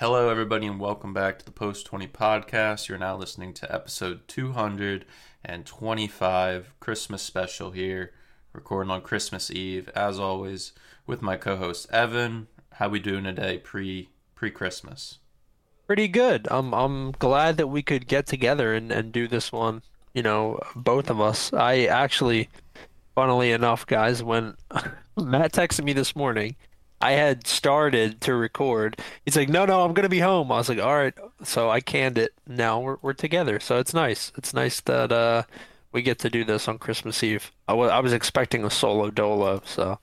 Hello, 0.00 0.28
everybody, 0.28 0.68
and 0.68 0.78
welcome 0.78 1.12
back 1.12 1.40
to 1.40 1.44
the 1.44 1.50
Post 1.50 1.86
20 1.86 2.06
podcast. 2.06 2.88
You're 2.88 2.98
now 2.98 3.16
listening 3.16 3.52
to 3.54 3.74
episode 3.74 4.20
225, 4.28 6.74
Christmas 6.78 7.20
special 7.20 7.72
here, 7.72 8.12
recording 8.52 8.92
on 8.92 9.00
Christmas 9.00 9.50
Eve, 9.50 9.88
as 9.96 10.20
always, 10.20 10.70
with 11.04 11.20
my 11.20 11.36
co-host 11.36 11.88
Evan. 11.90 12.46
How 12.74 12.88
we 12.88 13.00
doing 13.00 13.24
today, 13.24 13.58
pre 13.58 14.10
pre 14.36 14.52
Christmas? 14.52 15.18
Pretty 15.88 16.06
good. 16.06 16.46
I'm 16.48 16.72
I'm 16.72 17.10
glad 17.10 17.56
that 17.56 17.66
we 17.66 17.82
could 17.82 18.06
get 18.06 18.24
together 18.24 18.74
and, 18.74 18.92
and 18.92 19.10
do 19.10 19.26
this 19.26 19.50
one. 19.50 19.82
You 20.14 20.22
know, 20.22 20.60
both 20.76 21.10
of 21.10 21.20
us. 21.20 21.52
I 21.52 21.86
actually, 21.86 22.48
funnily 23.16 23.50
enough, 23.50 23.84
guys, 23.84 24.22
when 24.22 24.54
Matt 25.16 25.54
texted 25.54 25.82
me 25.82 25.92
this 25.92 26.14
morning 26.14 26.54
I 27.00 27.12
had 27.12 27.46
started 27.46 28.20
to 28.22 28.34
record. 28.34 28.98
He's 29.24 29.36
like, 29.36 29.48
"No, 29.48 29.64
no, 29.64 29.84
I'm 29.84 29.94
gonna 29.94 30.08
be 30.08 30.18
home." 30.20 30.50
I 30.50 30.56
was 30.56 30.68
like, 30.68 30.80
"All 30.80 30.96
right." 30.96 31.14
So 31.44 31.70
I 31.70 31.80
canned 31.80 32.18
it. 32.18 32.32
Now 32.46 32.80
we're 32.80 32.96
we're 33.02 33.12
together. 33.12 33.60
So 33.60 33.78
it's 33.78 33.94
nice. 33.94 34.32
It's 34.36 34.52
nice 34.54 34.80
that 34.82 35.12
uh 35.12 35.42
we 35.92 36.02
get 36.02 36.18
to 36.20 36.30
do 36.30 36.44
this 36.44 36.68
on 36.68 36.78
Christmas 36.78 37.22
Eve. 37.22 37.52
I 37.66 37.74
was 37.74 37.90
I 37.90 38.00
was 38.00 38.12
expecting 38.12 38.64
a 38.64 38.70
solo 38.70 39.10
dolo. 39.10 39.62
So 39.64 39.98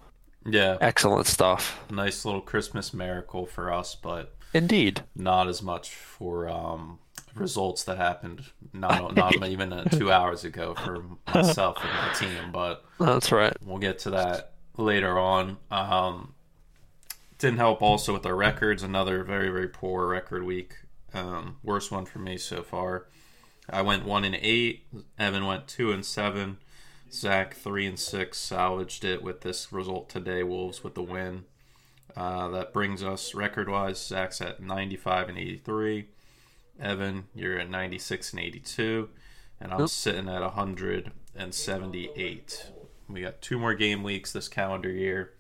yeah, 0.46 0.78
excellent 0.82 1.28
stuff. 1.28 1.80
Nice 1.90 2.24
little 2.24 2.42
Christmas 2.42 2.94
miracle 2.94 3.46
for 3.46 3.74
us, 3.74 3.96
but 3.96 4.36
indeed 4.54 5.04
not 5.16 5.48
as 5.50 5.62
much 5.62 5.90
for 5.90 6.48
um 6.48 7.00
results 7.36 7.84
that 7.84 7.98
happened 7.98 8.42
not 8.72 9.16
not 9.18 9.46
even 9.46 9.74
uh, 9.74 9.84
two 9.86 10.12
hours 10.12 10.46
ago 10.46 10.74
for 10.76 11.04
myself 11.34 11.78
and 11.82 11.92
my 11.92 12.14
team. 12.14 12.52
But 12.52 12.84
that's 13.00 13.32
right. 13.32 13.56
We'll 13.62 13.80
get 13.80 14.00
to 14.00 14.12
that 14.12 14.54
later 14.78 15.18
on. 15.20 15.58
Um, 15.72 16.34
didn't 17.38 17.58
help 17.58 17.82
also 17.82 18.14
with 18.14 18.26
our 18.26 18.36
records. 18.36 18.84
Another 18.84 19.24
very 19.24 19.50
very 19.50 19.68
poor 19.68 20.08
record 20.08 20.44
week. 20.44 20.76
Um, 21.14 21.58
worst 21.64 21.92
one 21.92 22.06
for 22.06 22.20
me 22.20 22.38
so 22.38 22.64
far. 22.64 23.08
I 23.70 23.82
went 23.82 24.06
one 24.06 24.24
and 24.24 24.36
eight. 24.36 24.86
Evan 25.18 25.46
went 25.46 25.68
two 25.68 25.92
and 25.92 26.06
seven. 26.06 26.58
Zach 27.12 27.56
three 27.56 27.86
and 27.86 28.00
six 28.00 28.38
salvaged 28.38 29.04
it 29.06 29.24
with 29.24 29.42
this 29.42 29.72
result 29.72 30.10
today. 30.10 30.44
Wolves 30.44 30.84
with 30.84 30.96
the 30.96 31.02
win. 31.02 31.46
Uh, 32.16 32.50
that 32.50 32.74
brings 32.74 33.04
us 33.04 33.36
record 33.36 33.70
wise. 33.70 34.06
Zach's 34.06 34.42
at 34.42 34.62
95 34.62 35.30
and 35.30 35.38
83. 35.38 36.08
Evan, 36.80 37.26
you're 37.34 37.60
at 37.60 37.70
96 37.70 38.32
and 38.32 38.42
82. 38.42 39.10
And 39.60 39.74
I'm 39.74 39.88
sitting 39.88 40.30
at 40.30 40.42
178. 40.42 42.72
We 43.10 43.22
got 43.22 43.42
two 43.42 43.60
more 43.60 43.74
game 43.74 44.04
weeks 44.04 44.32
this 44.32 44.48
calendar 44.48 44.92
year 44.92 45.34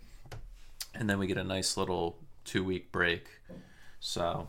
and 0.95 1.09
then 1.09 1.19
we 1.19 1.27
get 1.27 1.37
a 1.37 1.43
nice 1.43 1.77
little 1.77 2.17
two 2.43 2.63
week 2.63 2.91
break. 2.91 3.27
So, 3.99 4.47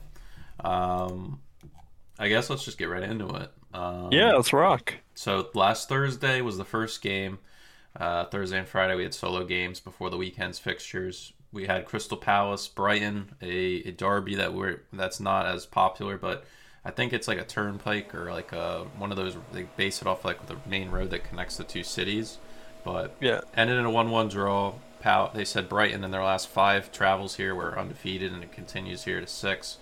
um, 0.61 1.41
I 2.19 2.29
guess 2.29 2.51
let's 2.51 2.65
just 2.65 2.79
get 2.79 2.89
right 2.89 3.03
into 3.03 3.29
it. 3.37 3.51
Um, 3.75 4.09
yeah, 4.11 4.33
let's 4.33 4.53
rock. 4.53 4.95
So 5.15 5.49
last 5.55 5.89
Thursday 5.89 6.41
was 6.41 6.59
the 6.59 6.65
first 6.65 7.03
game. 7.03 7.39
Uh, 7.99 8.27
Thursday 8.27 8.59
and 8.59 8.69
Friday 8.69 8.95
we 8.95 9.03
had 9.03 9.15
solo 9.15 9.45
games 9.45 9.81
before 9.81 10.11
the 10.11 10.17
weekend's 10.17 10.59
fixtures. 10.59 11.33
We 11.53 11.67
had 11.67 11.87
Crystal 11.87 12.17
Palace, 12.17 12.69
Brighton, 12.69 13.35
a, 13.41 13.89
a 13.89 13.91
derby 13.93 14.35
that 14.37 14.53
we're 14.53 14.83
that's 14.93 15.21
not 15.21 15.47
as 15.47 15.65
popular, 15.65 16.19
but 16.19 16.45
I 16.85 16.91
think 16.91 17.13
it's 17.13 17.27
like 17.27 17.39
a 17.39 17.45
turnpike 17.45 18.15
or 18.15 18.31
like 18.31 18.53
a 18.53 18.87
one 18.99 19.11
of 19.11 19.17
those. 19.17 19.37
They 19.53 19.65
base 19.77 20.03
it 20.03 20.07
off 20.07 20.25
like 20.25 20.47
the 20.47 20.57
main 20.67 20.91
road 20.91 21.11
that 21.11 21.25
connects 21.25 21.57
the 21.57 21.65
two 21.65 21.83
cities. 21.83 22.39
But 22.85 23.17
yeah, 23.21 23.41
ended 23.57 23.79
in 23.79 23.85
a 23.85 23.91
one-one 23.91 24.29
draw. 24.29 24.75
Pow- 25.07 25.31
they 25.33 25.45
said 25.45 25.69
Brighton 25.69 26.03
in 26.03 26.11
their 26.11 26.25
last 26.25 26.49
five 26.49 26.91
travels 26.91 27.37
here 27.37 27.55
were 27.55 27.79
undefeated, 27.79 28.33
and 28.33 28.43
it 28.43 28.51
continues 28.51 29.05
here 29.05 29.21
to 29.21 29.27
six. 29.29 29.79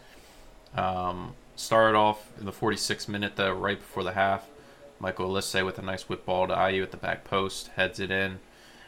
Um, 0.77 1.33
started 1.57 1.97
off 1.97 2.31
in 2.39 2.45
the 2.45 2.53
46th 2.53 3.09
minute, 3.09 3.37
though, 3.37 3.55
right 3.55 3.79
before 3.79 4.05
the 4.05 4.13
half. 4.13 4.51
Michael 4.99 5.31
Olise 5.31 5.65
with 5.65 5.79
a 5.79 5.83
nice 5.83 6.11
whip 6.11 6.27
ball 6.27 6.47
to 6.49 6.55
Ayew 6.55 6.83
at 6.83 6.91
the 6.91 6.99
back 6.99 7.25
post, 7.25 7.69
heads 7.69 8.01
it 8.01 8.11
in. 8.11 8.41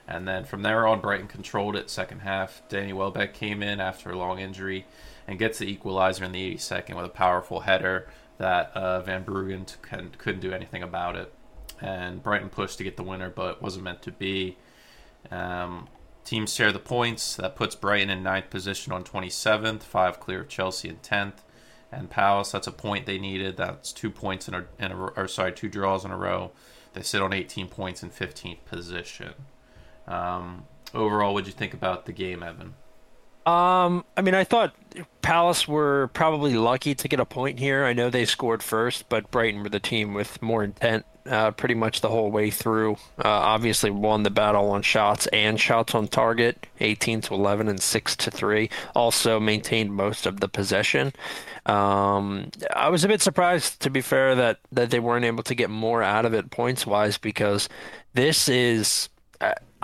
And 0.07 0.29
then 0.29 0.45
from 0.45 0.61
there 0.61 0.87
on, 0.87 1.01
Brighton 1.01 1.27
controlled 1.27 1.75
it 1.75 1.89
second 1.89 2.19
half. 2.19 2.61
Danny 2.69 2.93
Welbeck 2.93 3.33
came 3.33 3.63
in 3.63 3.81
after 3.81 4.11
a 4.11 4.19
long 4.19 4.39
injury 4.39 4.85
and 5.27 5.39
gets 5.39 5.57
the 5.59 5.71
equalizer 5.71 6.27
in 6.27 6.33
the 6.33 6.55
82nd 6.55 6.97
with 6.97 7.07
a 7.07 7.09
powerful 7.09 7.61
header 7.61 8.09
that 8.37 8.77
uh, 8.77 9.01
Van 9.01 9.25
Bruggen 9.25 9.75
couldn't 10.19 10.41
do 10.41 10.53
anything 10.53 10.83
about 10.83 11.17
it. 11.17 11.33
And 11.81 12.23
Brighton 12.23 12.51
pushed 12.51 12.77
to 12.77 12.85
get 12.85 12.99
the 12.99 13.03
winner, 13.03 13.31
but 13.31 13.57
it 13.57 13.63
wasn't 13.63 13.85
meant 13.85 14.03
to 14.03 14.13
be. 14.13 14.59
Um, 15.31 15.89
Teams 16.27 16.53
share 16.53 16.73
the 16.73 16.81
points. 16.81 17.37
That 17.37 17.55
puts 17.55 17.77
Brighton 17.77 18.11
in 18.11 18.25
ninth 18.25 18.51
position 18.51 18.93
on 18.93 19.05
27th, 19.05 19.85
five 19.85 20.19
clear 20.19 20.41
of 20.41 20.49
Chelsea 20.49 20.89
in 20.89 20.97
10th. 20.97 21.45
And 21.93 22.11
Palace, 22.11 22.51
that's 22.51 22.67
a 22.67 22.73
point 22.73 23.07
they 23.07 23.17
needed. 23.17 23.57
That's 23.57 23.93
two 23.93 24.11
points 24.11 24.49
in 24.49 24.55
a, 24.55 24.67
in 24.77 24.91
a 24.91 24.97
or 24.97 25.29
sorry, 25.29 25.53
two 25.53 25.69
draws 25.69 26.05
in 26.05 26.11
a 26.11 26.17
row. 26.17 26.51
They 26.95 27.03
sit 27.03 27.23
on 27.23 27.33
18 27.33 27.69
points 27.69 28.03
in 28.03 28.11
15th 28.11 28.65
position. 28.65 29.35
Um, 30.09 30.65
overall, 30.93 31.33
what 31.33 31.45
did 31.45 31.53
you 31.53 31.57
think 31.57 31.73
about 31.73 32.07
the 32.07 32.13
game, 32.13 32.43
Evan? 32.43 32.75
Um, 33.47 34.05
I 34.17 34.23
mean, 34.23 34.35
I 34.35 34.43
thought 34.43 34.75
Palace 35.23 35.69
were 35.69 36.11
probably 36.13 36.55
lucky 36.55 36.97
to 36.97 37.07
get 37.07 37.21
a 37.21 37.25
point 37.25 37.61
here. 37.61 37.85
I 37.85 37.93
know 37.93 38.11
they 38.11 38.25
scored 38.25 38.65
first, 38.65 39.09
but 39.09 39.31
Brighton 39.31 39.63
were 39.63 39.69
the 39.69 39.79
team 39.79 40.13
with 40.13 40.43
more 40.43 40.65
intent 40.65 41.07
uh, 41.29 41.51
pretty 41.53 41.75
much 41.75 42.01
the 42.01 42.09
whole 42.09 42.31
way 42.31 42.51
through. 42.51 42.95
Uh, 43.19 43.29
obviously, 43.29 43.91
won 43.91 44.23
the 44.23 44.31
battle 44.31 44.71
on 44.71 44.83
shots 44.83 45.27
and 45.29 45.61
shots 45.61 45.95
on 45.95 46.09
target, 46.09 46.67
18 46.81 47.21
to 47.23 47.35
11 47.35 47.69
and 47.69 47.81
6 47.81 48.17
to 48.17 48.31
3. 48.31 48.71
Also 48.95 49.41
maintained 49.41 49.95
most 49.95 50.27
of 50.27 50.41
the 50.41 50.49
possession. 50.49 51.13
Um, 51.67 52.51
I 52.75 52.89
was 52.89 53.05
a 53.05 53.09
bit 53.09 53.21
surprised, 53.21 53.81
to 53.81 53.91
be 53.91 54.01
fair, 54.01 54.35
that 54.37 54.61
that 54.73 54.91
they 54.91 55.01
weren't 55.01 55.25
able 55.25 55.43
to 55.45 55.55
get 55.55 55.71
more 55.71 56.03
out 56.03 56.25
of 56.25 56.35
it 56.35 56.51
points 56.51 56.87
wise 56.87 57.19
because 57.19 57.69
this 58.15 58.49
is. 58.49 59.09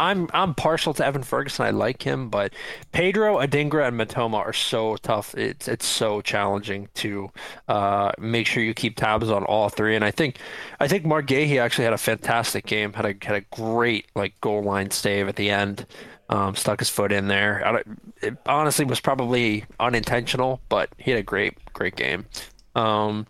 I'm 0.02 0.28
I'm 0.34 0.52
partial 0.54 0.92
to 0.94 1.06
Evan 1.06 1.22
Ferguson. 1.22 1.64
I 1.64 1.70
like 1.70 2.02
him, 2.02 2.28
but 2.28 2.52
Pedro, 2.90 3.38
Adingra, 3.38 3.86
and 3.86 4.00
Mitoma 4.00 4.34
are 4.34 4.52
so 4.52 4.96
tough. 4.96 5.32
It's 5.36 5.68
it's 5.68 5.86
so 5.86 6.20
challenging 6.20 6.88
to 6.94 7.30
uh, 7.68 8.10
make 8.18 8.48
sure 8.48 8.64
you 8.64 8.74
keep 8.74 8.96
tabs 8.96 9.30
on 9.30 9.44
all 9.44 9.68
three. 9.68 9.94
And 9.94 10.04
I 10.04 10.10
think 10.10 10.38
I 10.80 10.88
think 10.88 11.04
Marc 11.04 11.28
Guéhi 11.28 11.60
actually 11.60 11.84
had 11.84 11.92
a 11.92 11.98
fantastic 11.98 12.66
game. 12.66 12.92
had 12.92 13.04
a 13.06 13.14
had 13.24 13.36
a 13.36 13.42
great 13.56 14.06
like 14.16 14.38
goal 14.41 14.64
line 14.64 14.91
save 14.91 15.28
at 15.28 15.36
the 15.36 15.50
end. 15.50 15.86
Um, 16.28 16.56
stuck 16.56 16.80
his 16.80 16.88
foot 16.88 17.12
in 17.12 17.28
there. 17.28 17.84
It 18.22 18.36
honestly 18.46 18.84
was 18.84 18.98
probably 18.98 19.66
unintentional, 19.78 20.60
but 20.68 20.88
he 20.98 21.12
had 21.12 21.20
a 21.20 21.22
great 21.22 21.56
great 21.74 21.94
game. 21.94 22.26
Um, 22.74 23.28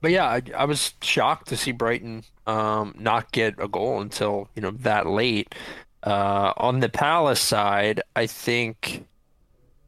but 0.00 0.12
yeah, 0.12 0.24
I, 0.26 0.42
I 0.56 0.64
was 0.64 0.94
shocked 1.02 1.48
to 1.48 1.58
see 1.58 1.72
Brighton 1.72 2.24
um, 2.46 2.94
not 2.98 3.32
get 3.32 3.54
a 3.58 3.68
goal 3.68 4.00
until 4.00 4.48
you 4.54 4.62
know 4.62 4.70
that 4.70 5.06
late. 5.06 5.54
Uh, 6.02 6.52
on 6.56 6.80
the 6.80 6.88
Palace 6.88 7.40
side, 7.40 8.02
I 8.16 8.26
think 8.26 9.04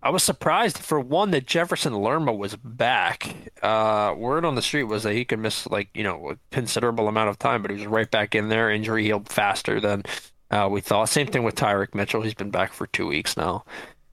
I 0.03 0.11
was 0.11 0.23
surprised 0.23 0.79
for 0.79 1.01
one 1.01 1.31
that 1.31 1.47
Jefferson 1.47 1.95
Lerma 1.95 2.33
was 2.33 2.57
back. 2.57 3.35
Uh, 3.63 4.15
word 4.17 4.45
on 4.45 4.55
the 4.55 4.63
street 4.63 4.85
was 4.85 5.05
that 5.05 5.15
he 5.15 5.25
could 5.25 5.39
miss 5.39 5.67
like 5.67 5.89
you 5.95 6.03
know 6.03 6.31
a 6.31 6.39
considerable 6.51 7.09
amount 7.09 7.31
of 7.31 7.39
time, 7.39 7.63
but 7.63 7.71
he 7.71 7.77
was 7.77 7.87
right 7.87 8.11
back 8.11 8.35
in 8.35 8.49
there. 8.49 8.71
Injury 8.71 9.05
healed 9.05 9.29
faster 9.29 9.81
than 9.81 10.03
uh, 10.51 10.69
we 10.71 10.81
thought. 10.81 11.09
Same 11.09 11.29
thing 11.29 11.45
with 11.45 11.55
Tyrick 11.55 11.95
Mitchell. 11.95 12.23
He's 12.23 12.35
been 12.35 12.51
back 12.51 12.73
for 12.73 12.87
two 12.89 13.07
weeks 13.07 13.37
now, 13.37 13.65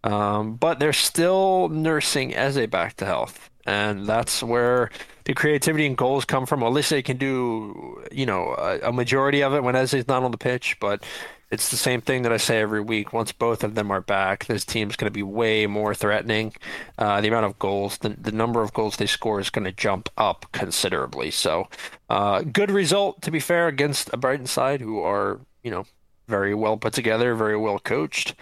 um, 0.03 0.55
but 0.55 0.79
they're 0.79 0.93
still 0.93 1.69
nursing 1.69 2.33
Eze 2.35 2.67
back 2.67 2.95
to 2.97 3.05
health 3.05 3.49
and 3.69 4.07
that's 4.07 4.41
where 4.41 4.89
the 5.25 5.33
creativity 5.35 5.85
and 5.85 5.95
goals 5.95 6.25
come 6.25 6.47
from. 6.47 6.61
Olise 6.61 7.05
can 7.05 7.17
do, 7.17 8.03
you 8.11 8.25
know, 8.25 8.55
a, 8.57 8.89
a 8.89 8.91
majority 8.91 9.43
of 9.43 9.53
it 9.53 9.63
when 9.63 9.75
Eze's 9.75 10.07
not 10.07 10.23
on 10.23 10.31
the 10.31 10.37
pitch, 10.37 10.77
but 10.79 11.03
it's 11.51 11.69
the 11.69 11.77
same 11.77 12.01
thing 12.01 12.23
that 12.23 12.31
I 12.31 12.37
say 12.37 12.59
every 12.59 12.81
week. 12.81 13.13
Once 13.13 13.31
both 13.31 13.63
of 13.63 13.75
them 13.75 13.91
are 13.91 14.01
back, 14.01 14.45
this 14.45 14.65
team's 14.65 14.95
going 14.95 15.11
to 15.11 15.13
be 15.13 15.23
way 15.23 15.67
more 15.67 15.95
threatening. 15.95 16.53
Uh, 16.97 17.21
the 17.21 17.27
amount 17.27 17.45
of 17.45 17.59
goals, 17.59 17.97
the, 17.97 18.09
the 18.09 18.31
number 18.31 18.61
of 18.61 18.73
goals 18.73 18.97
they 18.97 19.05
score 19.05 19.39
is 19.39 19.49
going 19.49 19.65
to 19.65 19.71
jump 19.71 20.09
up 20.17 20.45
considerably. 20.51 21.31
So, 21.31 21.67
uh, 22.09 22.41
good 22.41 22.71
result, 22.71 23.21
to 23.23 23.31
be 23.31 23.39
fair, 23.39 23.67
against 23.67 24.09
a 24.13 24.17
Brighton 24.17 24.47
side 24.47 24.81
who 24.81 24.99
are, 25.01 25.39
you 25.63 25.71
know, 25.71 25.85
very 26.27 26.53
well 26.53 26.77
put 26.77 26.93
together, 26.93 27.35
very 27.35 27.57
well 27.57 27.79
coached. 27.79 28.35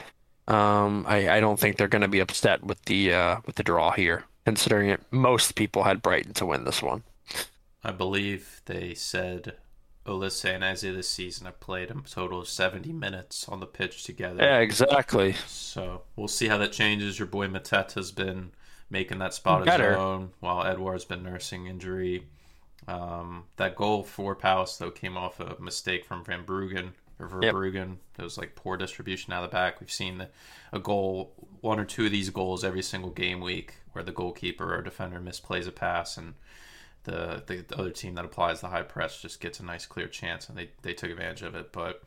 Um, 0.48 1.06
I, 1.08 1.30
I 1.30 1.40
don't 1.40 1.60
think 1.60 1.78
they're 1.78 1.88
going 1.88 2.02
to 2.02 2.08
be 2.08 2.20
upset 2.20 2.64
with 2.64 2.82
the 2.86 3.14
uh, 3.14 3.38
with 3.46 3.56
the 3.56 3.64
draw 3.64 3.92
here 3.92 4.24
considering 4.48 4.90
it, 4.90 5.02
most 5.12 5.56
people 5.56 5.84
had 5.84 6.02
Brighton 6.02 6.34
to 6.34 6.46
win 6.46 6.64
this 6.64 6.82
one. 6.82 7.04
I 7.84 7.92
believe 7.92 8.62
they 8.64 8.94
said 8.94 9.58
Olise 10.08 10.46
and 10.46 10.64
Eze 10.64 10.82
this 10.82 11.10
season 11.10 11.46
have 11.46 11.60
played 11.60 11.92
a 11.92 11.96
total 12.10 12.40
of 12.40 12.48
70 12.48 12.92
minutes 12.94 13.48
on 13.48 13.60
the 13.60 13.66
pitch 13.66 14.04
together. 14.04 14.44
Yeah, 14.44 14.60
exactly. 14.60 15.34
So 15.48 16.04
we'll 16.16 16.28
see 16.28 16.48
how 16.48 16.58
that 16.60 16.72
changes. 16.72 17.20
Your 17.20 17.28
boy 17.28 17.48
Mateta's 17.48 18.12
been 18.12 18.52
making 18.90 19.20
that 19.20 19.34
spot 19.34 19.66
Better. 19.66 19.90
his 19.90 19.98
own 19.98 20.32
while 20.40 20.64
Edouard's 20.64 21.06
been 21.06 21.24
nursing 21.24 21.68
injury. 21.68 22.26
Um, 22.88 23.44
that 23.58 23.76
goal 23.76 24.04
for 24.04 24.34
Palace, 24.36 24.78
though, 24.78 24.92
came 24.92 25.18
off 25.18 25.40
a 25.40 25.58
mistake 25.60 26.06
from 26.06 26.24
Van 26.24 26.46
Bruggen. 26.46 26.92
Or 27.20 27.28
Verbruggen. 27.28 27.74
Yep. 27.74 27.98
It 28.20 28.22
was 28.22 28.38
like 28.38 28.56
poor 28.56 28.78
distribution 28.78 29.34
out 29.34 29.44
of 29.44 29.50
the 29.50 29.56
back. 29.56 29.80
We've 29.80 29.92
seen 29.92 30.20
the, 30.20 30.30
a 30.72 30.80
goal, 30.80 31.34
one 31.62 31.80
or 31.80 31.86
two 31.86 32.06
of 32.06 32.12
these 32.12 32.30
goals 32.30 32.64
every 32.64 32.84
single 32.84 33.10
game 33.10 33.42
week 33.42 33.74
where 33.92 34.04
the 34.04 34.12
goalkeeper 34.12 34.74
or 34.76 34.84
defender 34.84 35.20
misplays 35.20 35.68
a 35.68 35.72
pass 35.72 36.16
and 36.18 36.36
the, 37.08 37.42
the, 37.48 37.64
the 37.68 37.80
other 37.80 37.90
team 37.90 38.16
that 38.16 38.26
applies 38.26 38.60
the 38.60 38.68
high 38.68 38.84
press 38.84 39.22
just 39.22 39.40
gets 39.40 39.62
a 39.62 39.66
nice 39.66 39.86
clear 39.86 40.08
chance 40.08 40.50
and 40.50 40.58
they, 40.58 40.70
they 40.82 40.94
took 40.94 41.10
advantage 41.10 41.42
of 41.42 41.56
it. 41.56 41.72
But 41.72 42.04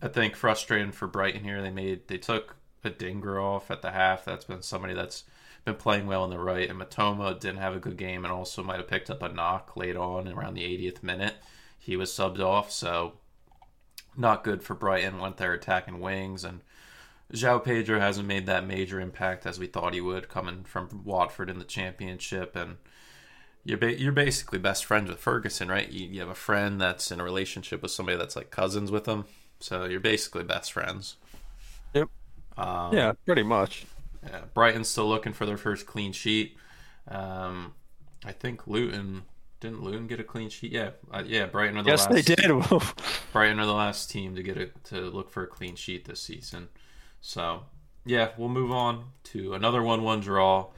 I 0.00 0.06
think 0.06 0.36
frustrating 0.36 0.92
for 0.92 1.08
Brighton 1.08 1.42
here. 1.42 1.60
They 1.60 1.70
made 1.70 2.06
they 2.06 2.16
took 2.16 2.56
Adingra 2.84 3.42
off 3.42 3.70
at 3.72 3.82
the 3.82 3.90
half. 3.90 4.24
That's 4.24 4.44
been 4.44 4.62
somebody 4.62 4.94
that's 4.94 5.24
been 5.64 5.74
playing 5.74 6.06
well 6.06 6.22
on 6.22 6.30
the 6.30 6.38
right. 6.38 6.70
And 6.70 6.80
Mitoma 6.80 7.38
didn't 7.38 7.58
have 7.58 7.74
a 7.74 7.80
good 7.80 7.96
game 7.96 8.24
and 8.24 8.32
also 8.32 8.62
might 8.62 8.78
have 8.78 8.88
picked 8.88 9.10
up 9.10 9.20
a 9.20 9.28
knock 9.28 9.76
late 9.76 9.96
on 9.96 10.28
around 10.28 10.54
the 10.54 10.62
80th 10.62 11.02
minute. 11.02 11.34
He 11.76 11.96
was 11.96 12.10
subbed 12.10 12.40
off, 12.40 12.70
so 12.70 13.14
not 14.16 14.44
good 14.44 14.62
for 14.62 14.74
Brighton. 14.74 15.18
Went 15.18 15.36
there 15.36 15.52
attacking 15.52 16.00
wings 16.00 16.44
and. 16.44 16.60
João 17.32 17.62
Pedro 17.62 18.00
hasn't 18.00 18.26
made 18.26 18.46
that 18.46 18.66
major 18.66 18.98
impact 18.98 19.46
as 19.46 19.56
we 19.56 19.68
thought 19.68 19.94
he 19.94 20.00
would, 20.00 20.28
coming 20.28 20.64
from 20.64 21.02
Watford 21.04 21.48
in 21.48 21.60
the 21.60 21.64
Championship, 21.64 22.56
and 22.56 22.78
you're 23.64 23.78
ba- 23.78 23.98
you're 23.98 24.12
basically 24.12 24.58
best 24.58 24.84
friends 24.84 25.10
with 25.10 25.18
Ferguson, 25.18 25.68
right? 25.68 25.90
You, 25.90 26.08
you 26.08 26.20
have 26.20 26.28
a 26.28 26.34
friend 26.34 26.80
that's 26.80 27.10
in 27.10 27.20
a 27.20 27.24
relationship 27.24 27.82
with 27.82 27.90
somebody 27.90 28.16
that's 28.16 28.36
like 28.36 28.50
cousins 28.50 28.90
with 28.90 29.06
him, 29.06 29.24
so 29.58 29.84
you're 29.84 30.00
basically 30.00 30.44
best 30.44 30.72
friends. 30.72 31.16
Yep. 31.94 32.08
Um, 32.56 32.94
yeah, 32.94 33.12
pretty 33.26 33.42
much. 33.42 33.86
Yeah, 34.24 34.42
Brighton's 34.54 34.88
still 34.88 35.08
looking 35.08 35.32
for 35.32 35.46
their 35.46 35.56
first 35.56 35.86
clean 35.86 36.12
sheet. 36.12 36.56
Um, 37.08 37.74
I 38.24 38.32
think 38.32 38.66
Luton 38.66 39.22
didn't 39.60 39.82
Luton 39.82 40.06
get 40.06 40.18
a 40.18 40.24
clean 40.24 40.48
sheet? 40.48 40.72
Yeah, 40.72 40.90
uh, 41.12 41.22
yeah. 41.26 41.46
Brighton 41.46 41.76
are 41.76 41.82
the 41.82 41.90
yes, 41.90 42.06
last. 42.06 42.14
they 42.14 42.34
did. 42.34 42.50
Brighton 43.32 43.60
are 43.60 43.66
the 43.66 43.74
last 43.74 44.10
team 44.10 44.34
to 44.34 44.42
get 44.42 44.56
a, 44.56 44.70
to 44.84 45.00
look 45.02 45.30
for 45.30 45.42
a 45.42 45.46
clean 45.46 45.76
sheet 45.76 46.06
this 46.06 46.20
season. 46.20 46.68
So 47.20 47.64
yeah, 48.06 48.30
we'll 48.38 48.48
move 48.48 48.72
on 48.72 49.04
to 49.24 49.52
another 49.52 49.82
one-one 49.82 50.20
draw. 50.20 50.68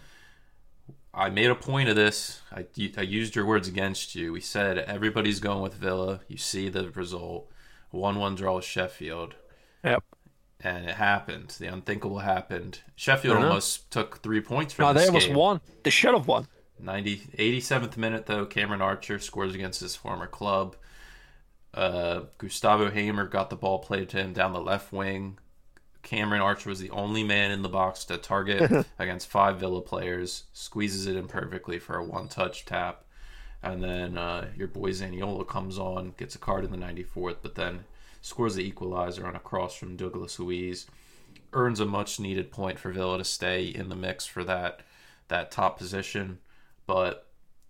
I 1.15 1.29
made 1.29 1.51
a 1.51 1.55
point 1.55 1.89
of 1.89 1.97
this. 1.97 2.41
I, 2.51 2.67
I 2.97 3.03
used 3.03 3.37
your 3.37 3.45
words 3.45 3.69
against 3.69 4.15
you. 4.15 4.33
We 4.33 4.41
said 4.41 4.79
everybody's 4.79 5.41
going 5.41 5.63
with 5.63 5.75
Villa. 5.75 6.21
You 6.27 6.39
see 6.39 6.69
the 6.69 6.91
result. 6.91 7.51
1 7.91 8.19
1 8.19 8.35
draw 8.35 8.57
with 8.57 8.65
Sheffield. 8.65 9.35
Yep. 9.85 10.03
And 10.61 10.89
it 10.89 10.95
happened. 10.95 11.57
The 11.59 11.67
unthinkable 11.67 12.21
happened. 12.21 12.81
Sheffield 12.97 13.37
almost 13.37 13.91
took 13.91 14.23
three 14.23 14.41
points 14.41 14.73
from 14.73 14.87
no, 14.87 14.93
this 14.95 15.03
they 15.03 15.09
almost 15.09 15.33
won. 15.33 15.61
They 15.83 15.91
should 15.91 16.15
have 16.15 16.27
won. 16.27 16.47
90, 16.79 17.17
87th 17.37 17.97
minute, 17.97 18.27
though, 18.27 18.47
Cameron 18.47 18.81
Archer 18.81 19.19
scores 19.19 19.55
against 19.55 19.81
his 19.81 19.95
former 19.95 20.27
club. 20.27 20.77
Uh, 21.75 22.23
Gustavo 22.39 22.91
Hamer 22.91 23.27
got 23.27 23.51
the 23.51 23.57
ball 23.57 23.79
played 23.79 24.09
to 24.11 24.19
him 24.19 24.33
down 24.33 24.53
the 24.53 24.61
left 24.61 24.93
wing. 24.93 25.39
Cameron 26.13 26.43
Archer 26.43 26.69
was 26.69 26.79
the 26.79 26.91
only 26.91 27.25
man 27.25 27.51
in 27.53 27.63
the 27.63 27.71
box 27.71 28.05
to 28.05 28.19
target 28.19 28.87
against 28.99 29.31
five 29.31 29.59
Villa 29.59 29.81
players. 29.81 30.45
Squeezes 30.53 31.07
it 31.07 31.17
in 31.17 31.27
perfectly 31.27 31.79
for 31.79 31.97
a 31.97 32.05
one-touch 32.05 32.67
tap, 32.67 33.07
and 33.63 33.83
then 33.83 34.19
uh, 34.19 34.49
your 34.55 34.69
boy 34.69 34.91
Zaniolo 34.91 35.49
comes 35.49 35.79
on, 35.79 36.13
gets 36.19 36.35
a 36.35 36.39
card 36.39 36.67
in 36.67 36.71
the 36.71 36.77
94th, 36.77 37.37
but 37.41 37.55
then 37.55 37.87
scores 38.21 38.57
the 38.57 38.63
equalizer 38.63 39.27
on 39.27 39.35
a 39.35 39.41
cross 39.41 39.75
from 39.75 39.97
Douglas 39.97 40.39
Luiz. 40.39 40.87
Earns 41.55 41.81
a 41.81 41.87
much-needed 41.87 42.51
point 42.51 42.79
for 42.79 42.93
Villa 42.93 43.17
to 43.17 43.25
stay 43.25 43.65
in 43.65 43.89
the 43.89 43.97
mix 43.97 44.27
for 44.27 44.45
that 44.45 44.81
that 45.29 45.51
top 45.51 45.79
position, 45.79 46.41
but 46.87 47.27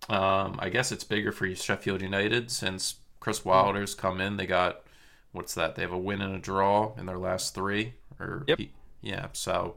um, 0.09 0.59
I 0.59 0.67
guess 0.67 0.91
it's 0.91 1.05
bigger 1.05 1.31
for 1.31 1.47
Sheffield 1.55 2.01
United 2.01 2.51
since 2.51 2.95
Chris 3.21 3.45
Wilder's 3.45 3.95
come 3.95 4.19
in. 4.19 4.35
They 4.35 4.47
got 4.47 4.83
what's 5.33 5.55
that? 5.55 5.75
They 5.75 5.81
have 5.81 5.91
a 5.91 5.97
win 5.97 6.21
and 6.21 6.35
a 6.35 6.39
draw 6.39 6.93
in 6.97 7.05
their 7.05 7.17
last 7.17 7.53
three. 7.53 7.93
Or 8.19 8.43
yep. 8.47 8.59
yeah. 9.01 9.27
So 9.33 9.75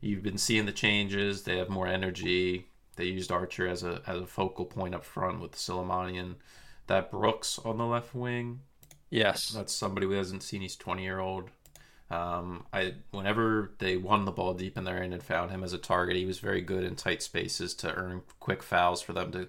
you've 0.00 0.22
been 0.22 0.38
seeing 0.38 0.66
the 0.66 0.72
changes. 0.72 1.42
They 1.42 1.58
have 1.58 1.68
more 1.68 1.86
energy. 1.86 2.68
They 2.96 3.04
used 3.04 3.30
Archer 3.30 3.68
as 3.68 3.82
a 3.82 4.02
as 4.06 4.20
a 4.20 4.26
focal 4.26 4.64
point 4.64 4.94
up 4.94 5.04
front 5.04 5.40
with 5.40 5.52
Slimani 5.52 6.18
and 6.20 6.36
that 6.86 7.10
Brooks 7.10 7.58
on 7.64 7.78
the 7.78 7.86
left 7.86 8.14
wing. 8.14 8.60
Yes, 9.10 9.50
that's 9.50 9.72
somebody 9.72 10.06
who 10.06 10.12
hasn't 10.12 10.42
seen. 10.42 10.60
He's 10.60 10.76
twenty 10.76 11.02
year 11.02 11.20
old. 11.20 11.50
Um, 12.10 12.64
I 12.72 12.94
whenever 13.10 13.72
they 13.78 13.96
won 13.96 14.24
the 14.24 14.32
ball 14.32 14.54
deep 14.54 14.76
in 14.76 14.84
their 14.84 15.02
end 15.02 15.12
and 15.12 15.22
found 15.22 15.50
him 15.50 15.62
as 15.62 15.72
a 15.72 15.78
target, 15.78 16.16
he 16.16 16.24
was 16.24 16.38
very 16.38 16.60
good 16.60 16.84
in 16.84 16.96
tight 16.96 17.22
spaces 17.22 17.74
to 17.76 17.94
earn 17.94 18.22
quick 18.40 18.62
fouls 18.62 19.02
for 19.02 19.12
them 19.12 19.30
to 19.32 19.48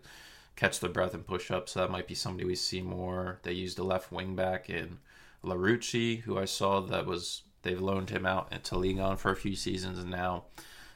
catch 0.56 0.80
their 0.80 0.90
breath 0.90 1.14
and 1.14 1.26
push 1.26 1.52
up. 1.52 1.70
So 1.70 1.80
that 1.80 1.92
might 1.92 2.08
be 2.08 2.16
somebody 2.16 2.46
we 2.46 2.56
see 2.56 2.82
more. 2.82 3.40
They 3.44 3.54
used 3.54 3.80
a 3.80 3.84
left 3.84 4.12
wing 4.12 4.36
back 4.36 4.70
in 4.70 5.00
Larouci, 5.44 6.22
who 6.22 6.38
I 6.38 6.46
saw 6.46 6.82
that 6.82 7.06
was 7.06 7.44
they've 7.62 7.82
loaned 7.82 8.10
him 8.10 8.26
out 8.26 8.52
to 8.66 8.78
Ligue 8.78 8.98
1 9.00 9.18
for 9.18 9.32
a 9.32 9.36
few 9.36 9.56
seasons, 9.56 10.00
and 10.00 10.12
now 10.12 10.46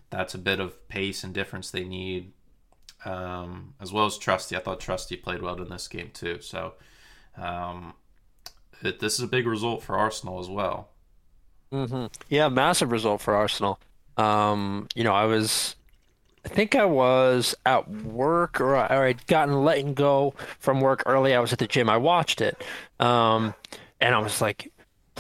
that's 0.10 0.34
a 0.34 0.40
bit 0.40 0.60
of 0.60 0.88
pace 0.88 1.24
and 1.24 1.34
difference 1.34 1.72
they 1.72 1.84
need, 1.84 2.32
um, 3.06 3.74
as 3.82 3.92
well 3.92 4.06
as 4.06 4.18
Trusty. 4.18 4.56
I 4.56 4.60
thought 4.60 4.80
Trusty 4.80 5.18
played 5.18 5.42
well 5.42 5.62
in 5.62 5.70
this 5.70 5.88
game 5.88 6.12
too. 6.14 6.40
So 6.42 6.74
um, 7.38 7.94
it, 8.82 9.00
this 9.00 9.14
is 9.16 9.22
a 9.22 9.28
big 9.28 9.48
result 9.48 9.84
for 9.84 9.98
Arsenal 9.98 10.40
as 10.40 10.50
well. 10.50 10.90
Mm-hmm. 11.72 12.06
Yeah, 12.30 12.50
massive 12.50 12.92
result 12.92 13.22
for 13.22 13.36
Arsenal. 13.36 13.80
Um, 14.18 14.88
you 14.94 15.04
know, 15.04 15.14
I 15.14 15.26
was, 15.26 15.76
I 16.46 16.50
think 16.50 16.76
I 16.76 16.86
was 16.86 17.56
at 17.66 17.90
work 17.90 18.62
or, 18.62 18.76
or 18.76 18.80
I'd 18.80 19.26
gotten 19.26 19.64
letting 19.64 19.96
go 19.96 20.36
from 20.60 20.82
work 20.82 21.04
early. 21.08 21.34
I 21.34 21.40
was 21.40 21.52
at 21.52 21.60
the 21.60 21.68
gym. 21.68 21.90
I 21.90 21.98
watched 21.98 22.42
it. 22.42 22.62
Um, 23.00 23.56
and 24.00 24.14
I 24.14 24.20
was 24.20 24.42
like, 24.42 24.72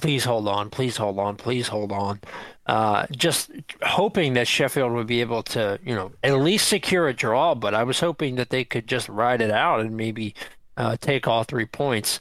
please 0.03 0.25
hold 0.25 0.50
on, 0.50 0.69
please 0.69 0.97
hold 0.97 1.17
on, 1.17 1.38
please 1.38 1.69
hold 1.69 1.94
on. 1.94 2.19
Uh, 2.65 3.07
just 3.11 3.51
hoping 3.83 4.33
that 4.33 4.50
Sheffield 4.50 4.91
would 4.91 5.07
be 5.07 5.21
able 5.21 5.44
to, 5.44 5.79
you 5.81 5.95
know, 5.95 6.11
at 6.21 6.33
least 6.33 6.67
secure 6.67 7.07
a 7.07 7.13
draw. 7.13 7.55
But 7.55 7.73
I 7.73 7.83
was 7.83 8.01
hoping 8.01 8.35
that 8.35 8.50
they 8.50 8.65
could 8.65 8.85
just 8.85 9.07
ride 9.07 9.39
it 9.39 9.50
out 9.50 9.79
and 9.79 9.95
maybe 9.95 10.35
uh, 10.75 10.97
take 11.00 11.25
all 11.25 11.45
three 11.45 11.65
points. 11.65 12.19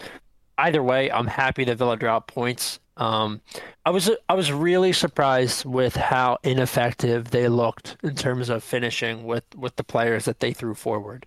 Either 0.58 0.80
way, 0.80 1.10
I'm 1.10 1.26
happy 1.26 1.64
that 1.64 1.76
Villa 1.76 1.96
dropped 1.96 2.32
points. 2.32 2.78
Um, 2.96 3.40
I 3.86 3.90
was 3.90 4.10
I 4.28 4.34
was 4.34 4.52
really 4.52 4.92
surprised 4.92 5.64
with 5.64 5.96
how 5.96 6.38
ineffective 6.42 7.30
they 7.30 7.48
looked 7.48 7.96
in 8.02 8.14
terms 8.14 8.50
of 8.50 8.62
finishing 8.62 9.24
with, 9.24 9.44
with 9.56 9.76
the 9.76 9.84
players 9.84 10.26
that 10.26 10.40
they 10.40 10.52
threw 10.52 10.74
forward. 10.74 11.26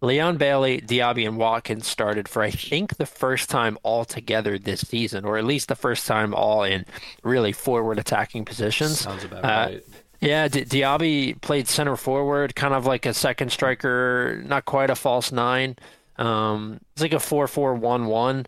Leon 0.00 0.36
Bailey, 0.36 0.80
Diaby, 0.80 1.26
and 1.26 1.36
Watkins 1.36 1.86
started 1.86 2.28
for 2.28 2.42
I 2.42 2.50
think 2.50 2.96
the 2.96 3.06
first 3.06 3.50
time 3.50 3.76
all 3.82 4.04
together 4.04 4.56
this 4.56 4.80
season, 4.80 5.24
or 5.24 5.36
at 5.36 5.44
least 5.44 5.68
the 5.68 5.74
first 5.74 6.06
time 6.06 6.32
all 6.32 6.62
in 6.62 6.86
really 7.24 7.52
forward 7.52 7.98
attacking 7.98 8.44
positions. 8.44 9.00
Sounds 9.00 9.24
about 9.24 9.44
uh, 9.44 9.48
right. 9.48 9.84
Yeah, 10.20 10.48
D- 10.48 10.64
Diaby 10.64 11.40
played 11.40 11.66
center 11.66 11.96
forward, 11.96 12.54
kind 12.54 12.74
of 12.74 12.86
like 12.86 13.04
a 13.04 13.14
second 13.14 13.50
striker, 13.50 14.42
not 14.46 14.64
quite 14.64 14.90
a 14.90 14.94
false 14.94 15.32
nine. 15.32 15.76
Um, 16.16 16.80
it's 16.92 17.02
like 17.02 17.14
a 17.14 17.20
four-four-one-one 17.20 18.46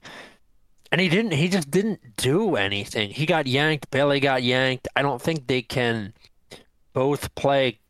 and 0.92 1.00
he 1.00 1.08
didn't 1.08 1.32
he 1.32 1.48
just 1.48 1.70
didn't 1.70 2.16
do 2.16 2.54
anything. 2.54 3.10
He 3.10 3.26
got 3.26 3.46
yanked 3.46 3.90
bailey 3.90 4.20
got 4.20 4.42
yanked. 4.42 4.86
I 4.94 5.02
don't 5.02 5.20
think 5.20 5.46
they 5.46 5.62
can 5.62 6.12
both 6.92 7.34
play 7.34 7.80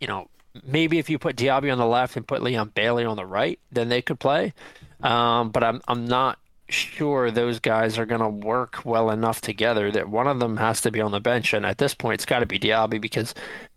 you 0.00 0.08
know 0.08 0.28
maybe 0.64 0.98
if 0.98 1.10
you 1.10 1.18
put 1.18 1.36
Diaby 1.36 1.70
on 1.70 1.78
the 1.78 1.86
left 1.86 2.16
and 2.16 2.26
put 2.26 2.42
Leon 2.42 2.72
Bailey 2.74 3.04
on 3.04 3.16
the 3.16 3.26
right 3.26 3.60
then 3.70 3.88
they 3.88 4.02
could 4.02 4.18
play. 4.18 4.54
Um, 5.02 5.50
but 5.50 5.62
i'm 5.62 5.82
i'm 5.86 6.06
not 6.06 6.38
sure 6.68 7.30
those 7.30 7.60
guys 7.60 7.98
are 7.98 8.06
going 8.06 8.20
to 8.20 8.28
work 8.28 8.84
well 8.84 9.10
enough 9.10 9.40
together 9.40 9.92
that 9.92 10.08
one 10.08 10.26
of 10.26 10.40
them 10.40 10.56
has 10.56 10.80
to 10.80 10.90
be 10.90 11.00
on 11.00 11.12
the 11.12 11.20
bench. 11.20 11.52
And 11.52 11.64
at 11.64 11.78
this 11.78 11.94
point 11.94 12.14
it's 12.14 12.26
got 12.26 12.40
to 12.40 12.46
be 12.46 12.58
Diaby 12.58 13.00
because 13.00 13.34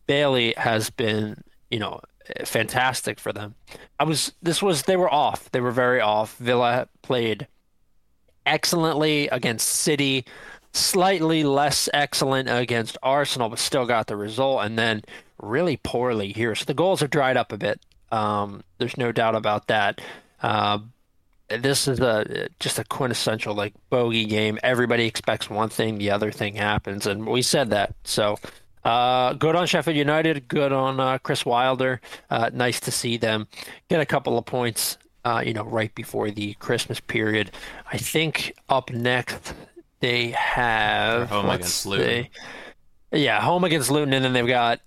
Bailey 0.07 0.53
has 0.57 0.89
been 0.89 1.43
you 1.69 1.79
know 1.79 2.00
fantastic 2.45 3.19
for 3.19 3.33
them. 3.33 3.55
I 4.00 4.03
was 4.03 4.33
this 4.41 4.62
was 4.62 4.83
they 4.83 4.98
were 4.98 5.13
off. 5.13 5.51
They 5.51 5.62
were 5.62 5.71
very 5.71 6.01
off. 6.01 6.36
Villa 6.38 6.88
played 7.01 7.48
excellently 8.50 9.27
against 9.29 9.68
City, 9.70 10.25
slightly 10.74 11.44
less 11.44 11.88
excellent 11.94 12.50
against 12.50 12.98
Arsenal, 13.03 13.50
but 13.50 13.60
still 13.60 13.86
got 13.86 14.08
the 14.08 14.18
result, 14.18 14.65
and 14.65 14.77
then 14.77 15.03
really 15.41 15.77
poorly 15.77 16.34
here. 16.34 16.56
So 16.56 16.65
the 16.65 16.74
goals 16.74 17.00
have 17.00 17.12
dried 17.12 17.38
up 17.38 17.51
a 17.51 17.58
bit. 17.58 17.79
Um, 18.12 18.63
there's 18.79 18.98
no 18.98 19.12
doubt 19.12 19.36
about 19.36 19.68
that. 19.68 20.01
Uh, 20.41 20.79
this 21.50 21.88
is 21.88 22.00
a 22.00 22.48
just 22.60 22.79
a 22.79 22.84
quintessential 22.84 23.56
like 23.56 23.74
bogey 23.89 24.25
game. 24.25 24.60
Everybody 24.63 25.06
expects 25.06 25.50
one 25.50 25.70
thing, 25.70 25.98
the 25.98 26.12
other 26.12 26.32
thing 26.32 26.56
happens, 26.56 27.08
and 27.08 27.25
we 27.25 27.41
said 27.41 27.70
that. 27.72 27.96
So 28.03 28.38
uh, 28.84 29.34
good 29.34 29.56
on 29.56 29.68
Sheffield 29.68 29.98
United. 29.98 30.48
Good 30.48 30.72
on 30.72 31.00
uh, 31.00 31.18
Chris 31.20 31.46
Wilder. 31.46 32.01
Uh, 32.29 32.50
nice 32.53 32.79
to 32.82 32.91
see 32.91 33.18
them 33.18 33.48
get 33.89 34.00
a 34.00 34.06
couple 34.06 34.38
of 34.38 34.46
points 34.46 34.98
uh, 35.26 35.44
you 35.46 35.54
know, 35.54 35.64
right 35.64 35.94
before 35.96 36.32
the 36.32 36.54
Christmas 36.56 37.00
period. 37.00 37.52
I 37.92 37.98
think 37.98 38.54
up 38.70 38.92
next 38.92 39.54
they 40.00 40.30
have 40.32 41.30
home 41.30 41.50
against 41.50 41.86
Luton. 41.86 42.28
yeah, 43.12 43.42
home 43.42 43.64
against 43.64 43.92
Luton, 43.92 44.14
and 44.14 44.24
then 44.24 44.34
they've 44.34 44.48
got 44.48 44.80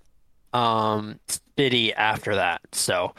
um, 0.53 1.19
City 1.57 1.93
after 1.93 2.35
that. 2.35 2.61
So, 2.71 3.13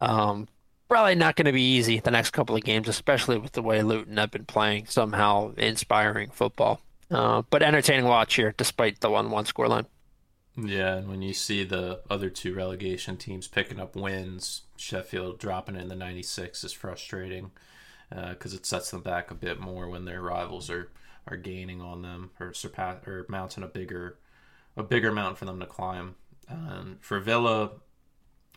um, 0.00 0.46
probably 0.88 1.14
not 1.14 1.36
going 1.36 1.46
to 1.46 1.52
be 1.52 1.62
easy 1.62 2.00
the 2.00 2.10
next 2.10 2.30
couple 2.30 2.54
of 2.54 2.62
games, 2.64 2.88
especially 2.88 3.38
with 3.38 3.52
the 3.52 3.62
way 3.62 3.82
Luton 3.82 4.16
have 4.16 4.30
been 4.30 4.44
playing. 4.44 4.86
Somehow 4.86 5.52
inspiring 5.56 6.30
football, 6.30 6.82
uh, 7.10 7.42
but 7.50 7.62
entertaining 7.62 8.04
watch 8.04 8.34
here, 8.34 8.54
despite 8.56 9.00
the 9.00 9.10
one-one 9.10 9.44
scoreline. 9.44 9.86
Yeah, 10.56 10.96
and 10.96 11.08
when 11.08 11.22
you 11.22 11.32
see 11.34 11.62
the 11.64 12.00
other 12.10 12.30
two 12.30 12.52
relegation 12.52 13.16
teams 13.16 13.46
picking 13.46 13.78
up 13.78 13.94
wins, 13.94 14.62
Sheffield 14.80 15.38
dropping 15.38 15.76
in 15.76 15.88
the 15.88 15.96
96 15.96 16.64
is 16.64 16.72
frustrating 16.72 17.50
because 18.10 18.54
uh, 18.54 18.56
it 18.56 18.66
sets 18.66 18.90
them 18.90 19.02
back 19.02 19.30
a 19.30 19.34
bit 19.34 19.60
more 19.60 19.88
when 19.88 20.04
their 20.04 20.22
rivals 20.22 20.70
are, 20.70 20.90
are 21.26 21.36
gaining 21.36 21.80
on 21.80 22.02
them 22.02 22.30
or 22.40 22.54
surpass 22.54 23.06
or 23.06 23.26
mounting 23.28 23.64
a 23.64 23.68
bigger 23.68 24.16
a 24.76 24.82
bigger 24.82 25.10
mountain 25.10 25.34
for 25.34 25.44
them 25.44 25.58
to 25.58 25.66
climb. 25.66 26.14
Um, 26.48 26.98
for 27.00 27.18
Villa, 27.18 27.72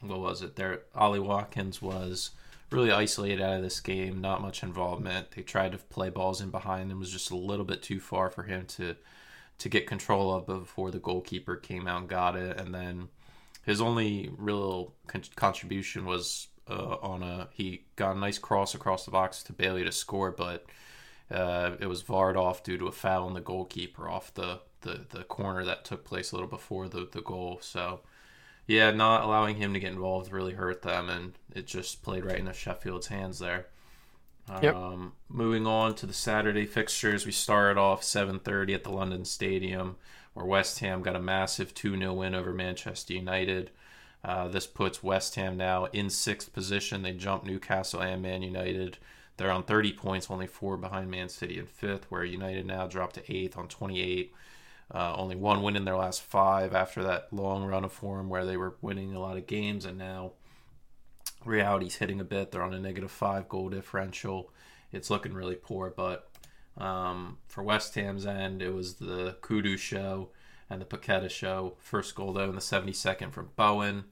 what 0.02 0.20
was 0.20 0.42
it? 0.42 0.56
There, 0.56 0.84
Ollie 0.94 1.20
Watkins 1.20 1.82
was 1.82 2.32
really 2.70 2.92
isolated 2.92 3.42
out 3.42 3.58
of 3.58 3.64
this 3.64 3.80
game. 3.80 4.22
Not 4.22 4.42
much 4.42 4.64
involvement. 4.64 5.32
They 5.32 5.42
tried 5.42 5.74
to 5.74 5.78
play 5.78 6.10
balls 6.10 6.40
in 6.40 6.52
behind 6.52 6.92
him. 6.92 7.00
Was 7.00 7.12
just 7.12 7.32
a 7.32 7.36
little 7.36 7.66
bit 7.66 7.82
too 7.82 8.00
far 8.00 8.30
for 8.30 8.44
him 8.44 8.66
to 8.68 8.96
to 9.58 9.70
get 9.70 9.86
control 9.86 10.34
of 10.34 10.48
before 10.48 10.90
the 10.90 11.00
goalkeeper 11.00 11.56
came 11.56 11.88
out 11.88 12.02
and 12.02 12.10
got 12.10 12.36
it. 12.36 12.60
And 12.60 12.74
then 12.74 13.10
his 13.64 13.82
only 13.82 14.32
real 14.38 14.94
con- 15.08 15.24
contribution 15.36 16.06
was 16.06 16.48
uh, 16.70 16.98
on 17.02 17.24
a 17.24 17.50
he 17.52 17.86
got 17.96 18.16
a 18.16 18.20
nice 18.20 18.40
cross 18.40 18.74
across 18.74 19.06
the 19.06 19.12
box 19.12 19.44
to 19.44 19.54
Bailey 19.54 19.84
to 19.84 19.92
score, 19.92 20.32
but 20.32 20.66
uh, 21.30 21.72
it 21.80 21.88
was 21.88 22.04
varred 22.04 22.36
off 22.36 22.64
due 22.64 22.78
to 22.78 22.88
a 22.88 22.92
foul 22.92 23.26
on 23.26 23.34
the 23.34 23.42
goalkeeper 23.42 24.10
off 24.10 24.34
the, 24.34 24.60
the, 24.82 25.06
the 25.10 25.24
corner 25.24 25.64
that 25.64 25.86
took 25.86 26.04
place 26.04 26.32
a 26.32 26.36
little 26.36 26.50
before 26.50 26.90
the, 26.90 27.08
the 27.12 27.22
goal. 27.22 27.60
So 27.62 28.02
yeah, 28.68 28.92
not 28.92 29.24
allowing 29.24 29.56
him 29.56 29.74
to 29.74 29.80
get 29.80 29.92
involved 29.92 30.32
really 30.32 30.54
hurt 30.54 30.82
them, 30.82 31.10
and 31.10 31.34
it 31.54 31.68
just 31.68 32.04
played 32.04 32.26
right 32.26 32.40
into 32.40 32.54
Sheffield's 32.54 33.08
hands 33.08 33.40
there. 33.40 33.68
Yep. 34.62 34.76
Um, 34.76 35.14
moving 35.30 35.66
on 35.66 35.96
to 35.96 36.06
the 36.06 36.14
Saturday 36.14 36.66
fixtures, 36.66 37.26
we 37.26 37.32
started 37.32 37.80
off 37.80 38.04
7:30 38.04 38.74
at 38.76 38.84
the 38.84 38.92
London 38.92 39.24
Stadium, 39.24 39.96
where 40.34 40.46
West 40.46 40.80
Ham 40.80 41.02
got 41.02 41.16
a 41.16 41.22
massive 41.22 41.74
2-0 41.74 42.16
win 42.16 42.36
over 42.36 42.54
Manchester 42.54 43.14
United. 43.14 43.72
Uh, 44.24 44.48
this 44.48 44.68
puts 44.68 45.04
West 45.04 45.36
Ham 45.36 45.58
now 45.58 45.86
in 45.86 46.10
sixth 46.10 46.54
position. 46.54 47.02
They 47.02 47.14
jump 47.14 47.44
Newcastle 47.44 48.02
and 48.02 48.22
Man 48.22 48.42
United. 48.42 48.98
They're 49.38 49.52
on 49.52 49.64
30 49.64 49.94
points, 49.94 50.30
only 50.30 50.48
four 50.48 50.78
behind 50.78 51.10
Man 51.10 51.30
City 51.30 51.58
in 51.58 51.66
fifth, 51.66 52.06
where 52.10 52.24
United 52.24 52.66
now 52.66 52.86
dropped 52.88 53.16
to 53.16 53.36
eighth 53.36 53.58
on 53.58 53.68
28. 53.68 54.34
Uh, 54.94 55.16
only 55.16 55.36
one 55.36 55.64
win 55.64 55.76
in 55.76 55.86
their 55.86 55.96
last 55.96 56.22
five 56.22 56.76
after 56.76 57.02
that 57.04 57.32
long 57.32 57.64
run 57.66 57.86
of 57.86 57.94
form 57.94 58.30
where 58.30 58.46
they 58.46 58.58
were 58.58 58.76
winning 58.82 59.16
a 59.16 59.20
lot 59.20 59.38
of 59.38 59.48
games, 59.48 59.86
and 59.86 59.98
now 59.98 60.34
reality's 61.46 61.96
hitting 61.96 62.20
a 62.20 62.26
bit. 62.26 62.52
They're 62.52 62.62
on 62.62 62.74
a 62.74 62.80
negative 62.80 63.12
five 63.12 63.50
goal 63.50 63.70
differential. 63.70 64.52
It's 64.92 65.10
looking 65.10 65.34
really 65.34 65.56
poor, 65.56 65.92
but 65.96 66.30
um, 66.78 67.38
for 67.48 67.64
West 67.64 67.96
Ham's 67.96 68.26
end, 68.26 68.62
it 68.62 68.74
was 68.74 68.96
the 68.96 69.38
Kudus 69.42 69.80
show 69.80 70.30
and 70.70 70.82
the 70.82 70.86
Paqueta 70.86 71.30
show. 71.30 71.76
First 71.80 72.16
goal 72.16 72.34
though 72.34 72.50
in 72.50 72.56
the 72.56 72.62
72nd 72.62 73.32
from 73.32 73.50
Bowen, 73.56 74.06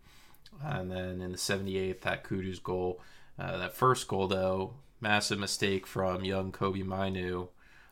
and 0.63 0.91
then 0.91 1.21
in 1.21 1.31
the 1.31 1.37
78th 1.37 2.01
that 2.01 2.23
Kudu's 2.23 2.59
goal. 2.59 3.01
Uh, 3.37 3.57
that 3.57 3.73
first 3.73 4.07
goal 4.07 4.27
though, 4.27 4.73
massive 4.99 5.39
mistake 5.39 5.87
from 5.87 6.25
young 6.25 6.51
Kobbie 6.51 6.83
Mainoo 6.83 7.47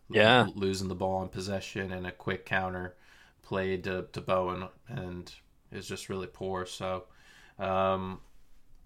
yeah, 0.09 0.47
losing 0.55 0.87
the 0.87 0.95
ball 0.95 1.21
in 1.21 1.29
possession 1.29 1.91
and 1.91 2.07
a 2.07 2.11
quick 2.11 2.45
counter 2.45 2.95
played 3.43 3.83
to, 3.85 4.07
to 4.13 4.21
Bowen 4.21 4.67
and 4.87 5.33
is 5.71 5.87
just 5.87 6.09
really 6.09 6.27
poor. 6.27 6.65
So, 6.65 7.05
um, 7.59 8.21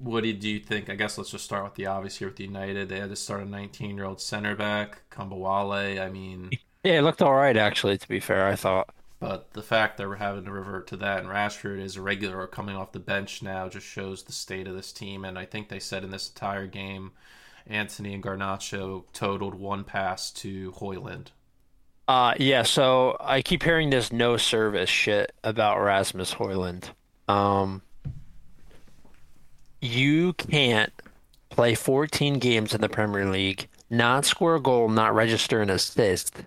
what 0.03 0.23
did 0.23 0.43
you 0.43 0.59
think? 0.59 0.89
I 0.89 0.95
guess 0.95 1.17
let's 1.17 1.31
just 1.31 1.45
start 1.45 1.63
with 1.63 1.75
the 1.75 1.85
obvious 1.85 2.17
here 2.17 2.29
with 2.29 2.39
United. 2.39 2.89
They 2.89 2.99
had 2.99 3.09
to 3.09 3.15
start 3.15 3.41
a 3.41 3.45
19 3.45 3.95
year 3.95 4.05
old 4.05 4.21
center 4.21 4.55
back, 4.55 5.03
Kambwala. 5.11 6.01
I 6.01 6.09
mean, 6.09 6.51
yeah, 6.83 6.99
it 6.99 7.01
looked 7.01 7.21
all 7.21 7.33
right 7.33 7.57
actually. 7.57 7.97
To 7.97 8.07
be 8.07 8.19
fair, 8.19 8.47
I 8.47 8.55
thought. 8.55 8.93
But 9.19 9.53
the 9.53 9.61
fact 9.61 9.97
that 9.97 10.07
we're 10.07 10.15
having 10.15 10.45
to 10.45 10.51
revert 10.51 10.87
to 10.87 10.97
that 10.97 11.19
and 11.19 11.27
Rashford 11.27 11.79
is 11.79 11.95
a 11.95 12.01
regular 12.01 12.47
coming 12.47 12.75
off 12.75 12.91
the 12.91 12.99
bench 12.99 13.43
now 13.43 13.69
just 13.69 13.85
shows 13.85 14.23
the 14.23 14.31
state 14.31 14.67
of 14.67 14.75
this 14.75 14.91
team. 14.91 15.23
And 15.23 15.37
I 15.37 15.45
think 15.45 15.69
they 15.69 15.79
said 15.79 16.03
in 16.03 16.09
this 16.09 16.27
entire 16.27 16.65
game 16.65 17.11
Antony 17.67 18.15
and 18.15 18.23
Garnacho 18.23 19.03
totaled 19.13 19.53
one 19.53 19.83
pass 19.83 20.31
to 20.31 20.71
Højlund. 20.71 21.27
Uh, 22.07 22.33
yeah, 22.39 22.63
so 22.63 23.15
I 23.19 23.43
keep 23.43 23.61
hearing 23.61 23.91
this 23.91 24.11
no 24.11 24.37
service 24.37 24.89
shit 24.89 25.31
about 25.43 25.79
Rasmus 25.79 26.33
Højlund. 26.33 26.89
Um, 27.27 27.83
you 29.81 30.33
can't 30.33 30.93
play 31.49 31.75
14 31.75 32.39
games 32.39 32.73
in 32.73 32.81
the 32.81 32.89
Premier 32.89 33.29
League, 33.29 33.67
not 33.89 34.25
score 34.25 34.55
a 34.55 34.61
goal, 34.61 34.87
not 34.87 35.13
register 35.13 35.61
an 35.61 35.69
assist, 35.69 36.43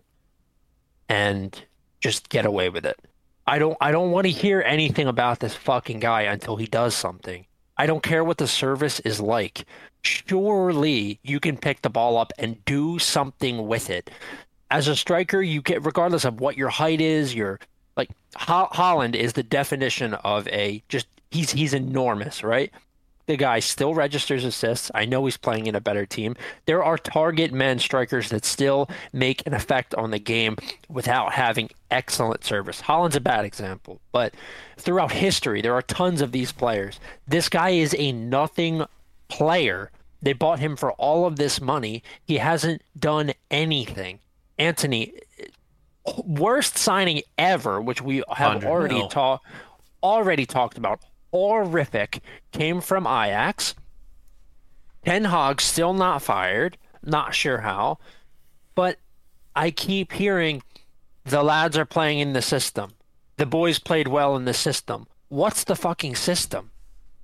and 1.09 1.65
just 2.01 2.29
get 2.29 2.47
away 2.47 2.69
with 2.69 2.87
it. 2.87 2.99
I 3.47 3.59
don't 3.59 3.77
I 3.81 3.91
don't 3.93 4.11
want 4.11 4.25
to 4.25 4.31
hear 4.31 4.63
anything 4.63 5.07
about 5.07 5.41
this 5.41 5.55
fucking 5.55 6.01
guy 6.01 6.23
until 6.23 6.57
he 6.57 6.67
does 6.67 6.95
something. 6.95 7.45
I 7.77 7.87
don't 7.87 8.03
care 8.03 8.25
what 8.25 8.39
the 8.39 8.49
service 8.49 9.01
is 9.01 9.21
like 9.21 9.67
surely 10.05 11.19
you 11.23 11.41
can 11.41 11.57
pick 11.57 11.83
the 11.83 11.91
ball 11.91 12.17
up 12.17 12.33
and 12.39 12.63
do 12.65 12.99
something 12.99 13.67
with 13.67 13.91
it. 13.91 14.11
As 14.71 14.89
a 14.89 14.97
striker, 14.97 15.41
you 15.41 15.63
get 15.63 15.85
regardless 15.85 16.25
of 16.25 16.41
what 16.41 16.57
your 16.57 16.69
height 16.69 17.01
is, 17.01 17.35
your 17.35 17.61
like 17.97 18.11
Ho- 18.37 18.69
Haaland 18.73 19.15
is 19.15 19.35
the 19.35 19.43
definition 19.43 20.15
of 20.15 20.49
a 20.49 20.83
just 20.89 21.07
he's 21.31 21.53
he's 21.53 21.75
enormous, 21.75 22.43
right? 22.43 22.73
The 23.27 23.37
guy 23.37 23.61
still 23.61 23.95
registers 23.95 24.45
assists. 24.45 24.91
I 24.95 25.07
know 25.07 25.25
he's 25.25 25.37
playing 25.37 25.67
in 25.67 25.75
a 25.75 25.81
better 25.81 26.05
team. 26.05 26.37
There 26.67 26.85
are 26.85 26.99
target 26.99 27.53
men 27.53 27.79
strikers 27.79 28.29
that 28.31 28.45
still 28.45 28.89
make 29.13 29.47
an 29.47 29.55
effect 29.55 29.95
on 29.95 30.11
the 30.11 30.19
game 30.19 30.57
without 30.89 31.33
having 31.33 31.71
excellent 31.91 32.45
service. 32.45 32.83
Haaland's 32.83 33.17
a 33.17 33.21
bad 33.21 33.45
example, 33.45 34.01
but 34.13 34.35
throughout 34.77 35.13
history, 35.13 35.63
there 35.63 35.75
are 35.75 35.83
tons 35.83 36.21
of 36.21 36.33
these 36.33 36.53
players. 36.53 37.01
This 37.27 37.49
guy 37.49 37.71
is 37.71 37.95
a 37.99 38.13
nothing 38.13 38.85
player. 39.29 39.91
They 40.21 40.33
bought 40.33 40.59
him 40.59 40.77
for 40.77 40.93
all 40.93 41.27
of 41.27 41.37
this 41.37 41.61
money. 41.61 42.03
He 42.25 42.39
hasn't 42.39 42.83
done 42.99 43.33
anything. 43.51 44.21
Antony, 44.59 45.15
worst 46.25 46.77
signing 46.77 47.23
ever, 47.39 47.81
which 47.81 48.03
we 48.03 48.23
have 48.31 48.65
already 48.65 49.07
talked 49.09 49.47
already 50.03 50.45
talked 50.47 50.77
about. 50.77 51.01
Horrific. 51.35 52.21
Came 52.53 52.81
from 52.81 53.09
Ajax. 53.09 53.75
Ten 55.05 55.25
Hag 55.25 55.61
still 55.61 55.93
not 55.93 56.23
fired. 56.23 56.79
Not 57.03 57.35
sure 57.35 57.59
how. 57.59 57.99
But 58.77 58.99
I 59.57 59.73
keep 59.73 60.13
hearing 60.13 60.63
the 61.25 61.43
lads 61.43 61.77
are 61.77 61.85
playing 61.85 62.21
in 62.21 62.35
the 62.35 62.43
system. 62.43 62.93
The 63.37 63.47
boys 63.47 63.81
played 63.81 64.07
well 64.07 64.37
in 64.37 64.45
the 64.45 64.55
system. 64.55 65.09
What's 65.29 65.65
the 65.65 65.75
fucking 65.75 66.15
system? 66.15 66.71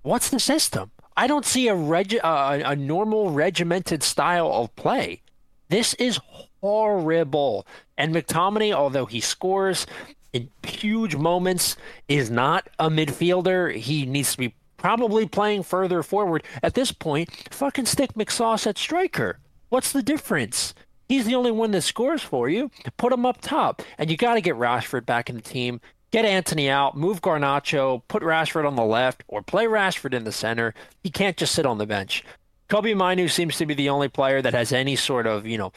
What's 0.02 0.28
the 0.28 0.40
system? 0.40 0.90
I 1.16 1.28
don't 1.28 1.46
see 1.46 1.68
a 1.68 1.74
reg 1.76 2.18
uh, 2.20 2.60
a 2.64 2.74
normal 2.74 3.30
regimented 3.30 4.02
style 4.02 4.50
of 4.52 4.74
play. 4.74 5.22
This 5.68 5.94
is 5.94 6.18
horrible. 6.60 7.64
And 7.96 8.12
McTominay, 8.12 8.72
although 8.72 9.06
he 9.06 9.20
scores 9.20 9.86
in 10.32 10.50
huge 10.62 11.16
moments, 11.16 11.76
is 12.08 12.30
not 12.30 12.68
a 12.78 12.88
midfielder. 12.88 13.74
He 13.74 14.06
needs 14.06 14.32
to 14.32 14.38
be 14.38 14.54
probably 14.76 15.26
playing 15.26 15.64
further 15.64 16.02
forward. 16.02 16.42
At 16.62 16.74
this 16.74 16.92
point, 16.92 17.30
fucking 17.50 17.86
stick 17.86 18.14
McSauce 18.14 18.66
at 18.66 18.78
striker. 18.78 19.38
What's 19.68 19.92
the 19.92 20.02
difference? 20.02 20.74
He's 21.08 21.26
the 21.26 21.34
only 21.34 21.50
one 21.50 21.72
that 21.72 21.82
scores 21.82 22.22
for 22.22 22.48
you. 22.48 22.70
Put 22.96 23.12
him 23.12 23.26
up 23.26 23.40
top. 23.40 23.82
And 23.98 24.10
you 24.10 24.16
got 24.16 24.34
to 24.34 24.40
get 24.40 24.54
Rashford 24.54 25.06
back 25.06 25.28
in 25.28 25.36
the 25.36 25.42
team 25.42 25.80
get 26.10 26.24
Antony 26.24 26.68
out, 26.68 26.96
move 26.96 27.20
Garnacho, 27.20 28.02
put 28.08 28.22
Rashford 28.22 28.66
on 28.66 28.76
the 28.76 28.84
left, 28.84 29.22
or 29.28 29.42
play 29.42 29.66
Rashford 29.66 30.14
in 30.14 30.24
the 30.24 30.32
center. 30.32 30.74
He 31.02 31.10
can't 31.10 31.36
just 31.36 31.54
sit 31.54 31.66
on 31.66 31.78
the 31.78 31.86
bench. 31.86 32.24
Kobbie 32.68 32.94
Mainoo 32.94 33.28
seems 33.28 33.56
to 33.58 33.66
be 33.66 33.74
the 33.74 33.88
only 33.88 34.08
player 34.08 34.42
that 34.42 34.54
has 34.54 34.72
any 34.72 34.96
sort 34.96 35.26
of, 35.26 35.46
you 35.46 35.58
know, 35.58 35.72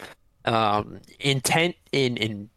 um, 0.45 0.99
intent 1.19 1.75
in, 1.91 2.17
in 2.17 2.49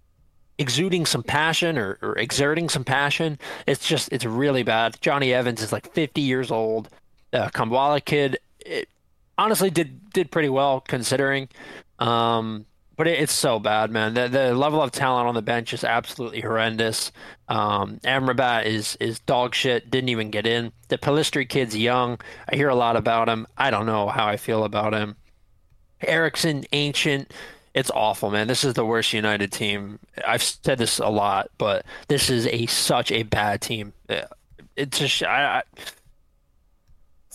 exuding 0.59 1.07
some 1.07 1.23
passion 1.23 1.77
or, 1.77 1.99
or, 2.03 2.17
exerting 2.19 2.69
some 2.69 2.85
passion. 2.85 3.39
It's 3.67 3.87
just, 3.87 4.11
it's 4.13 4.25
really 4.25 4.63
bad. 4.63 4.97
Jonny 5.01 5.33
Evans 5.33 5.63
is 5.63 5.73
like 5.73 5.93
50 5.93 6.21
years 6.21 6.51
old. 6.51 6.89
Uh, 7.33 7.49
Kambwala 7.49 8.05
kid, 8.05 8.39
it, 8.61 8.89
honestly 9.39 9.71
did 9.71 10.11
did 10.11 10.31
pretty 10.31 10.49
well 10.49 10.81
considering. 10.81 11.49
Um, 11.99 12.67
but 12.97 13.07
it, 13.07 13.21
it's 13.21 13.33
so 13.33 13.59
bad, 13.59 13.91
man. 13.91 14.15
The 14.15 14.29
the 14.29 14.55
level 14.55 14.83
of 14.83 14.91
talent 14.91 15.29
on 15.29 15.35
the 15.35 15.43
bench 15.43 15.73
is 15.73 15.85
absolutely 15.85 16.41
horrendous. 16.41 17.13
Um, 17.49 18.01
Amrabat 18.05 18.65
is 18.65 18.97
is 19.01 19.21
dog 19.21 19.55
shit. 19.55 19.91
Didn't 19.91 20.09
even 20.09 20.31
get 20.31 20.47
in. 20.47 20.73
The 20.89 20.99
Pellistri 20.99 21.49
kid's 21.49 21.77
young. 21.77 22.19
I 22.51 22.57
hear 22.57 22.69
a 22.69 22.75
lot 22.75 22.97
about 22.97 23.29
him. 23.29 23.47
I 23.57 23.71
don't 23.71 23.87
know 23.87 24.09
how 24.09 24.27
I 24.27 24.37
feel 24.37 24.65
about 24.65 24.95
him. 24.95 25.17
Eriksen, 26.01 26.65
ancient. 26.73 27.33
It's 27.77 27.91
awful, 27.91 28.31
man. 28.31 28.49
This 28.49 28.65
is 28.65 28.73
the 28.73 28.87
worst 28.87 29.13
United 29.13 29.53
team. 29.53 29.99
I've 30.27 30.43
said 30.43 30.79
this 30.79 30.99
a 30.99 31.09
lot, 31.09 31.51
but 31.59 31.85
this 32.09 32.31
is 32.31 32.47
a 32.47 32.65
such 32.65 33.13
a 33.13 33.23
bad 33.23 33.61
team. 33.61 33.93
Uh, 34.09 34.23
it's 34.77 34.99
just 34.99 35.23
I, 35.23 35.59
I 35.59 35.63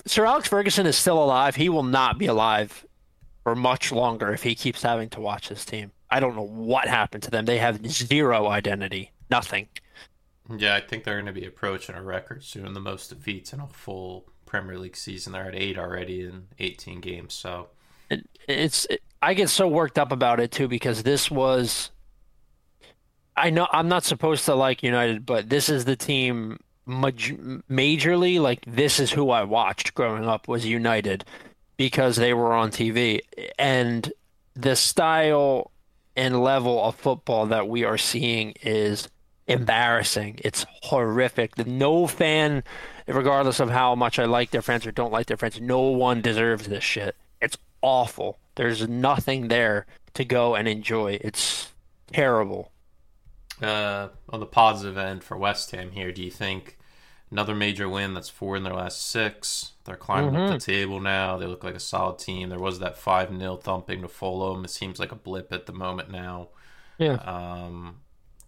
Sir 0.07 0.25
Alex 0.25 0.47
Ferguson 0.47 0.87
is 0.87 0.97
still 0.97 1.23
alive. 1.23 1.55
He 1.55 1.69
will 1.69 1.83
not 1.83 2.17
be 2.17 2.25
alive 2.25 2.87
for 3.43 3.55
much 3.55 3.91
longer 3.91 4.33
if 4.33 4.41
he 4.41 4.55
keeps 4.55 4.81
having 4.81 5.09
to 5.09 5.21
watch 5.21 5.47
this 5.47 5.63
team. 5.63 5.91
I 6.09 6.19
don't 6.19 6.35
know 6.35 6.41
what 6.47 6.87
happened 6.87 7.21
to 7.23 7.29
them. 7.29 7.45
They 7.45 7.59
have 7.59 7.85
zero 7.87 8.47
identity, 8.47 9.11
nothing. 9.29 9.67
Yeah, 10.57 10.73
I 10.73 10.81
think 10.81 11.03
they're 11.03 11.21
going 11.21 11.31
to 11.31 11.39
be 11.39 11.45
approaching 11.45 11.93
a 11.93 12.01
record 12.01 12.43
soon. 12.43 12.73
The 12.73 12.79
most 12.79 13.09
defeats 13.09 13.53
in 13.53 13.59
a 13.59 13.67
full 13.67 14.25
Premier 14.47 14.79
League 14.79 14.97
season. 14.97 15.33
They're 15.33 15.49
at 15.49 15.55
eight 15.55 15.77
already 15.77 16.21
in 16.21 16.47
18 16.57 16.99
games. 16.99 17.35
So 17.35 17.67
it, 18.09 18.27
it's 18.47 18.85
it, 18.89 19.03
I 19.21 19.33
get 19.33 19.49
so 19.49 19.67
worked 19.67 19.99
up 19.99 20.11
about 20.11 20.39
it 20.39 20.51
too 20.51 20.67
because 20.67 21.03
this 21.03 21.29
was. 21.29 21.91
I 23.37 23.49
know 23.49 23.67
I'm 23.71 23.87
not 23.87 24.03
supposed 24.03 24.45
to 24.45 24.55
like 24.55 24.83
United, 24.83 25.25
but 25.25 25.49
this 25.49 25.69
is 25.69 25.85
the 25.85 25.95
team 25.95 26.59
majorly. 26.87 28.39
Like 28.39 28.63
this 28.65 28.99
is 28.99 29.11
who 29.11 29.29
I 29.29 29.43
watched 29.43 29.93
growing 29.93 30.27
up 30.27 30.47
was 30.47 30.65
United 30.65 31.23
because 31.77 32.15
they 32.15 32.33
were 32.33 32.53
on 32.53 32.71
TV 32.71 33.21
and 33.57 34.11
the 34.55 34.75
style 34.75 35.71
and 36.15 36.43
level 36.43 36.83
of 36.83 36.95
football 36.95 37.45
that 37.47 37.67
we 37.67 37.83
are 37.83 37.97
seeing 37.97 38.53
is 38.61 39.07
embarrassing. 39.47 40.39
It's 40.43 40.65
horrific. 40.83 41.57
No 41.65 42.07
fan, 42.07 42.63
regardless 43.07 43.59
of 43.59 43.69
how 43.69 43.95
much 43.95 44.19
I 44.19 44.25
like 44.25 44.51
their 44.51 44.61
friends 44.61 44.85
or 44.85 44.91
don't 44.91 45.11
like 45.11 45.27
their 45.27 45.37
friends, 45.37 45.61
no 45.61 45.81
one 45.81 46.21
deserves 46.21 46.67
this 46.67 46.83
shit. 46.83 47.15
It's 47.41 47.57
awful. 47.81 48.37
There's 48.55 48.87
nothing 48.87 49.47
there 49.47 49.85
to 50.13 50.25
go 50.25 50.55
and 50.55 50.67
enjoy. 50.67 51.19
It's 51.21 51.71
terrible. 52.11 52.71
Uh, 53.61 54.09
on 54.29 54.39
the 54.39 54.45
positive 54.45 54.97
end 54.97 55.23
for 55.23 55.37
West 55.37 55.71
Ham 55.71 55.91
here, 55.91 56.11
do 56.11 56.23
you 56.23 56.31
think 56.31 56.77
another 57.29 57.55
major 57.55 57.87
win? 57.87 58.13
That's 58.13 58.29
four 58.29 58.55
in 58.55 58.63
their 58.63 58.73
last 58.73 59.07
six. 59.09 59.73
They're 59.85 59.95
climbing 59.95 60.33
mm-hmm. 60.33 60.53
up 60.53 60.59
the 60.59 60.65
table 60.65 60.99
now. 60.99 61.37
They 61.37 61.45
look 61.45 61.63
like 61.63 61.75
a 61.75 61.79
solid 61.79 62.19
team. 62.19 62.49
There 62.49 62.59
was 62.59 62.79
that 62.79 62.97
five 62.97 63.35
0 63.35 63.57
thumping 63.57 64.01
to 64.01 64.07
Fulham. 64.07 64.65
It 64.65 64.69
seems 64.69 64.99
like 64.99 65.11
a 65.11 65.15
blip 65.15 65.51
at 65.53 65.65
the 65.65 65.73
moment 65.73 66.11
now. 66.11 66.49
Yeah. 66.97 67.13
Um, 67.15 68.01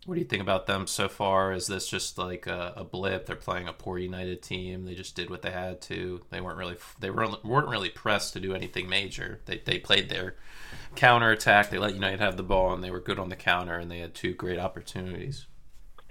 what 0.05 0.15
do 0.15 0.19
you 0.19 0.27
think 0.27 0.41
about 0.41 0.67
them 0.67 0.85
so 0.85 1.07
far? 1.07 1.53
Is 1.53 1.67
this 1.67 1.87
just 1.87 2.17
like 2.17 2.45
a, 2.45 2.73
a, 2.75 2.83
blip? 2.83 3.25
They're 3.25 3.35
playing 3.35 3.67
a 3.67 3.73
poor 3.73 3.97
United 3.97 4.41
team. 4.41 4.83
They 4.83 4.95
just 4.95 5.15
did 5.15 5.29
what 5.29 5.41
they 5.41 5.51
had 5.51 5.81
to. 5.83 6.21
They 6.29 6.41
weren't 6.41 6.57
really 6.57 6.75
they 6.99 7.09
weren't 7.09 7.43
really 7.43 7.89
pressed 7.89 8.33
to 8.33 8.39
do 8.39 8.53
anything 8.53 8.89
major. 8.89 9.39
They 9.45 9.61
they 9.63 9.79
played 9.79 10.09
their 10.09 10.35
counter 10.95 11.31
attack. 11.31 11.69
They 11.69 11.77
let 11.77 11.93
United 11.93 12.19
have 12.19 12.35
the 12.35 12.43
ball, 12.43 12.73
and 12.73 12.83
they 12.83 12.91
were 12.91 12.99
good 12.99 13.19
on 13.19 13.29
the 13.29 13.35
counter. 13.35 13.75
And 13.75 13.89
they 13.89 13.99
had 13.99 14.13
two 14.13 14.33
great 14.33 14.59
opportunities. 14.59 15.47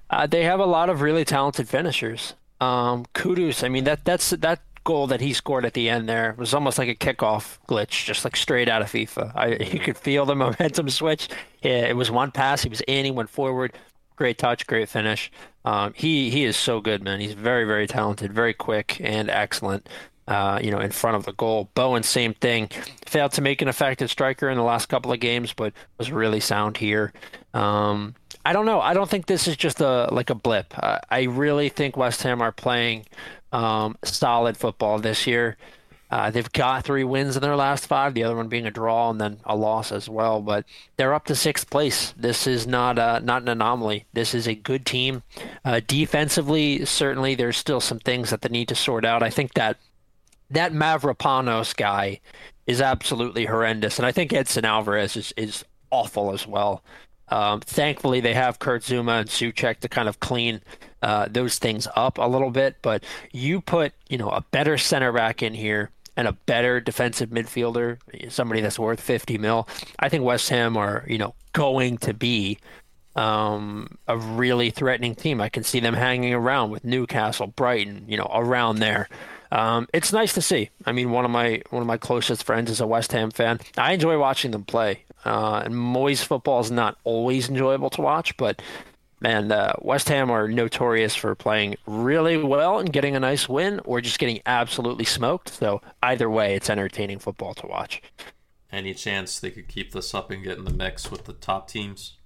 Uh, 0.08 0.26
they 0.26 0.44
have 0.44 0.60
a 0.60 0.66
lot 0.66 0.88
of 0.88 1.02
really 1.02 1.24
talented 1.24 1.68
finishers. 1.68 2.34
Um, 2.60 3.04
Kudus. 3.14 3.62
I 3.62 3.68
mean 3.68 3.84
that 3.84 4.04
that's 4.04 4.30
that 4.30 4.60
goal 4.84 5.06
that 5.08 5.20
he 5.20 5.32
scored 5.32 5.64
at 5.64 5.74
the 5.74 5.88
end 5.88 6.08
there 6.08 6.34
was 6.36 6.54
almost 6.54 6.78
like 6.78 6.88
a 6.88 6.94
kickoff 6.94 7.58
glitch, 7.68 8.04
just 8.04 8.24
like 8.24 8.36
straight 8.36 8.68
out 8.68 8.82
of 8.82 8.88
FIFA. 8.88 9.32
I, 9.34 9.46
you 9.72 9.78
could 9.78 9.96
feel 9.96 10.26
the 10.26 10.34
momentum 10.34 10.88
switch. 10.90 11.28
It 11.62 11.96
was 11.96 12.10
one 12.10 12.30
pass, 12.30 12.62
he 12.62 12.68
was 12.68 12.82
in, 12.82 13.04
he 13.04 13.10
went 13.10 13.30
forward. 13.30 13.74
Great 14.16 14.38
touch, 14.38 14.66
great 14.66 14.88
finish. 14.88 15.30
Um, 15.64 15.92
he 15.94 16.30
he 16.30 16.44
is 16.44 16.56
so 16.56 16.80
good, 16.80 17.02
man. 17.02 17.20
He's 17.20 17.32
very 17.32 17.64
very 17.64 17.86
talented, 17.86 18.32
very 18.32 18.54
quick 18.54 19.00
and 19.00 19.30
excellent. 19.30 19.88
Uh, 20.28 20.60
you 20.62 20.70
know, 20.70 20.78
in 20.78 20.92
front 20.92 21.16
of 21.16 21.24
the 21.24 21.32
goal. 21.32 21.68
Bowen, 21.74 22.04
same 22.04 22.32
thing. 22.32 22.68
Failed 23.06 23.32
to 23.32 23.42
make 23.42 23.60
an 23.60 23.66
effective 23.66 24.08
striker 24.08 24.48
in 24.48 24.56
the 24.56 24.62
last 24.62 24.86
couple 24.86 25.12
of 25.12 25.18
games, 25.18 25.52
but 25.52 25.72
was 25.98 26.12
really 26.12 26.38
sound 26.38 26.76
here. 26.76 27.12
Um, 27.54 28.14
I 28.44 28.52
don't 28.52 28.66
know. 28.66 28.80
I 28.80 28.94
don't 28.94 29.08
think 29.08 29.26
this 29.26 29.46
is 29.46 29.56
just 29.56 29.80
a 29.80 30.08
like 30.12 30.30
a 30.30 30.34
blip. 30.34 30.74
Uh, 30.76 30.98
I 31.10 31.22
really 31.22 31.68
think 31.68 31.96
West 31.96 32.22
Ham 32.22 32.42
are 32.42 32.52
playing 32.52 33.06
um, 33.52 33.96
solid 34.02 34.56
football 34.56 34.98
this 34.98 35.26
year. 35.26 35.56
Uh, 36.10 36.30
they've 36.30 36.52
got 36.52 36.84
three 36.84 37.04
wins 37.04 37.36
in 37.36 37.42
their 37.42 37.56
last 37.56 37.86
five, 37.86 38.12
the 38.12 38.22
other 38.22 38.36
one 38.36 38.48
being 38.48 38.66
a 38.66 38.70
draw 38.70 39.08
and 39.08 39.18
then 39.18 39.40
a 39.44 39.56
loss 39.56 39.90
as 39.90 40.10
well. 40.10 40.42
But 40.42 40.66
they're 40.98 41.14
up 41.14 41.24
to 41.26 41.34
sixth 41.34 41.70
place. 41.70 42.12
This 42.18 42.46
is 42.46 42.66
not 42.66 42.98
uh, 42.98 43.20
not 43.20 43.42
an 43.42 43.48
anomaly. 43.48 44.04
This 44.12 44.34
is 44.34 44.46
a 44.46 44.54
good 44.54 44.84
team. 44.84 45.22
Uh, 45.64 45.80
defensively, 45.86 46.84
certainly, 46.84 47.34
there's 47.34 47.56
still 47.56 47.80
some 47.80 47.98
things 47.98 48.28
that 48.30 48.42
they 48.42 48.50
need 48.50 48.68
to 48.68 48.74
sort 48.74 49.06
out. 49.06 49.22
I 49.22 49.30
think 49.30 49.54
that 49.54 49.78
that 50.50 50.72
Mavropanos 50.72 51.74
guy 51.74 52.20
is 52.66 52.82
absolutely 52.82 53.46
horrendous, 53.46 53.98
and 53.98 54.04
I 54.04 54.12
think 54.12 54.32
Edson 54.32 54.66
Alvarez 54.66 55.16
is 55.16 55.32
is 55.38 55.64
awful 55.90 56.32
as 56.32 56.46
well. 56.46 56.82
Um, 57.32 57.60
thankfully, 57.60 58.20
they 58.20 58.34
have 58.34 58.58
Kurt 58.58 58.82
Zouma 58.82 59.20
and 59.20 59.28
Soucek 59.28 59.80
to 59.80 59.88
kind 59.88 60.06
of 60.06 60.20
clean 60.20 60.60
uh, 61.00 61.28
those 61.30 61.58
things 61.58 61.88
up 61.96 62.18
a 62.18 62.28
little 62.28 62.50
bit. 62.50 62.76
But 62.82 63.04
you 63.32 63.62
put, 63.62 63.94
you 64.10 64.18
know, 64.18 64.28
a 64.28 64.42
better 64.50 64.76
center 64.76 65.12
back 65.12 65.42
in 65.42 65.54
here 65.54 65.88
and 66.14 66.28
a 66.28 66.32
better 66.32 66.78
defensive 66.78 67.30
midfielder, 67.30 67.96
somebody 68.30 68.60
that's 68.60 68.78
worth 68.78 69.00
50 69.00 69.38
mil. 69.38 69.66
I 69.98 70.10
think 70.10 70.24
West 70.24 70.50
Ham 70.50 70.76
are, 70.76 71.06
you 71.08 71.16
know, 71.16 71.34
going 71.54 71.96
to 71.98 72.12
be 72.12 72.58
um, 73.16 73.96
a 74.06 74.18
really 74.18 74.68
threatening 74.68 75.14
team. 75.14 75.40
I 75.40 75.48
can 75.48 75.64
see 75.64 75.80
them 75.80 75.94
hanging 75.94 76.34
around 76.34 76.70
with 76.70 76.84
Newcastle, 76.84 77.46
Brighton, 77.46 78.04
you 78.08 78.18
know, 78.18 78.30
around 78.30 78.80
there. 78.80 79.08
Um, 79.50 79.88
it's 79.94 80.12
nice 80.12 80.34
to 80.34 80.42
see. 80.42 80.68
I 80.84 80.92
mean, 80.92 81.10
one 81.10 81.24
of 81.24 81.30
my 81.30 81.62
one 81.70 81.82
of 81.82 81.86
my 81.86 81.98
closest 81.98 82.44
friends 82.44 82.70
is 82.70 82.80
a 82.80 82.86
West 82.86 83.12
Ham 83.12 83.30
fan. 83.30 83.60
I 83.78 83.92
enjoy 83.92 84.18
watching 84.18 84.50
them 84.50 84.64
play. 84.64 85.04
Uh, 85.24 85.62
and 85.64 85.74
Moyes 85.74 86.24
football 86.24 86.60
is 86.60 86.70
not 86.70 86.98
always 87.04 87.48
enjoyable 87.48 87.90
to 87.90 88.00
watch, 88.00 88.36
but 88.36 88.60
man, 89.20 89.52
uh, 89.52 89.72
West 89.80 90.08
Ham 90.08 90.30
are 90.30 90.48
notorious 90.48 91.14
for 91.14 91.34
playing 91.34 91.76
really 91.86 92.36
well 92.36 92.78
and 92.78 92.92
getting 92.92 93.14
a 93.14 93.20
nice 93.20 93.48
win, 93.48 93.80
or 93.84 94.00
just 94.00 94.18
getting 94.18 94.40
absolutely 94.46 95.04
smoked. 95.04 95.48
So 95.48 95.80
either 96.02 96.28
way, 96.28 96.54
it's 96.54 96.68
entertaining 96.68 97.20
football 97.20 97.54
to 97.54 97.66
watch. 97.66 98.02
Any 98.72 98.94
chance 98.94 99.38
they 99.38 99.50
could 99.50 99.68
keep 99.68 99.92
this 99.92 100.14
up 100.14 100.30
and 100.30 100.42
get 100.42 100.58
in 100.58 100.64
the 100.64 100.72
mix 100.72 101.10
with 101.10 101.24
the 101.24 101.34
top 101.34 101.68
teams? 101.68 102.16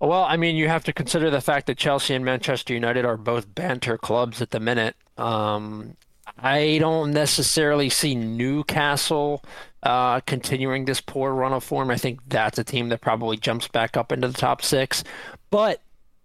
Well, 0.00 0.24
I 0.24 0.36
mean, 0.36 0.56
you 0.56 0.66
have 0.66 0.82
to 0.84 0.92
consider 0.92 1.30
the 1.30 1.40
fact 1.40 1.66
that 1.68 1.78
Chelsea 1.78 2.14
and 2.14 2.24
Manchester 2.24 2.74
United 2.74 3.04
are 3.04 3.16
both 3.16 3.54
banter 3.54 3.96
clubs 3.96 4.42
at 4.42 4.50
the 4.50 4.58
minute. 4.58 4.96
Um, 5.16 5.96
I 6.36 6.78
don't 6.80 7.12
necessarily 7.12 7.88
see 7.88 8.16
Newcastle 8.16 9.44
uh, 9.82 10.20
continuing 10.20 10.84
this 10.84 11.00
poor 11.00 11.32
run 11.32 11.52
of 11.52 11.64
form. 11.64 11.90
I 11.90 11.96
think 11.96 12.20
that's 12.28 12.58
a 12.58 12.64
team 12.64 12.88
that 12.90 13.00
probably 13.00 13.36
jumps 13.36 13.68
back 13.68 13.96
up 13.96 14.12
into 14.12 14.28
the 14.28 14.38
top 14.38 14.62
six. 14.62 15.02
But 15.50 15.80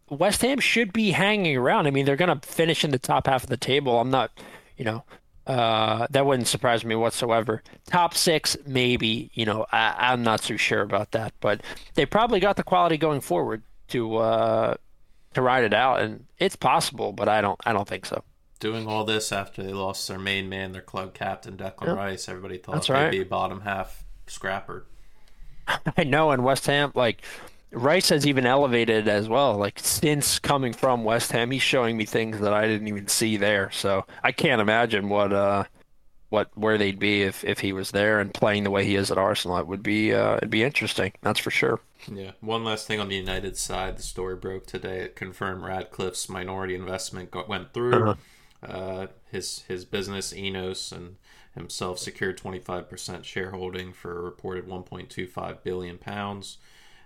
West 0.09 0.41
Ham 0.41 0.59
should 0.59 0.93
be 0.93 1.11
hanging 1.11 1.57
around. 1.57 1.87
I 1.87 1.91
mean, 1.91 2.05
they're 2.05 2.15
going 2.15 2.39
to 2.39 2.47
finish 2.47 2.83
in 2.83 2.91
the 2.91 2.99
top 2.99 3.27
half 3.27 3.43
of 3.43 3.49
the 3.49 3.57
table. 3.57 3.99
I'm 3.99 4.11
not, 4.11 4.31
you 4.77 4.85
know, 4.85 5.03
uh, 5.47 6.07
that 6.09 6.25
wouldn't 6.25 6.47
surprise 6.47 6.85
me 6.85 6.95
whatsoever. 6.95 7.63
Top 7.85 8.13
six, 8.13 8.55
maybe. 8.65 9.31
You 9.33 9.45
know, 9.45 9.65
I, 9.71 10.13
am 10.13 10.21
not 10.21 10.41
too 10.41 10.57
sure 10.57 10.81
about 10.81 11.11
that, 11.11 11.33
but 11.39 11.61
they 11.95 12.05
probably 12.05 12.39
got 12.39 12.57
the 12.57 12.63
quality 12.63 12.97
going 12.97 13.21
forward 13.21 13.63
to 13.89 14.17
uh, 14.17 14.75
to 15.33 15.41
ride 15.41 15.63
it 15.63 15.73
out, 15.73 16.01
and 16.01 16.25
it's 16.37 16.57
possible, 16.57 17.13
but 17.13 17.29
I 17.29 17.39
don't 17.39 17.59
I 17.65 17.71
don't 17.71 17.87
think 17.87 18.05
so 18.05 18.23
doing 18.57 18.87
all 18.87 19.03
this 19.03 19.31
after 19.31 19.63
they 19.63 19.73
lost 19.73 20.07
their 20.07 20.19
main 20.19 20.49
man, 20.49 20.71
their 20.71 20.81
club 20.81 21.13
captain, 21.13 21.57
Declan 21.57 21.87
yep. 21.87 21.97
Rice. 21.97 22.29
Everybody 22.29 22.57
thought 22.57 22.73
That's 22.73 22.87
they'd 22.87 22.93
right. 22.93 23.11
be 23.11 23.23
bottom 23.23 23.61
half 23.61 24.03
scrapper. 24.27 24.85
I 25.97 26.03
know, 26.03 26.31
and 26.31 26.43
West 26.43 26.65
Ham, 26.67 26.91
like 26.95 27.21
Rice 27.71 28.09
has 28.09 28.25
even 28.25 28.45
elevated 28.45 29.07
as 29.07 29.27
well. 29.27 29.55
Like 29.55 29.79
since 29.79 30.39
coming 30.39 30.73
from 30.73 31.03
West 31.03 31.31
Ham, 31.31 31.51
he's 31.51 31.61
showing 31.61 31.97
me 31.97 32.05
things 32.05 32.39
that 32.39 32.53
I 32.53 32.67
didn't 32.67 32.87
even 32.87 33.07
see 33.07 33.37
there. 33.37 33.69
So 33.71 34.05
I 34.23 34.31
can't 34.31 34.61
imagine 34.61 35.09
what 35.09 35.33
uh 35.33 35.65
what 36.29 36.49
where 36.55 36.77
they'd 36.77 36.99
be 36.99 37.23
if, 37.23 37.43
if 37.43 37.59
he 37.59 37.71
was 37.73 37.91
there 37.91 38.19
and 38.19 38.33
playing 38.33 38.63
the 38.63 38.71
way 38.71 38.85
he 38.85 38.95
is 38.95 39.11
at 39.11 39.17
Arsenal. 39.17 39.57
It 39.57 39.67
would 39.67 39.83
be 39.83 40.13
uh, 40.13 40.37
it'd 40.37 40.49
be 40.49 40.63
interesting. 40.63 41.13
That's 41.21 41.39
for 41.39 41.51
sure. 41.51 41.79
Yeah. 42.11 42.31
One 42.41 42.63
last 42.63 42.87
thing 42.87 42.99
on 42.99 43.09
the 43.09 43.15
United 43.15 43.57
side, 43.57 43.97
the 43.97 44.03
story 44.03 44.35
broke 44.35 44.65
today. 44.65 44.99
It 44.99 45.15
confirmed 45.15 45.63
Ratcliffe's 45.63 46.29
minority 46.29 46.75
investment 46.75 47.31
got, 47.31 47.49
went 47.49 47.73
through. 47.73 47.93
Uh-huh. 47.93 48.15
Uh, 48.63 49.07
his 49.31 49.63
his 49.67 49.85
business 49.85 50.33
INEOS 50.33 50.91
and 50.91 51.17
himself 51.53 51.99
secured 51.99 52.37
25% 52.37 53.23
shareholding 53.23 53.93
for 53.93 54.17
a 54.17 54.21
reported 54.21 54.67
1.25 54.67 55.63
billion 55.63 55.97
pounds. 55.97 56.57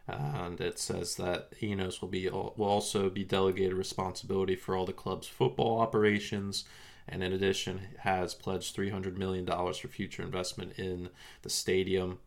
and 0.08 0.60
it 0.60 0.80
says 0.80 1.16
that 1.16 1.52
INEOS 1.62 2.02
will 2.02 2.08
be 2.10 2.28
will 2.30 2.56
also 2.60 3.10
be 3.10 3.24
delegated 3.24 3.74
responsibility 3.74 4.56
for 4.56 4.76
all 4.76 4.86
the 4.86 4.94
club's 4.94 5.28
football 5.28 5.80
operations, 5.80 6.66
and 7.08 7.24
in 7.24 7.34
addition 7.34 7.82
has 8.00 8.34
pledged 8.34 8.74
300 8.76 9.18
million 9.18 9.46
dollars 9.46 9.78
for 9.78 9.88
future 9.88 10.24
investment 10.24 10.74
in 10.78 11.10
the 11.44 11.50
stadium. 11.50 12.20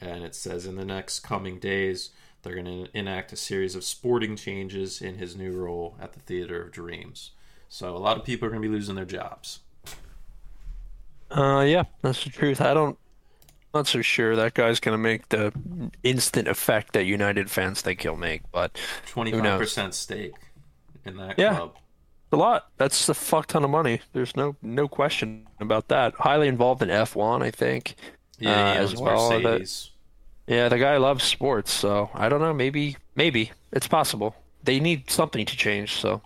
And 0.00 0.24
it 0.24 0.34
says 0.34 0.66
in 0.66 0.76
the 0.76 0.84
next 0.84 1.20
coming 1.20 1.58
days 1.58 2.10
they're 2.42 2.54
going 2.54 2.86
to 2.86 2.98
enact 2.98 3.32
a 3.32 3.36
series 3.36 3.74
of 3.74 3.84
sporting 3.84 4.36
changes 4.36 5.00
in 5.00 5.16
his 5.16 5.34
new 5.36 5.52
role 5.52 5.96
at 6.00 6.12
the 6.12 6.20
Theater 6.20 6.62
of 6.62 6.72
Dreams. 6.72 7.30
So 7.74 7.96
a 7.96 7.98
lot 7.98 8.16
of 8.16 8.22
people 8.22 8.46
are 8.46 8.52
going 8.52 8.62
to 8.62 8.68
be 8.68 8.72
losing 8.72 8.94
their 8.94 9.04
jobs. 9.04 9.58
Uh, 11.28 11.64
yeah, 11.66 11.82
that's 12.02 12.22
the 12.22 12.30
truth. 12.30 12.60
I 12.60 12.72
don't, 12.72 12.96
not 13.74 13.88
so 13.88 14.00
sure 14.00 14.36
that 14.36 14.54
guy's 14.54 14.78
going 14.78 14.92
to 14.92 15.02
make 15.02 15.28
the 15.30 15.52
instant 16.04 16.46
effect 16.46 16.92
that 16.92 17.02
United 17.02 17.50
fans 17.50 17.80
think 17.80 18.02
he'll 18.02 18.14
make, 18.14 18.42
but 18.52 18.78
twenty 19.08 19.32
five 19.32 19.58
percent 19.58 19.92
stake 19.92 20.36
in 21.04 21.16
that 21.16 21.36
yeah. 21.36 21.56
club. 21.56 21.74
a 22.30 22.36
lot. 22.36 22.68
That's 22.76 23.08
a 23.08 23.14
fuck 23.14 23.48
ton 23.48 23.64
of 23.64 23.70
money. 23.70 24.00
There's 24.12 24.36
no 24.36 24.54
no 24.62 24.86
question 24.86 25.48
about 25.58 25.88
that. 25.88 26.14
Highly 26.14 26.46
involved 26.46 26.80
in 26.80 26.90
F1, 26.90 27.42
I 27.42 27.50
think. 27.50 27.96
Yeah, 28.38 28.70
uh, 28.70 28.74
as 28.74 28.94
well. 28.94 29.30
The- 29.30 29.88
yeah, 30.46 30.68
the 30.68 30.78
guy 30.78 30.96
loves 30.98 31.24
sports, 31.24 31.72
so 31.72 32.08
I 32.14 32.28
don't 32.28 32.40
know. 32.40 32.54
Maybe 32.54 32.98
maybe 33.16 33.50
it's 33.72 33.88
possible. 33.88 34.36
They 34.62 34.78
need 34.78 35.10
something 35.10 35.44
to 35.44 35.56
change. 35.56 35.94
So 35.96 36.22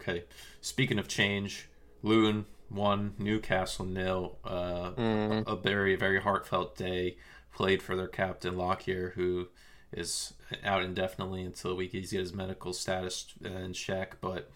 Okay. 0.00 0.24
Speaking 0.66 0.98
of 0.98 1.06
change, 1.06 1.68
Luton 2.02 2.44
won, 2.68 3.14
Newcastle 3.18 3.84
nil. 3.84 4.36
Uh, 4.44 4.90
Mm. 4.96 5.44
a, 5.46 5.54
very 5.54 5.94
very 5.94 6.20
heartfelt 6.20 6.76
day. 6.76 7.18
Played 7.54 7.82
for 7.84 7.94
their 7.94 8.08
captain 8.08 8.56
Lockyer, 8.56 9.12
who 9.14 9.46
is 9.92 10.34
out 10.64 10.82
indefinitely 10.82 11.42
until 11.44 11.76
we 11.76 11.86
he 11.86 12.00
gets 12.00 12.10
his 12.10 12.34
medical 12.34 12.72
status 12.72 13.26
in 13.44 13.72
check. 13.74 14.16
But 14.20 14.50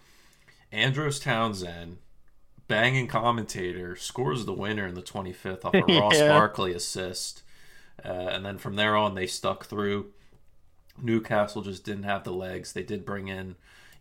Andros 0.71 1.17
Townsend, 1.17 1.97
banging 2.67 3.07
commentator, 3.07 3.95
scores 3.95 4.43
the 4.45 4.53
winner 4.53 4.85
in 4.87 4.95
the 4.95 5.01
25th 5.01 5.63
off 5.63 5.73
a 5.73 5.81
Ross 5.99 6.15
Yeah. 6.19 6.27
Barkley 6.27 6.73
assist. 6.73 7.41
Uh, 8.03 8.09
and 8.09 8.45
then 8.45 8.57
from 8.57 8.75
there 8.75 8.97
on, 8.97 9.15
they 9.15 9.27
stuck 9.27 9.65
through. 9.65 10.11
Newcastle 11.01 11.61
just 11.61 11.85
didn't 11.85 12.03
have 12.03 12.25
the 12.25 12.33
legs. 12.33 12.73
They 12.73 12.83
did 12.83 13.05
bring 13.05 13.29
in 13.29 13.55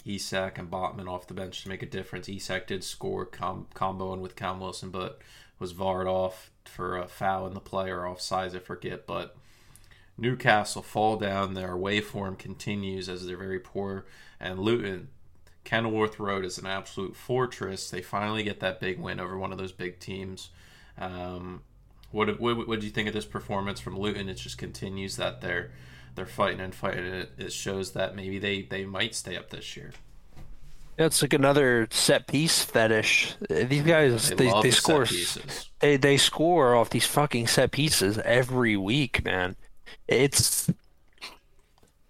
Isak 0.05 0.59
and 0.59 0.71
Botman 0.71 1.09
off 1.09 1.27
the 1.27 1.35
bench 1.35 1.63
to 1.63 1.69
make 1.69 1.83
a 1.83 1.87
difference. 1.87 2.29
Isak 2.29 2.67
did 2.67 2.85
score 2.85 3.25
com- 3.27 3.67
comboing 3.75 4.21
with 4.21 4.37
Cam 4.37 4.61
Wilson, 4.61 4.91
but 4.91 5.21
was 5.59 5.75
varred 5.75 6.07
off 6.07 6.51
for 6.65 6.97
a 6.97 7.07
foul 7.07 7.47
in 7.47 7.55
the 7.55 7.61
play 7.61 7.91
or 7.91 8.01
offsides, 8.01 8.55
I 8.55 8.61
forget. 8.61 9.07
But 9.07 9.37
Newcastle 10.17 10.83
fall 10.83 11.17
down. 11.17 11.55
Their 11.55 11.73
away 11.73 12.01
form 12.01 12.37
continues 12.37 13.09
as 13.09 13.27
they're 13.27 13.37
very 13.37 13.61
poor. 13.61 14.07
And 14.39 14.59
Luton, 14.59 15.09
Kenilworth 15.65 16.19
Road 16.19 16.45
is 16.45 16.59
an 16.59 16.67
absolute 16.67 17.17
fortress. 17.17 17.91
They 17.91 18.03
finally 18.03 18.43
get 18.43 18.61
that 18.61 18.81
big 18.81 18.99
win 18.99 19.21
over 19.21 19.39
one 19.39 19.53
of 19.53 19.59
those 19.59 19.73
big 19.73 19.99
teams. 19.99 20.51
Um, 20.99 21.63
what 22.11 22.41
what 22.41 22.67
what 22.67 22.81
do 22.81 22.87
you 22.87 22.93
think 22.93 23.09
of 23.09 23.15
this 23.15 23.25
performance 23.25 23.81
from 23.81 23.99
Luton? 23.99 24.29
It 24.29 24.35
just 24.35 24.59
continues 24.59 25.17
that 25.17 25.41
they're 25.41 25.71
they're 26.15 26.27
fighting 26.27 26.61
and 26.61 26.75
fighting. 26.75 27.05
It, 27.07 27.33
it 27.39 27.53
shows 27.53 27.93
that 27.93 28.15
maybe 28.17 28.39
they 28.39 28.63
they 28.63 28.85
might 28.85 29.15
stay 29.15 29.37
up 29.37 29.51
this 29.51 29.77
year. 29.77 29.93
it's 30.99 31.23
like 31.23 31.33
another 31.33 31.89
set 31.91 32.27
piece 32.27 32.63
fetish. 32.63 33.35
These 33.49 33.83
guys 33.83 34.29
They, 34.31 34.35
they 34.37 34.53
they 34.53 34.63
the 34.63 34.73
score 34.73 35.07
they 35.81 35.97
they 35.97 36.17
score 36.17 36.75
off 36.75 36.91
these 36.91 37.07
fucking 37.07 37.47
set 37.47 37.73
pieces 37.73 38.19
every 38.19 38.77
week, 38.77 39.25
man. 39.25 39.57
It's 40.09 40.71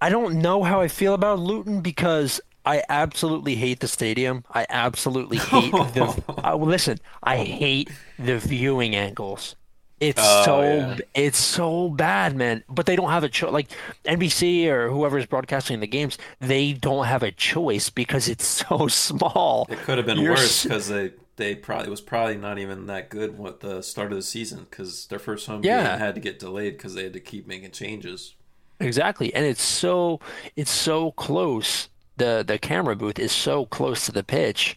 I 0.01 0.09
don't 0.09 0.37
know 0.37 0.63
how 0.63 0.81
I 0.81 0.89
feel 0.89 1.15
about 1.15 1.39
Luton 1.39 1.81
because 1.83 2.41
I 2.65 2.83
absolutely 2.89 3.55
hate 3.55 3.81
the 3.81 3.89
stadium. 3.89 4.45
I 4.51 4.67
absolutely 4.69 5.39
hate 5.39 5.73
the. 5.73 6.23
Uh, 6.43 6.57
listen, 6.57 6.99
I 7.23 7.37
hate 7.37 7.91
the 8.19 8.39
viewing 8.39 8.97
angles. 8.97 9.57
It's 10.01 10.21
Oh, 10.23 10.43
so 10.45 10.63
yeah. 10.63 10.99
it's 11.15 11.39
so 11.39 11.91
bad, 11.91 12.35
man. 12.35 12.65
But 12.69 12.87
they 12.87 12.97
don't 12.97 13.11
have 13.11 13.25
a 13.25 13.29
choice. 13.29 13.53
Like 13.53 13.69
NBC 14.05 14.67
or 14.69 14.89
whoever's 14.91 15.27
broadcasting 15.27 15.81
the 15.81 15.87
games, 15.87 16.17
they 16.41 16.73
don't 16.73 17.07
have 17.07 17.23
a 17.23 17.31
choice 17.33 17.91
because 17.91 18.29
it's 18.29 18.47
so 18.69 18.89
small. 18.89 19.67
It 19.69 19.79
could 19.81 19.99
have 19.99 20.07
been 20.07 20.19
You're 20.19 20.33
worse 20.33 20.63
because 20.63 20.89
they 20.89 21.13
they 21.37 21.55
probably 21.55 21.87
it 21.89 21.91
was 21.91 22.01
probably 22.01 22.37
not 22.37 22.59
even 22.59 22.87
that 22.87 23.09
good 23.11 23.39
at 23.47 23.61
the 23.61 23.83
start 23.83 24.11
of 24.13 24.17
the 24.17 24.23
season 24.23 24.67
because 24.71 25.07
their 25.07 25.19
first 25.19 25.47
home 25.47 25.63
Yeah. 25.65 25.91
game 25.91 25.99
had 25.99 26.15
to 26.15 26.21
get 26.21 26.39
delayed 26.39 26.77
because 26.79 26.95
they 26.95 27.05
had 27.05 27.13
to 27.15 27.21
keep 27.21 27.47
making 27.47 27.71
changes. 27.73 28.35
Exactly. 28.81 29.33
And 29.35 29.45
it's 29.45 29.63
so 29.63 30.21
it's 30.57 30.71
so 30.71 31.13
close. 31.13 31.89
The 32.17 32.45
the 32.47 32.59
camera 32.59 32.97
booth 32.97 33.19
is 33.19 33.33
so 33.33 33.67
close 33.67 34.07
to 34.07 34.13
the 34.13 34.25
pitch. 34.25 34.77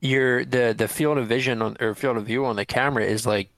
Your 0.00 0.44
the 0.44 0.74
the 0.76 0.88
field 0.88 1.18
of 1.18 1.28
vision 1.28 1.60
on 1.62 1.76
or 1.80 1.94
field 1.94 2.16
of 2.16 2.26
view 2.26 2.44
on 2.46 2.56
the 2.56 2.64
camera 2.64 3.04
is 3.04 3.26
like 3.26 3.50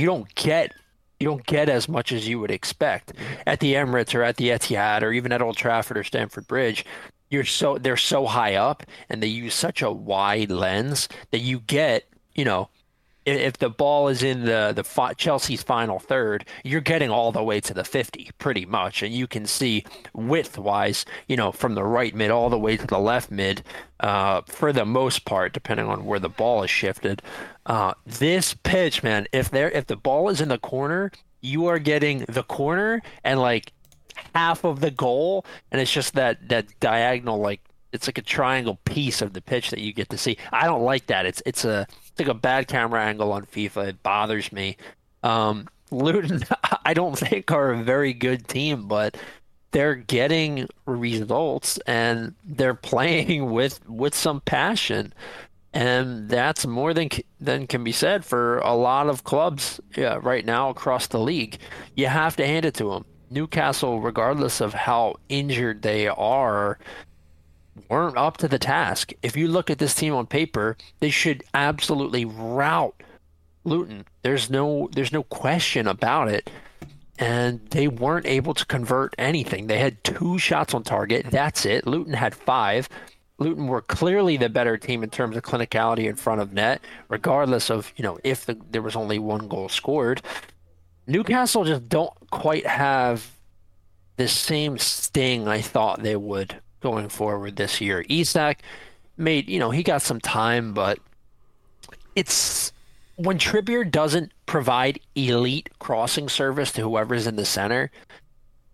you 0.00 0.06
don't 0.06 0.34
get 0.34 0.72
you 1.20 1.26
don't 1.26 1.44
get 1.44 1.68
as 1.68 1.86
much 1.88 2.12
as 2.12 2.26
you 2.26 2.40
would 2.40 2.50
expect 2.50 3.12
at 3.46 3.60
the 3.60 3.74
Emirates 3.74 4.14
or 4.14 4.22
at 4.22 4.38
the 4.38 4.48
Etihad 4.48 5.02
or 5.02 5.12
even 5.12 5.32
at 5.32 5.42
Old 5.42 5.56
Trafford 5.56 5.98
or 5.98 6.04
Stamford 6.04 6.48
Bridge. 6.48 6.84
You're 7.28 7.44
so 7.44 7.76
they're 7.78 7.98
so 7.98 8.26
high 8.26 8.54
up 8.54 8.84
and 9.08 9.22
they 9.22 9.28
use 9.28 9.54
such 9.54 9.82
a 9.82 9.92
wide 9.92 10.50
lens 10.50 11.08
that 11.30 11.40
you 11.40 11.60
get, 11.60 12.08
you 12.34 12.44
know, 12.44 12.70
if 13.26 13.58
the 13.58 13.68
ball 13.68 14.08
is 14.08 14.22
in 14.22 14.46
the 14.46 14.72
the 14.74 14.82
fi- 14.82 15.12
Chelsea's 15.12 15.62
final 15.62 15.98
third, 15.98 16.46
you're 16.64 16.80
getting 16.80 17.10
all 17.10 17.32
the 17.32 17.42
way 17.42 17.60
to 17.60 17.74
the 17.74 17.84
50 17.84 18.30
pretty 18.38 18.64
much 18.64 19.02
and 19.02 19.14
you 19.14 19.26
can 19.26 19.46
see 19.46 19.84
width 20.14 20.56
wise, 20.58 21.04
you 21.28 21.36
know, 21.36 21.52
from 21.52 21.74
the 21.74 21.84
right 21.84 22.14
mid 22.14 22.30
all 22.30 22.48
the 22.48 22.58
way 22.58 22.78
to 22.78 22.86
the 22.86 22.98
left 22.98 23.30
mid 23.30 23.62
uh, 24.00 24.40
for 24.46 24.72
the 24.72 24.86
most 24.86 25.26
part 25.26 25.52
depending 25.52 25.86
on 25.86 26.06
where 26.06 26.18
the 26.18 26.30
ball 26.30 26.62
is 26.62 26.70
shifted. 26.70 27.20
Uh, 27.66 27.94
this 28.06 28.54
pitch, 28.54 29.02
man, 29.02 29.26
if 29.32 29.50
there 29.50 29.70
if 29.70 29.86
the 29.86 29.96
ball 29.96 30.28
is 30.28 30.40
in 30.40 30.48
the 30.48 30.58
corner, 30.58 31.12
you 31.40 31.66
are 31.66 31.78
getting 31.78 32.24
the 32.28 32.42
corner 32.42 33.02
and 33.24 33.40
like 33.40 33.72
half 34.34 34.64
of 34.64 34.80
the 34.80 34.90
goal 34.90 35.44
and 35.70 35.80
it's 35.80 35.92
just 35.92 36.14
that 36.14 36.48
that 36.48 36.66
diagonal 36.80 37.38
like 37.38 37.60
it's 37.92 38.06
like 38.06 38.18
a 38.18 38.22
triangle 38.22 38.78
piece 38.84 39.20
of 39.22 39.32
the 39.32 39.40
pitch 39.40 39.70
that 39.70 39.80
you 39.80 39.92
get 39.92 40.08
to 40.10 40.18
see. 40.18 40.36
I 40.52 40.66
don't 40.66 40.82
like 40.82 41.06
that. 41.06 41.26
It's 41.26 41.42
it's 41.44 41.64
a 41.64 41.86
it's 41.90 42.18
like 42.18 42.28
a 42.28 42.34
bad 42.34 42.68
camera 42.68 43.04
angle 43.04 43.32
on 43.32 43.46
FIFA. 43.46 43.88
It 43.88 44.02
bothers 44.02 44.52
me. 44.52 44.76
Um, 45.22 45.68
Luton, 45.90 46.44
I 46.84 46.94
don't 46.94 47.18
think 47.18 47.50
are 47.50 47.72
a 47.72 47.82
very 47.82 48.12
good 48.12 48.46
team, 48.46 48.86
but 48.86 49.16
they're 49.72 49.94
getting 49.94 50.68
results 50.86 51.78
and 51.86 52.34
they're 52.44 52.74
playing 52.74 53.50
with 53.50 53.86
with 53.88 54.14
some 54.14 54.40
passion, 54.40 55.12
and 55.72 56.28
that's 56.28 56.66
more 56.66 56.92
than 56.92 57.08
than 57.40 57.66
can 57.66 57.84
be 57.84 57.92
said 57.92 58.24
for 58.24 58.58
a 58.58 58.74
lot 58.74 59.08
of 59.08 59.24
clubs 59.24 59.80
yeah, 59.96 60.18
right 60.20 60.44
now 60.44 60.68
across 60.68 61.06
the 61.06 61.20
league. 61.20 61.58
You 61.94 62.06
have 62.06 62.36
to 62.36 62.46
hand 62.46 62.64
it 62.64 62.74
to 62.74 62.90
them. 62.90 63.04
Newcastle, 63.30 64.00
regardless 64.00 64.60
of 64.60 64.74
how 64.74 65.14
injured 65.28 65.82
they 65.82 66.08
are, 66.08 66.78
weren't 67.88 68.16
up 68.16 68.38
to 68.38 68.48
the 68.48 68.58
task. 68.58 69.12
If 69.22 69.36
you 69.36 69.46
look 69.46 69.70
at 69.70 69.78
this 69.78 69.94
team 69.94 70.14
on 70.14 70.26
paper, 70.26 70.76
they 70.98 71.10
should 71.10 71.44
absolutely 71.54 72.24
rout 72.24 73.00
Luton. 73.64 74.06
There's 74.22 74.50
no 74.50 74.88
there's 74.92 75.12
no 75.12 75.22
question 75.22 75.86
about 75.86 76.28
it. 76.28 76.50
And 77.18 77.60
they 77.70 77.86
weren't 77.86 78.26
able 78.26 78.54
to 78.54 78.64
convert 78.64 79.14
anything. 79.18 79.66
They 79.66 79.78
had 79.78 80.02
two 80.02 80.38
shots 80.38 80.72
on 80.72 80.82
target. 80.84 81.26
That's 81.30 81.66
it. 81.66 81.86
Luton 81.86 82.14
had 82.14 82.34
five. 82.34 82.88
Luton 83.40 83.66
were 83.66 83.82
clearly 83.82 84.36
the 84.36 84.50
better 84.50 84.76
team 84.76 85.02
in 85.02 85.10
terms 85.10 85.36
of 85.36 85.42
clinicality 85.42 86.08
in 86.08 86.14
front 86.14 86.40
of 86.40 86.52
net, 86.52 86.82
regardless 87.08 87.70
of, 87.70 87.92
you 87.96 88.04
know, 88.04 88.18
if 88.22 88.44
the, 88.46 88.56
there 88.70 88.82
was 88.82 88.94
only 88.94 89.18
one 89.18 89.48
goal 89.48 89.68
scored. 89.68 90.22
Newcastle 91.06 91.64
just 91.64 91.88
don't 91.88 92.12
quite 92.30 92.66
have 92.66 93.28
the 94.16 94.28
same 94.28 94.76
sting 94.78 95.48
I 95.48 95.62
thought 95.62 96.02
they 96.02 96.16
would 96.16 96.56
going 96.80 97.08
forward 97.08 97.56
this 97.56 97.80
year. 97.80 98.04
Isak 98.08 98.62
made, 99.16 99.48
you 99.48 99.58
know, 99.58 99.70
he 99.70 99.82
got 99.82 100.02
some 100.02 100.20
time, 100.20 100.74
but 100.74 100.98
it's 102.14 102.72
when 103.16 103.38
Trippier 103.38 103.90
doesn't 103.90 104.32
provide 104.44 105.00
elite 105.14 105.70
crossing 105.78 106.28
service 106.28 106.72
to 106.72 106.82
whoever's 106.82 107.26
in 107.26 107.36
the 107.36 107.46
center, 107.46 107.90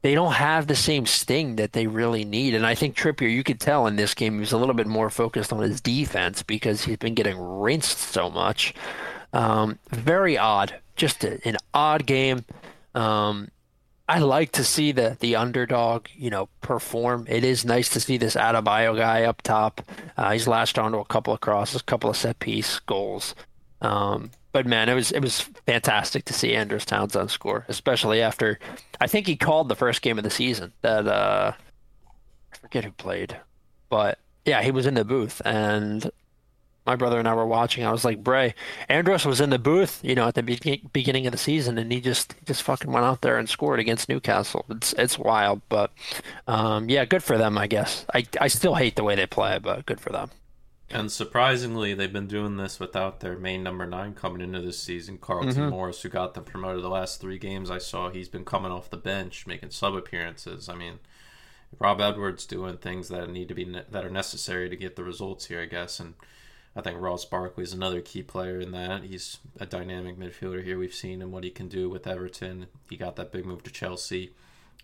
they 0.07 0.15
don't 0.15 0.35
have 0.35 0.69
the 0.69 0.77
same 0.77 1.05
sting 1.05 1.57
that 1.57 1.73
they 1.73 1.89
really 1.89 2.25
need. 2.25 2.55
And 2.55 2.65
I 2.65 2.77
think 2.77 2.95
Trippier, 2.95 3.29
you 3.29 3.43
could 3.43 3.59
tell 3.59 3.89
in 3.89 3.97
this 3.97 4.15
game, 4.15 4.35
he 4.35 4.39
was 4.39 4.53
a 4.53 4.57
little 4.57 4.77
bit 4.77 4.87
more 4.87 5.11
focused 5.11 5.53
on 5.53 5.63
his 5.63 5.81
defense 5.81 6.45
because 6.45 6.85
he's 6.85 6.99
been 6.99 7.15
getting 7.15 7.37
rinsed 7.37 7.99
so 7.99 8.31
much. 8.31 8.73
Um, 9.33 9.81
very 9.91 10.39
odd, 10.39 10.77
just 10.95 11.25
a, 11.25 11.41
an 11.45 11.57
odd 11.75 12.07
game. 12.07 12.45
Um, 12.95 13.49
I 14.09 14.21
like 14.21 14.53
to 14.53 14.63
see 14.63 14.93
the 14.93 15.17
the 15.19 15.35
underdog, 15.35 16.07
you 16.15 16.31
know, 16.31 16.49
perform. 16.61 17.27
It 17.29 17.43
is 17.43 17.65
nice 17.65 17.89
to 17.89 17.99
see 17.99 18.17
this 18.17 18.37
Adebayo 18.37 18.97
guy 18.97 19.25
up 19.25 19.43
top. 19.43 19.81
Uh, 20.17 20.31
he's 20.31 20.47
latched 20.47 20.79
onto 20.79 20.99
a 20.99 21.05
couple 21.05 21.35
of 21.35 21.41
crosses, 21.41 21.81
a 21.81 21.85
couple 21.85 22.11
of 22.11 22.17
set 22.17 22.39
piece 22.39 22.79
goals. 22.79 23.35
Um, 23.81 24.31
but 24.57 24.65
man, 24.65 24.89
it 24.89 24.95
was 24.95 25.13
it 25.13 25.21
was 25.21 25.43
fantastic 25.67 26.25
to 26.25 26.33
see 26.33 26.55
Andros 26.55 26.87
Townsend 26.87 27.31
score, 27.31 27.67
especially 27.69 28.23
after 28.23 28.59
I 29.03 29.07
think 29.07 29.27
he 29.27 29.37
called 29.37 29.69
the 29.69 29.77
first 29.77 30.01
game 30.01 30.17
of 30.17 30.25
the 30.25 30.31
season. 30.31 30.73
That 30.81 31.07
uh, 31.07 31.53
I 32.55 32.57
forget 32.57 32.83
who 32.83 32.91
played, 32.93 33.37
but 33.91 34.19
yeah, 34.47 34.63
he 34.63 34.71
was 34.71 34.87
in 34.87 34.95
the 34.95 35.05
booth 35.05 35.43
and 35.45 36.11
my 36.87 36.97
brother 36.97 37.19
and 37.19 37.29
I 37.29 37.35
were 37.35 37.47
watching. 37.47 37.85
I 37.85 37.93
was 37.93 38.03
like, 38.03 38.25
Bray, 38.25 38.55
Andros 38.89 39.27
was 39.27 39.43
in 39.43 39.51
the 39.51 39.59
booth, 39.59 40.01
you 40.03 40.15
know, 40.15 40.27
at 40.27 40.37
the 40.37 40.43
be- 40.43 40.89
beginning 40.91 41.27
of 41.27 41.33
the 41.33 41.39
season, 41.39 41.77
and 41.77 41.93
he 41.93 42.01
just 42.01 42.35
just 42.47 42.63
fucking 42.63 42.91
went 42.91 43.05
out 43.05 43.21
there 43.21 43.37
and 43.37 43.51
scored 43.51 43.79
against 43.79 44.09
Newcastle. 44.09 44.65
It's 44.71 44.95
it's 44.95 45.19
wild, 45.19 45.61
but 45.69 45.93
um, 46.49 46.89
yeah, 46.89 47.05
good 47.05 47.23
for 47.23 47.37
them, 47.37 47.59
I 47.59 47.67
guess. 47.67 48.07
I 48.15 48.25
I 48.41 48.49
still 48.49 48.77
hate 48.77 48.97
the 48.97 49.05
way 49.05 49.17
they 49.17 49.27
play, 49.27 49.59
but 49.59 49.85
good 49.85 50.01
for 50.01 50.13
them. 50.13 50.31
And 50.89 51.11
surprisingly, 51.11 51.95
they've 51.95 52.13
been 52.13 52.29
doing 52.29 52.57
this 52.57 52.79
without 52.79 53.19
their 53.21 53.37
main 53.37 53.63
number 53.65 53.87
nine 53.87 54.15
coming 54.15 54.41
into 54.41 54.61
this 54.61 54.79
season, 54.79 55.19
Carlton 55.19 55.51
Mm-hmm. 55.55 55.71
Morris, 55.71 56.03
who 56.03 56.09
got 56.09 56.35
them 56.35 56.45
promoted 56.45 56.85
the 56.85 56.89
last 56.89 57.21
three 57.21 57.39
games 57.39 57.71
I 57.71 57.79
saw. 57.79 58.09
He's 58.09 58.29
been 58.29 58.45
coming 58.45 58.71
off 58.71 58.91
the 58.91 58.97
bench, 58.97 59.47
making 59.49 59.71
sub 59.71 59.97
appearances. 59.97 60.69
I 60.69 60.77
mean, 60.77 61.01
Rob 61.81 62.01
Edwards 62.01 62.47
doing 62.47 62.77
things 62.77 63.09
that 63.09 63.29
need 63.31 63.49
to 63.49 63.55
be 63.55 63.65
ne- 63.65 63.85
that 63.91 64.05
are 64.05 64.11
necessary 64.11 64.69
to 64.71 64.77
get 64.77 64.95
the 64.95 65.03
results 65.03 65.47
here, 65.47 65.61
I 65.61 65.67
guess. 65.67 65.99
And 65.99 66.15
I 66.77 66.83
think 66.83 67.01
Ross 67.01 67.25
Barkley 67.25 67.65
is 67.65 67.73
another 67.73 68.01
key 68.01 68.23
player 68.23 68.61
in 68.61 68.71
that. 68.71 69.03
He's 69.03 69.39
a 69.59 69.67
dynamic 69.67 70.17
midfielder 70.17 70.63
here. 70.63 70.79
We've 70.79 70.95
seen 70.95 71.21
him 71.21 71.33
what 71.33 71.43
he 71.43 71.51
can 71.51 71.67
do 71.69 71.89
with 71.91 72.07
Everton. 72.07 72.67
He 72.89 72.97
got 72.97 73.17
that 73.17 73.33
big 73.33 73.45
move 73.45 73.65
to 73.65 73.73
Chelsea. 73.73 74.35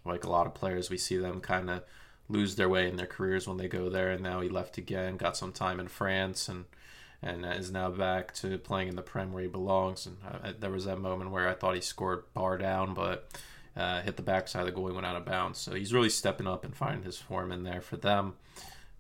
Like 0.05 0.25
a 0.25 0.31
lot 0.31 0.49
of 0.49 0.55
players, 0.55 0.91
we 0.91 0.99
see 0.99 1.17
them 1.17 1.41
kind 1.41 1.71
of 1.71 1.85
lose 2.33 2.57
their 2.57 2.69
way 2.69 2.89
in 2.89 2.97
their 2.97 3.07
careers 3.07 3.47
when 3.47 3.59
they 3.59 3.69
go 3.69 3.89
there. 3.89 4.11
And 4.11 4.23
now 4.23 4.41
he 4.41 4.49
left 4.49 4.79
again, 4.79 5.17
got 5.17 5.37
some 5.37 5.53
time 5.53 5.79
in 5.79 5.89
France, 5.89 6.49
and 6.49 6.65
and 7.23 7.47
is 7.47 7.71
now 7.71 7.89
back 7.89 8.35
to 8.35 8.59
playing 8.59 8.89
in 8.89 8.97
the 8.97 9.03
Prem 9.03 9.33
where 9.33 9.43
he 9.43 9.49
belongs. 9.49 10.07
And 10.07 10.17
uh, 10.29 10.53
there 10.59 10.71
was 10.71 10.87
that 10.87 10.99
moment 10.99 11.31
where 11.31 11.49
I 11.49 11.55
thought 11.55 11.77
he 11.77 11.81
scored 11.81 12.25
bar 12.35 12.59
down, 12.59 12.95
but 12.95 13.31
uh, 13.77 14.01
hit 14.03 14.17
the 14.17 14.23
backside 14.23 14.63
of 14.63 14.67
the 14.67 14.73
goal, 14.73 14.93
went 14.93 15.07
out 15.07 15.15
of 15.15 15.25
bounds. 15.25 15.61
So 15.61 15.75
he's 15.75 15.95
really 15.95 16.11
stepping 16.11 16.49
up 16.49 16.65
and 16.65 16.75
finding 16.75 17.05
his 17.05 17.19
form 17.19 17.53
in 17.53 17.63
there 17.63 17.81
for 17.81 17.97
them. 17.97 18.35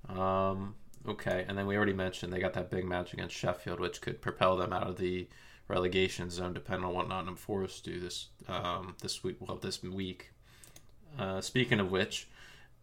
Um, 0.08 0.76
okay, 1.08 1.44
and 1.48 1.58
then 1.58 1.66
we 1.66 1.76
already 1.76 1.92
mentioned 1.92 2.32
they 2.32 2.38
got 2.38 2.54
that 2.54 2.70
big 2.70 2.84
match 2.84 3.12
against 3.12 3.34
Sheffield, 3.34 3.80
which 3.80 4.00
could 4.00 4.20
propel 4.20 4.56
them 4.56 4.72
out 4.72 4.86
of 4.86 4.98
the 4.98 5.26
relegation 5.66 6.30
zone, 6.30 6.52
depending 6.52 6.86
on 6.86 6.94
what 6.94 7.08
Nottingham 7.08 7.36
Forest 7.36 7.84
do 7.84 7.98
this 7.98 8.28
um, 8.48 8.94
this 9.02 9.24
week. 9.24 9.36
Well, 9.40 9.56
this 9.56 9.82
week. 9.82 10.30
Uh, 11.18 11.40
speaking 11.40 11.80
of 11.80 11.90
which, 11.90 12.28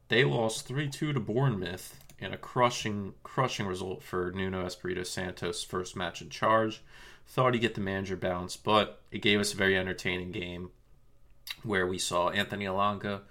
they 0.10 0.24
lost 0.24 0.68
three 0.68 0.90
two 0.90 1.14
to 1.14 1.20
Bournemouth 1.20 2.04
in 2.20 2.34
a 2.34 2.38
crushing 2.38 3.14
crushing 3.24 3.66
result 3.66 4.04
for 4.04 4.32
Nuno 4.32 4.66
Espirito 4.66 5.04
Santos' 5.04 5.64
first 5.64 5.96
match 5.96 6.22
in 6.22 6.30
charge. 6.30 6.82
Thought 7.28 7.54
he'd 7.54 7.60
get 7.60 7.76
the 7.76 7.82
manager 7.82 8.18
bounce, 8.18 8.58
but 8.58 9.02
it 9.12 9.22
gave 9.22 9.40
us 9.40 9.54
a 9.54 9.58
very 9.58 9.78
entertaining 9.78 10.32
game 10.32 10.72
where 11.64 11.88
we 11.88 12.00
saw 12.00 12.30
Anthony 12.30 12.66
Elanga. 12.66 13.22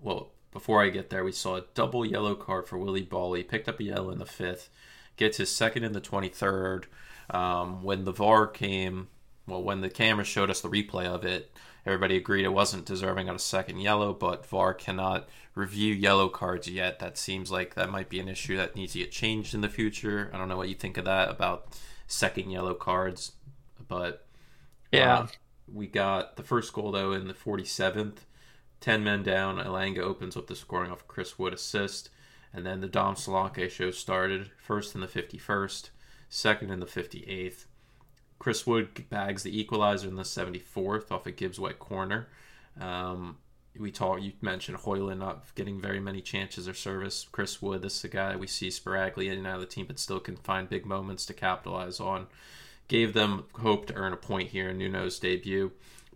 Well, 0.00 0.30
before 0.52 0.82
I 0.82 0.88
get 0.88 1.10
there, 1.10 1.24
we 1.24 1.32
saw 1.32 1.56
a 1.56 1.64
double 1.74 2.06
yellow 2.06 2.34
card 2.34 2.68
for 2.68 2.78
Willy 2.78 3.04
Boly. 3.04 3.46
Picked 3.46 3.68
up 3.68 3.80
a 3.80 3.84
yellow 3.84 4.10
in 4.10 4.18
the 4.18 4.26
fifth, 4.26 4.70
gets 5.16 5.38
his 5.38 5.54
second 5.54 5.84
in 5.84 5.92
the 5.92 6.00
23rd. 6.00 6.84
Um, 7.28 7.82
when 7.82 8.04
the 8.04 8.12
VAR 8.12 8.46
came, 8.46 9.08
well, 9.46 9.62
when 9.62 9.80
the 9.80 9.90
camera 9.90 10.24
showed 10.24 10.50
us 10.50 10.60
the 10.60 10.68
replay 10.68 11.06
of 11.06 11.24
it, 11.24 11.52
everybody 11.86 12.16
agreed 12.16 12.44
it 12.44 12.52
wasn't 12.52 12.86
deserving 12.86 13.28
of 13.28 13.36
a 13.36 13.40
second 13.40 13.78
yellow, 13.78 14.12
but 14.12 14.46
VAR 14.46 14.74
cannot 14.74 15.28
review 15.54 15.94
yellow 15.94 16.28
cards 16.28 16.68
yet. 16.68 16.98
That 16.98 17.18
seems 17.18 17.50
like 17.50 17.74
that 17.74 17.90
might 17.90 18.08
be 18.08 18.20
an 18.20 18.28
issue 18.28 18.56
that 18.56 18.76
needs 18.76 18.92
to 18.92 19.00
get 19.00 19.12
changed 19.12 19.54
in 19.54 19.60
the 19.60 19.68
future. 19.68 20.30
I 20.32 20.38
don't 20.38 20.48
know 20.48 20.56
what 20.56 20.68
you 20.68 20.74
think 20.74 20.96
of 20.96 21.04
that 21.04 21.30
about 21.30 21.68
second 22.06 22.50
yellow 22.50 22.74
cards, 22.74 23.32
but 23.88 24.26
yeah. 24.92 25.18
Uh, 25.18 25.26
we 25.72 25.86
got 25.86 26.36
the 26.36 26.42
first 26.42 26.72
goal 26.72 26.90
though 26.90 27.12
in 27.12 27.28
the 27.28 27.34
47th 27.34 28.18
10 28.80 29.04
men 29.04 29.22
down. 29.22 29.58
Elanga 29.58 29.98
opens 29.98 30.36
up 30.36 30.46
the 30.46 30.56
scoring 30.56 30.90
off 30.90 31.06
Chris 31.06 31.38
Wood 31.38 31.54
assist. 31.54 32.10
And 32.52 32.66
then 32.66 32.80
the 32.80 32.88
Dom 32.88 33.14
Solanke 33.14 33.70
show 33.70 33.90
started, 33.92 34.50
first 34.58 34.94
in 34.94 35.00
the 35.00 35.06
51st, 35.06 35.90
second 36.28 36.70
in 36.70 36.80
the 36.80 36.86
58th. 36.86 37.66
Chris 38.40 38.66
Wood 38.66 39.08
bags 39.10 39.42
the 39.42 39.60
equalizer 39.60 40.08
in 40.08 40.16
the 40.16 40.22
74th 40.22 41.12
off 41.12 41.26
a 41.26 41.30
Gibbs 41.30 41.60
White 41.60 41.78
corner. 41.78 42.26
Um, 42.80 43.36
we 43.78 43.92
talked, 43.92 44.22
you 44.22 44.32
mentioned 44.40 44.78
Højlund 44.78 45.18
not 45.18 45.54
getting 45.54 45.78
very 45.78 46.00
many 46.00 46.22
chances 46.22 46.66
or 46.66 46.72
service. 46.72 47.28
Chris 47.30 47.60
Wood, 47.60 47.82
this 47.82 47.98
is 47.98 48.04
a 48.04 48.08
guy 48.08 48.34
we 48.34 48.46
see 48.46 48.70
sporadically 48.70 49.28
in 49.28 49.36
and 49.36 49.46
out 49.46 49.56
of 49.56 49.60
the 49.60 49.66
team, 49.66 49.84
but 49.86 49.98
still 49.98 50.18
can 50.18 50.36
find 50.36 50.70
big 50.70 50.86
moments 50.86 51.26
to 51.26 51.34
capitalize 51.34 52.00
on. 52.00 52.28
Gave 52.88 53.12
them 53.12 53.44
hope 53.60 53.86
to 53.86 53.94
earn 53.94 54.14
a 54.14 54.16
point 54.16 54.48
here 54.48 54.70
in 54.70 54.78
Nuno's 54.78 55.18
debut. 55.18 55.72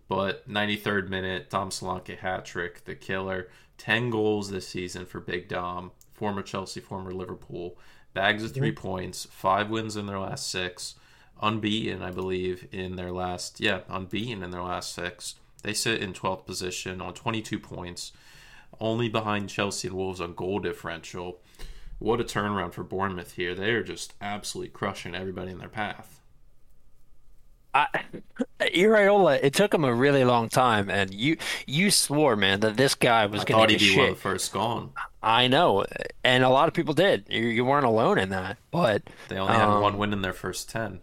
But 0.07 0.49
93rd 0.49 1.09
minute, 1.09 1.51
Dom 1.51 1.69
Solanke 1.69 2.17
hat 2.17 2.43
trick, 2.43 2.85
the 2.85 2.95
killer. 2.95 3.49
10 3.77 4.09
goals 4.09 4.49
this 4.49 4.67
season 4.67 5.05
for 5.05 5.19
Big 5.19 5.47
Dom, 5.47 5.91
former 6.13 6.41
Chelsea, 6.41 6.79
former 6.79 7.13
Liverpool. 7.13 7.77
Bags 8.15 8.43
of 8.43 8.53
three 8.53 8.71
points, 8.71 9.27
five 9.29 9.69
wins 9.69 9.95
in 9.95 10.07
their 10.07 10.19
last 10.19 10.49
six, 10.49 10.95
unbeaten, 11.41 12.01
I 12.01 12.11
believe, 12.11 12.67
in 12.71 12.95
their 12.95 13.11
last, 13.11 13.59
yeah, 13.59 13.81
unbeaten 13.89 14.43
in 14.43 14.51
their 14.51 14.63
last 14.63 14.93
six. 14.93 15.35
They 15.63 15.73
sit 15.73 16.01
in 16.01 16.13
12th 16.13 16.45
position 16.45 17.01
on 17.01 17.13
22 17.13 17.59
points, 17.59 18.11
only 18.79 19.09
behind 19.09 19.49
Chelsea 19.49 19.87
and 19.87 19.97
Wolves 19.97 20.21
on 20.21 20.33
goal 20.33 20.59
differential. 20.59 21.39
What 21.99 22.21
a 22.21 22.23
turnaround 22.23 22.73
for 22.73 22.83
Bournemouth 22.83 23.33
here. 23.33 23.55
They 23.55 23.71
are 23.71 23.83
just 23.83 24.13
absolutely 24.21 24.71
crushing 24.71 25.15
everybody 25.15 25.51
in 25.51 25.57
their 25.57 25.69
path. 25.69 26.21
I, 27.73 27.87
Iraola, 28.59 29.39
it 29.41 29.53
took 29.53 29.73
him 29.73 29.83
a 29.83 29.93
really 29.93 30.23
long 30.23 30.49
time, 30.49 30.89
and 30.89 31.13
you 31.13 31.37
you 31.67 31.91
swore, 31.91 32.35
man, 32.35 32.61
that 32.61 32.77
this 32.77 32.95
guy 32.95 33.25
was 33.25 33.43
going 33.43 33.67
to 33.67 33.73
be 33.73 33.79
shit. 33.79 33.97
One 33.97 34.09
of 34.09 34.15
the 34.15 34.21
first 34.21 34.53
gone. 34.53 34.91
I 35.21 35.47
know, 35.47 35.85
and 36.23 36.43
a 36.43 36.49
lot 36.49 36.67
of 36.67 36.73
people 36.73 36.93
did. 36.93 37.25
You, 37.29 37.41
you 37.47 37.65
weren't 37.65 37.85
alone 37.85 38.17
in 38.17 38.29
that, 38.29 38.57
but 38.71 39.03
they 39.27 39.37
only 39.37 39.53
um, 39.53 39.59
had 39.59 39.79
one 39.79 39.97
win 39.97 40.13
in 40.13 40.21
their 40.21 40.33
first 40.33 40.69
ten. 40.69 41.01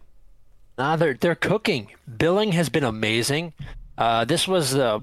Nah, 0.77 0.95
they're 0.95 1.13
they're 1.13 1.35
cooking. 1.35 1.91
Billing 2.17 2.51
has 2.53 2.69
been 2.69 2.83
amazing. 2.83 3.53
Uh, 3.97 4.25
this 4.25 4.47
was 4.47 4.75
uh, 4.75 4.99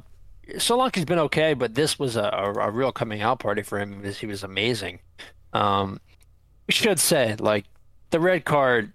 Solanke's 0.58 1.04
been 1.04 1.18
okay, 1.18 1.54
but 1.54 1.74
this 1.74 1.98
was 1.98 2.16
a, 2.16 2.22
a, 2.22 2.52
a, 2.52 2.70
real 2.70 2.92
coming 2.92 3.22
out 3.22 3.38
party 3.38 3.62
for 3.62 3.78
him 3.78 3.98
because 3.98 4.18
he 4.18 4.26
was 4.26 4.42
amazing. 4.42 5.00
Um, 5.52 6.00
we 6.66 6.72
should 6.72 6.98
say, 6.98 7.36
like, 7.38 7.66
the 8.10 8.20
red 8.20 8.44
card 8.44 8.92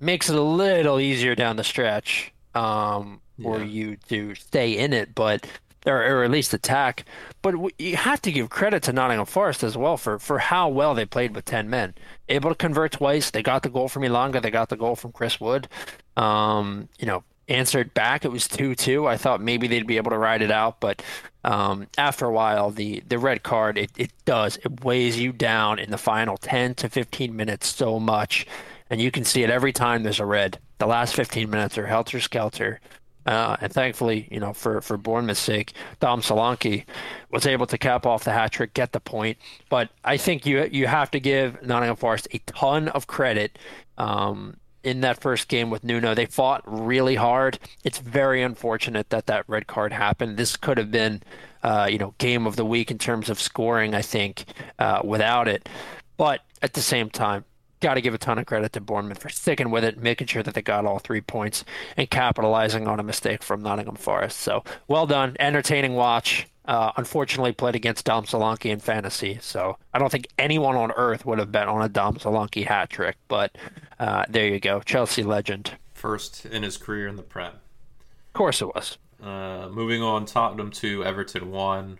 makes 0.00 0.28
it 0.28 0.36
a 0.36 0.42
little 0.42 1.00
easier 1.00 1.34
down 1.34 1.56
the 1.56 1.64
stretch 1.64 2.32
um, 2.54 3.20
yeah. 3.36 3.44
for 3.44 3.62
you 3.62 3.96
to 4.08 4.34
stay 4.34 4.78
in 4.78 4.92
it, 4.92 5.14
but 5.14 5.46
or, 5.86 6.02
or 6.02 6.24
at 6.24 6.30
least 6.30 6.54
attack. 6.54 7.04
But 7.40 7.54
you 7.78 7.96
have 7.96 8.22
to 8.22 8.32
give 8.32 8.50
credit 8.50 8.82
to 8.84 8.92
Nottingham 8.92 9.26
Forest 9.26 9.62
as 9.62 9.76
well 9.76 9.96
for 9.96 10.18
for 10.18 10.38
how 10.38 10.68
well 10.68 10.94
they 10.94 11.04
played 11.04 11.34
with 11.34 11.44
ten 11.44 11.68
men, 11.68 11.94
able 12.28 12.50
to 12.50 12.56
convert 12.56 12.92
twice. 12.92 13.30
They 13.30 13.42
got 13.42 13.62
the 13.62 13.68
goal 13.68 13.88
from 13.88 14.02
Elanga, 14.02 14.42
they 14.42 14.50
got 14.50 14.68
the 14.68 14.76
goal 14.76 14.96
from 14.96 15.12
Chris 15.12 15.40
Wood. 15.40 15.68
Um, 16.16 16.88
you 16.98 17.06
know, 17.06 17.24
answered 17.48 17.94
back. 17.94 18.24
It 18.24 18.32
was 18.32 18.46
two 18.48 18.74
two. 18.74 19.06
I 19.06 19.16
thought 19.16 19.40
maybe 19.40 19.66
they'd 19.66 19.86
be 19.86 19.96
able 19.96 20.10
to 20.10 20.18
ride 20.18 20.42
it 20.42 20.50
out, 20.50 20.80
but 20.80 21.02
um, 21.44 21.86
after 21.98 22.26
a 22.26 22.32
while, 22.32 22.70
the 22.70 23.02
the 23.08 23.18
red 23.18 23.42
card 23.42 23.78
it 23.78 23.90
it 23.96 24.12
does 24.24 24.58
it 24.58 24.84
weighs 24.84 25.18
you 25.18 25.32
down 25.32 25.78
in 25.78 25.90
the 25.90 25.98
final 25.98 26.36
ten 26.36 26.74
to 26.76 26.88
fifteen 26.88 27.34
minutes 27.36 27.68
so 27.68 27.98
much 27.98 28.46
and 28.92 29.00
you 29.00 29.10
can 29.10 29.24
see 29.24 29.42
it 29.42 29.48
every 29.48 29.72
time 29.72 30.02
there's 30.02 30.20
a 30.20 30.26
red. 30.26 30.58
The 30.76 30.86
last 30.86 31.14
15 31.14 31.48
minutes 31.48 31.78
are 31.78 31.86
helter 31.86 32.20
skelter. 32.20 32.78
Uh, 33.26 33.56
and 33.60 33.72
thankfully, 33.72 34.28
you 34.30 34.40
know, 34.40 34.52
for, 34.52 34.80
for 34.80 34.96
Bournemouth's 34.96 35.40
sake, 35.40 35.72
Dom 36.00 36.20
Solanke 36.22 36.84
was 37.30 37.46
able 37.46 37.66
to 37.66 37.78
cap 37.78 38.04
off 38.04 38.24
the 38.24 38.32
hat 38.32 38.52
trick, 38.52 38.74
get 38.74 38.92
the 38.92 39.00
point. 39.00 39.38
But 39.68 39.90
I 40.04 40.16
think 40.16 40.44
you 40.44 40.68
you 40.70 40.86
have 40.86 41.10
to 41.12 41.20
give 41.20 41.62
Nottingham 41.62 41.96
Forest 41.96 42.28
a 42.32 42.38
ton 42.40 42.88
of 42.88 43.06
credit 43.06 43.58
um, 43.96 44.56
in 44.82 45.00
that 45.02 45.20
first 45.20 45.48
game 45.48 45.70
with 45.70 45.84
Nuno. 45.84 46.14
They 46.14 46.26
fought 46.26 46.62
really 46.66 47.14
hard. 47.14 47.58
It's 47.84 47.98
very 47.98 48.42
unfortunate 48.42 49.10
that 49.10 49.26
that 49.26 49.44
red 49.48 49.66
card 49.66 49.92
happened. 49.92 50.36
This 50.36 50.56
could 50.56 50.78
have 50.78 50.90
been, 50.90 51.22
uh, 51.62 51.88
you 51.90 51.98
know, 51.98 52.14
game 52.18 52.46
of 52.46 52.56
the 52.56 52.64
week 52.64 52.90
in 52.90 52.98
terms 52.98 53.30
of 53.30 53.40
scoring. 53.40 53.94
I 53.94 54.02
think 54.02 54.44
uh, 54.78 55.00
without 55.04 55.46
it, 55.46 55.68
but 56.16 56.40
at 56.60 56.74
the 56.74 56.82
same 56.82 57.08
time, 57.08 57.44
got 57.82 57.94
to 57.94 58.00
give 58.00 58.14
a 58.14 58.18
ton 58.18 58.38
of 58.38 58.46
credit 58.46 58.72
to 58.72 58.80
Bournemouth 58.80 59.18
for 59.18 59.28
sticking 59.28 59.70
with 59.70 59.84
it, 59.84 59.98
making 59.98 60.28
sure 60.28 60.42
that 60.42 60.54
they 60.54 60.62
got 60.62 60.86
all 60.86 60.98
three 60.98 61.20
points, 61.20 61.64
and 61.96 62.08
capitalizing 62.08 62.88
on 62.88 62.98
a 62.98 63.02
mistake 63.02 63.42
from 63.42 63.62
Nottingham 63.62 63.96
Forest. 63.96 64.38
So 64.38 64.64
well 64.88 65.06
done, 65.06 65.36
entertaining 65.38 65.94
watch. 65.94 66.46
Uh, 66.64 66.92
unfortunately, 66.96 67.52
played 67.52 67.74
against 67.74 68.04
Dom 68.04 68.24
Solanke 68.24 68.70
in 68.70 68.78
fantasy, 68.78 69.36
so 69.42 69.76
I 69.92 69.98
don't 69.98 70.12
think 70.12 70.28
anyone 70.38 70.76
on 70.76 70.92
earth 70.92 71.26
would 71.26 71.40
have 71.40 71.50
bet 71.50 71.66
on 71.66 71.82
a 71.82 71.88
Dom 71.88 72.16
Solanke 72.16 72.64
hat 72.64 72.88
trick. 72.88 73.16
But 73.26 73.58
uh, 73.98 74.24
there 74.28 74.46
you 74.46 74.60
go, 74.60 74.80
Chelsea 74.80 75.24
legend. 75.24 75.72
First 75.92 76.46
in 76.46 76.62
his 76.62 76.76
career 76.76 77.08
in 77.08 77.16
the 77.16 77.22
Prem. 77.22 77.54
Of 77.54 78.32
course, 78.32 78.62
it 78.62 78.66
was. 78.66 78.96
Uh, 79.20 79.68
moving 79.70 80.02
on, 80.02 80.24
Tottenham 80.24 80.70
two, 80.70 81.04
Everton 81.04 81.50
one. 81.50 81.98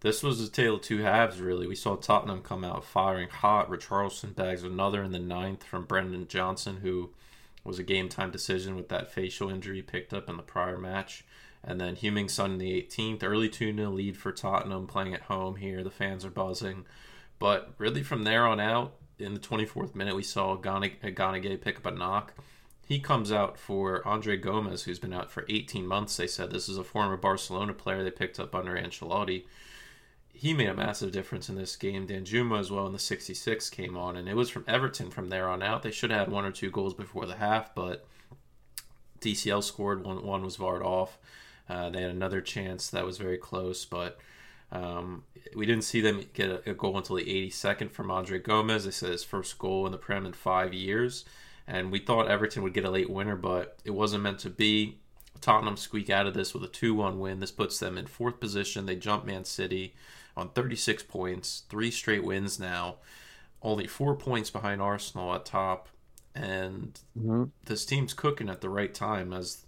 This 0.00 0.22
was 0.22 0.40
a 0.40 0.50
tale 0.50 0.76
of 0.76 0.82
two 0.82 0.98
halves, 0.98 1.40
really. 1.40 1.66
We 1.66 1.74
saw 1.74 1.96
Tottenham 1.96 2.42
come 2.42 2.64
out 2.64 2.84
firing 2.84 3.28
hot. 3.28 3.70
Richarlison 3.70 4.34
bags 4.34 4.62
another 4.62 5.02
in 5.02 5.12
the 5.12 5.18
ninth 5.18 5.64
from 5.64 5.86
Brennan 5.86 6.28
Johnson, 6.28 6.78
who 6.82 7.10
was 7.64 7.78
a 7.78 7.82
game 7.82 8.08
time 8.08 8.30
decision 8.30 8.76
with 8.76 8.88
that 8.90 9.10
facial 9.10 9.48
injury 9.48 9.82
picked 9.82 10.12
up 10.12 10.28
in 10.28 10.36
the 10.36 10.42
prior 10.42 10.78
match. 10.78 11.24
And 11.64 11.80
then 11.80 11.96
Heung-min 11.96 12.28
Son 12.28 12.52
in 12.52 12.58
the 12.58 12.82
18th, 12.82 13.24
early 13.24 13.48
2 13.48 13.74
0 13.74 13.90
lead 13.90 14.16
for 14.16 14.32
Tottenham 14.32 14.86
playing 14.86 15.14
at 15.14 15.22
home 15.22 15.56
here. 15.56 15.82
The 15.82 15.90
fans 15.90 16.24
are 16.24 16.30
buzzing. 16.30 16.84
But 17.38 17.72
really, 17.78 18.02
from 18.02 18.24
there 18.24 18.46
on 18.46 18.60
out, 18.60 18.94
in 19.18 19.34
the 19.34 19.40
24th 19.40 19.94
minute, 19.94 20.14
we 20.14 20.22
saw 20.22 20.54
Gana 20.56 20.90
Gueye 20.90 21.60
pick 21.60 21.78
up 21.78 21.86
a 21.86 21.90
knock. 21.90 22.34
He 22.86 23.00
comes 23.00 23.32
out 23.32 23.58
for 23.58 24.06
Andre 24.06 24.36
Gomes, 24.36 24.84
who's 24.84 25.00
been 25.00 25.12
out 25.12 25.32
for 25.32 25.44
18 25.48 25.86
months. 25.86 26.16
They 26.16 26.28
said 26.28 26.50
this 26.50 26.68
is 26.68 26.78
a 26.78 26.84
former 26.84 27.16
Barcelona 27.16 27.72
player 27.72 28.04
they 28.04 28.12
picked 28.12 28.38
up 28.38 28.54
under 28.54 28.76
Ancelotti 28.76 29.44
he 30.36 30.52
made 30.52 30.68
a 30.68 30.74
massive 30.74 31.12
difference 31.12 31.48
in 31.48 31.56
this 31.56 31.76
game. 31.76 32.06
Danjuma 32.06 32.60
as 32.60 32.70
well 32.70 32.86
in 32.86 32.92
the 32.92 32.98
66 32.98 33.70
came 33.70 33.96
on, 33.96 34.16
and 34.16 34.28
it 34.28 34.36
was 34.36 34.50
from 34.50 34.64
Everton 34.68 35.10
from 35.10 35.30
there 35.30 35.48
on 35.48 35.62
out. 35.62 35.82
They 35.82 35.90
should 35.90 36.10
have 36.10 36.26
had 36.26 36.28
one 36.30 36.44
or 36.44 36.52
two 36.52 36.70
goals 36.70 36.92
before 36.92 37.24
the 37.24 37.36
half, 37.36 37.74
but 37.74 38.06
DCL 39.20 39.64
scored 39.64 40.04
one. 40.04 40.24
One 40.24 40.44
was 40.44 40.58
varred 40.58 40.84
off. 40.84 41.18
Uh, 41.68 41.90
they 41.90 42.02
had 42.02 42.10
another 42.10 42.40
chance 42.40 42.90
that 42.90 43.06
was 43.06 43.18
very 43.18 43.38
close, 43.38 43.84
but 43.84 44.18
um, 44.70 45.24
we 45.54 45.64
didn't 45.64 45.84
see 45.84 46.00
them 46.00 46.24
get 46.34 46.50
a, 46.50 46.70
a, 46.70 46.74
goal 46.74 46.98
until 46.98 47.16
the 47.16 47.24
82nd 47.24 47.90
from 47.90 48.10
Andre 48.10 48.38
Gomes. 48.38 48.84
They 48.84 48.90
said 48.90 49.10
his 49.10 49.24
first 49.24 49.58
goal 49.58 49.86
in 49.86 49.92
the 49.92 49.98
Prem 49.98 50.26
in 50.26 50.32
five 50.32 50.74
years. 50.74 51.24
and 51.66 51.90
we 51.90 51.98
thought 51.98 52.28
Everton 52.28 52.62
would 52.62 52.74
get 52.74 52.84
a 52.84 52.90
late 52.90 53.10
winner, 53.10 53.36
but 53.36 53.78
it 53.84 53.92
wasn't 53.92 54.22
meant 54.22 54.40
to 54.40 54.50
be. 54.50 54.98
Tottenham 55.40 55.76
squeak 55.76 56.10
out 56.10 56.26
of 56.26 56.34
this 56.34 56.54
with 56.54 56.64
a 56.64 56.68
2 56.68 56.94
1 56.94 57.18
win. 57.18 57.40
This 57.40 57.50
puts 57.50 57.78
them 57.78 57.96
in 57.98 58.06
fourth 58.06 58.40
position. 58.40 58.86
They 58.86 58.96
jump 58.96 59.24
Man 59.24 59.44
City 59.44 59.94
on 60.36 60.50
36 60.50 61.02
points, 61.04 61.62
three 61.68 61.90
straight 61.90 62.24
wins 62.24 62.58
now, 62.58 62.96
only 63.62 63.86
four 63.86 64.14
points 64.14 64.50
behind 64.50 64.82
Arsenal 64.82 65.34
at 65.34 65.44
top. 65.44 65.88
And 66.34 66.98
mm-hmm. 67.18 67.44
this 67.64 67.86
team's 67.86 68.12
cooking 68.12 68.50
at 68.50 68.60
the 68.60 68.68
right 68.68 68.92
time. 68.92 69.32
As 69.32 69.64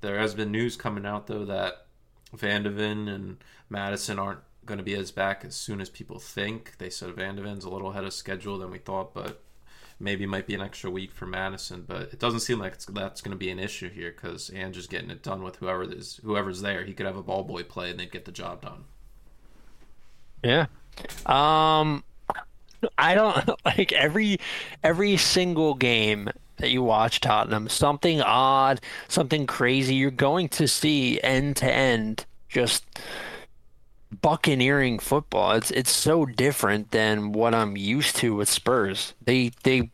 there 0.00 0.18
has 0.18 0.34
been 0.34 0.50
news 0.50 0.76
coming 0.76 1.04
out, 1.04 1.26
though, 1.26 1.44
that 1.44 1.86
Van 2.32 2.62
de 2.62 2.70
Ven 2.70 3.08
and 3.08 3.36
Maddison 3.68 4.18
aren't 4.18 4.40
going 4.64 4.78
to 4.78 4.84
be 4.84 4.94
as 4.94 5.10
back 5.10 5.44
as 5.44 5.54
soon 5.54 5.80
as 5.80 5.90
people 5.90 6.18
think. 6.18 6.78
They 6.78 6.90
said 6.90 7.14
Van 7.14 7.36
de 7.36 7.42
Ven's 7.42 7.64
a 7.64 7.70
little 7.70 7.90
ahead 7.90 8.04
of 8.04 8.12
schedule 8.12 8.58
than 8.58 8.70
we 8.70 8.78
thought, 8.78 9.14
but 9.14 9.42
maybe 9.98 10.24
it 10.24 10.28
might 10.28 10.46
be 10.46 10.54
an 10.54 10.60
extra 10.60 10.90
week 10.90 11.12
for 11.12 11.26
Maddison, 11.26 11.84
But 11.86 12.12
it 12.12 12.18
doesn't 12.18 12.40
seem 12.40 12.58
like 12.58 12.78
that's 12.78 13.20
going 13.20 13.30
to 13.32 13.36
be 13.36 13.50
an 13.50 13.58
issue 13.58 13.88
here 13.88 14.12
because 14.12 14.50
Ange 14.54 14.76
is 14.76 14.86
getting 14.86 15.10
it 15.10 15.22
done 15.22 15.42
with 15.42 15.56
whoever 15.56 15.84
is 15.84 16.20
whoever's 16.22 16.60
there. 16.60 16.84
He 16.84 16.94
could 16.94 17.06
have 17.06 17.16
a 17.16 17.22
ball 17.22 17.44
boy 17.44 17.62
play 17.62 17.90
and 17.90 17.98
they'd 17.98 18.10
get 18.10 18.24
the 18.24 18.32
job 18.32 18.62
done. 18.62 18.84
Yeah. 20.42 20.66
Um, 21.26 22.04
I 22.98 23.14
don't 23.14 23.48
like 23.64 23.92
every 23.92 24.38
every 24.82 25.16
single 25.16 25.74
game 25.74 26.30
that 26.58 26.70
you 26.70 26.82
watch 26.82 27.20
Tottenham, 27.20 27.68
something 27.68 28.20
odd, 28.20 28.80
something 29.08 29.46
crazy. 29.46 29.94
You're 29.94 30.10
going 30.10 30.48
to 30.50 30.66
see 30.66 31.20
end 31.20 31.56
to 31.56 31.70
end 31.70 32.24
just 32.48 32.84
buccaneering 34.22 34.98
football. 34.98 35.52
It's 35.52 35.70
it's 35.70 35.90
so 35.90 36.24
different 36.24 36.90
than 36.90 37.32
what 37.32 37.54
I'm 37.54 37.76
used 37.76 38.16
to 38.16 38.34
with 38.34 38.48
Spurs. 38.48 39.14
They 39.24 39.50
they 39.62 39.90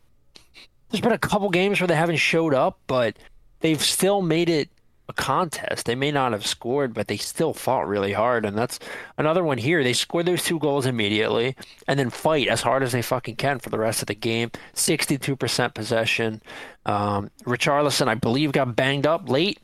there's 0.91 1.01
been 1.01 1.13
a 1.13 1.19
couple 1.19 1.49
games 1.51 1.81
where 1.81 1.89
they 1.89 1.97
haven't 1.97 2.17
showed 2.17 2.55
up, 2.55 2.79
but 2.87 3.17
they've 3.61 3.83
still 3.83 4.23
made 4.23 4.49
it 4.49 4.69
a 5.13 5.23
contest. 5.23 5.87
They 5.87 5.95
may 5.95 6.11
not 6.11 6.33
have 6.33 6.47
scored, 6.47 6.95
but 6.95 7.09
they 7.09 7.17
still 7.17 7.53
fought 7.53 7.87
really 7.87 8.13
hard. 8.13 8.45
And 8.45 8.57
that's 8.57 8.79
another 9.19 9.45
one 9.45 9.59
here. 9.59 9.85
They 9.85 9.93
scored 9.93 10.27
those 10.27 10.43
two 10.43 10.59
goals 10.59 10.87
immediately 10.87 11.55
and 11.87 11.99
then 11.99 12.11
fight 12.11 12.49
as 12.49 12.63
hard 12.63 12.83
as 12.83 12.93
they 12.93 13.03
fucking 13.03 13.37
can 13.37 13.59
for 13.59 13.71
the 13.71 13.79
rest 13.79 14.03
of 14.03 14.09
the 14.09 14.15
game. 14.15 14.51
62% 14.75 15.75
possession. 15.75 16.43
Um, 16.87 17.31
Richarlison, 17.45 18.09
I 18.09 18.15
believe, 18.15 18.53
got 18.53 18.75
banged 18.75 19.07
up 19.07 19.29
late. 19.29 19.61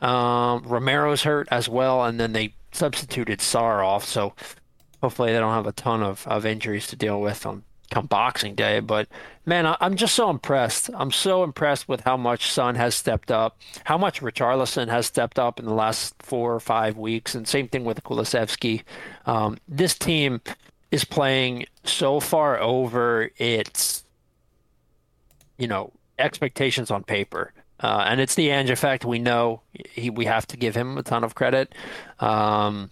Um, 0.00 0.62
Romero's 0.62 1.22
hurt 1.22 1.48
as 1.50 1.68
well. 1.68 2.04
And 2.04 2.20
then 2.20 2.32
they 2.32 2.54
substituted 2.72 3.40
Sarr 3.40 3.84
off. 3.84 4.04
So 4.04 4.34
hopefully 5.02 5.32
they 5.32 5.38
don't 5.38 5.54
have 5.54 5.66
a 5.66 5.72
ton 5.72 6.02
of, 6.02 6.26
of 6.26 6.44
injuries 6.44 6.86
to 6.88 6.96
deal 6.96 7.20
with 7.20 7.46
on 7.46 7.64
come 7.90 8.06
Boxing 8.06 8.54
Day. 8.54 8.80
But 8.80 9.08
man, 9.44 9.66
I, 9.66 9.76
am 9.80 9.96
just 9.96 10.14
so 10.14 10.30
impressed. 10.30 10.90
I'm 10.94 11.10
so 11.10 11.44
impressed 11.44 11.88
with 11.88 12.00
how 12.02 12.16
much 12.16 12.50
Sun 12.50 12.76
has 12.76 12.94
stepped 12.94 13.30
up, 13.30 13.58
how 13.84 13.98
much 13.98 14.20
Richarlison 14.20 14.88
has 14.88 15.06
stepped 15.06 15.38
up 15.38 15.58
in 15.58 15.66
the 15.66 15.74
last 15.74 16.14
four 16.20 16.54
or 16.54 16.60
five 16.60 16.96
weeks, 16.96 17.34
and 17.34 17.46
same 17.46 17.68
thing 17.68 17.84
with 17.84 18.02
Kulusevski. 18.02 18.82
Um, 19.26 19.58
this 19.68 19.94
team 19.94 20.40
is 20.90 21.04
playing 21.04 21.66
so 21.84 22.20
far 22.20 22.58
over 22.60 23.30
its, 23.36 24.04
you 25.58 25.68
know, 25.68 25.92
expectations 26.18 26.90
on 26.90 27.04
paper. 27.04 27.52
Uh, 27.78 28.04
and 28.06 28.20
it's 28.20 28.34
the 28.34 28.50
Ange 28.50 28.70
effect. 28.70 29.04
We 29.04 29.18
know 29.18 29.62
he, 29.72 30.10
we 30.10 30.26
have 30.26 30.46
to 30.48 30.56
give 30.56 30.74
him 30.74 30.98
a 30.98 31.02
ton 31.02 31.24
of 31.24 31.34
credit. 31.34 31.74
Um, 32.18 32.90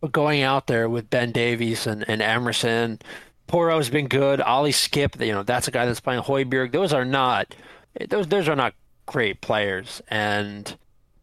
but 0.00 0.12
going 0.12 0.42
out 0.42 0.66
there 0.66 0.88
with 0.88 1.10
Ben 1.10 1.32
Davies 1.32 1.86
and, 1.86 2.04
and 2.08 2.22
Emerson, 2.22 3.00
Porro's 3.46 3.90
been 3.90 4.08
good. 4.08 4.40
Ollie 4.40 4.72
Skipp, 4.72 5.24
you 5.24 5.32
know, 5.32 5.42
that's 5.42 5.68
a 5.68 5.70
guy 5.70 5.86
that's 5.86 6.00
playing 6.00 6.22
Højbjerg. 6.22 6.72
Those 6.72 6.92
are 6.92 7.04
not 7.04 7.54
those 8.08 8.26
those 8.28 8.48
are 8.48 8.56
not 8.56 8.74
great 9.06 9.40
players, 9.40 10.02
and 10.08 10.76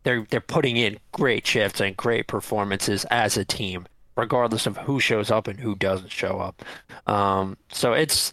they're 0.03 0.25
they're 0.29 0.41
putting 0.41 0.77
in 0.77 0.99
great 1.11 1.45
shifts 1.45 1.79
and 1.79 1.95
great 1.95 2.27
performances 2.27 3.05
as 3.05 3.37
a 3.37 3.45
team, 3.45 3.87
regardless 4.15 4.65
of 4.65 4.77
who 4.77 4.99
shows 4.99 5.29
up 5.31 5.47
and 5.47 5.59
who 5.59 5.75
doesn't 5.75 6.11
show 6.11 6.39
up. 6.39 6.63
Um, 7.07 7.57
so 7.71 7.93
it's 7.93 8.31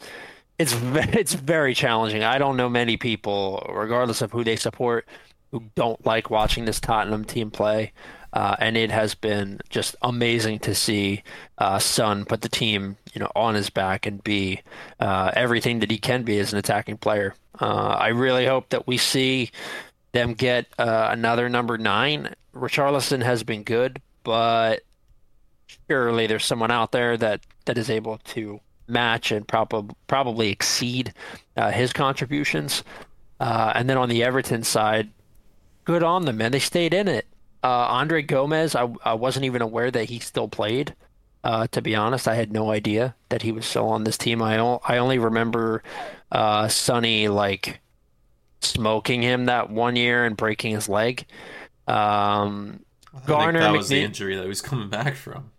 it's 0.58 0.74
it's 0.82 1.34
very 1.34 1.74
challenging. 1.74 2.22
I 2.22 2.38
don't 2.38 2.56
know 2.56 2.68
many 2.68 2.96
people, 2.96 3.66
regardless 3.74 4.22
of 4.22 4.32
who 4.32 4.44
they 4.44 4.56
support, 4.56 5.06
who 5.50 5.64
don't 5.74 6.04
like 6.06 6.30
watching 6.30 6.64
this 6.64 6.80
Tottenham 6.80 7.24
team 7.24 7.50
play. 7.50 7.92
Uh, 8.32 8.56
and 8.60 8.76
it 8.76 8.90
has 8.90 9.14
been 9.14 9.60
just 9.70 9.96
amazing 10.02 10.58
to 10.60 10.74
see 10.74 11.22
uh, 11.58 11.78
Son 11.78 12.24
put 12.24 12.42
the 12.42 12.48
team, 12.48 12.96
you 13.12 13.18
know, 13.18 13.30
on 13.34 13.54
his 13.54 13.70
back 13.70 14.06
and 14.06 14.22
be 14.22 14.60
uh, 15.00 15.32
everything 15.34 15.80
that 15.80 15.90
he 15.90 15.98
can 15.98 16.22
be 16.22 16.38
as 16.38 16.52
an 16.52 16.58
attacking 16.58 16.96
player. 16.96 17.34
Uh, 17.60 17.96
I 17.98 18.08
really 18.08 18.46
hope 18.46 18.68
that 18.68 18.86
we 18.86 18.96
see 18.96 19.50
them 20.12 20.34
get 20.34 20.66
uh, 20.78 21.08
another 21.10 21.48
number 21.48 21.76
nine. 21.76 22.34
Richarlison 22.54 23.22
has 23.22 23.42
been 23.42 23.64
good, 23.64 24.00
but 24.22 24.82
surely 25.88 26.26
there's 26.26 26.44
someone 26.44 26.70
out 26.70 26.92
there 26.92 27.16
that, 27.16 27.40
that 27.64 27.78
is 27.78 27.90
able 27.90 28.18
to 28.18 28.60
match 28.86 29.30
and 29.30 29.46
probably 29.46 29.94
probably 30.08 30.50
exceed 30.50 31.12
uh, 31.56 31.70
his 31.70 31.92
contributions. 31.92 32.82
and 33.40 33.88
then 33.90 33.96
on 33.96 34.08
the 34.08 34.22
Everton 34.22 34.62
side, 34.62 35.10
good 35.84 36.02
on 36.02 36.24
them, 36.24 36.36
man. 36.38 36.52
They 36.52 36.58
stayed 36.60 36.94
in 36.94 37.08
it. 37.08 37.26
Uh, 37.62 38.02
André 38.02 38.26
Gomes, 38.26 38.74
I, 38.74 38.88
I 39.04 39.14
wasn't 39.14 39.44
even 39.44 39.62
aware 39.62 39.90
that 39.90 40.04
he 40.04 40.18
still 40.18 40.48
played. 40.48 40.94
Uh, 41.42 41.66
to 41.68 41.80
be 41.80 41.94
honest, 41.94 42.28
I 42.28 42.34
had 42.34 42.52
no 42.52 42.70
idea 42.70 43.14
that 43.30 43.42
he 43.42 43.52
was 43.52 43.66
still 43.66 43.88
on 43.88 44.04
this 44.04 44.18
team. 44.18 44.42
I 44.42 44.58
o- 44.58 44.80
I 44.86 44.98
only 44.98 45.18
remember 45.18 45.82
uh, 46.30 46.68
Sonny 46.68 47.28
like 47.28 47.80
smoking 48.60 49.22
him 49.22 49.46
that 49.46 49.70
one 49.70 49.96
year 49.96 50.24
and 50.24 50.36
breaking 50.36 50.74
his 50.74 50.88
leg. 50.88 51.26
Um, 51.86 52.80
Garner 53.26 53.60
that 53.60 53.72
was 53.72 53.88
the 53.88 54.02
injury 54.02 54.36
that 54.36 54.42
he 54.42 54.48
was 54.48 54.62
coming 54.62 54.90
back 54.90 55.16
from. 55.16 55.50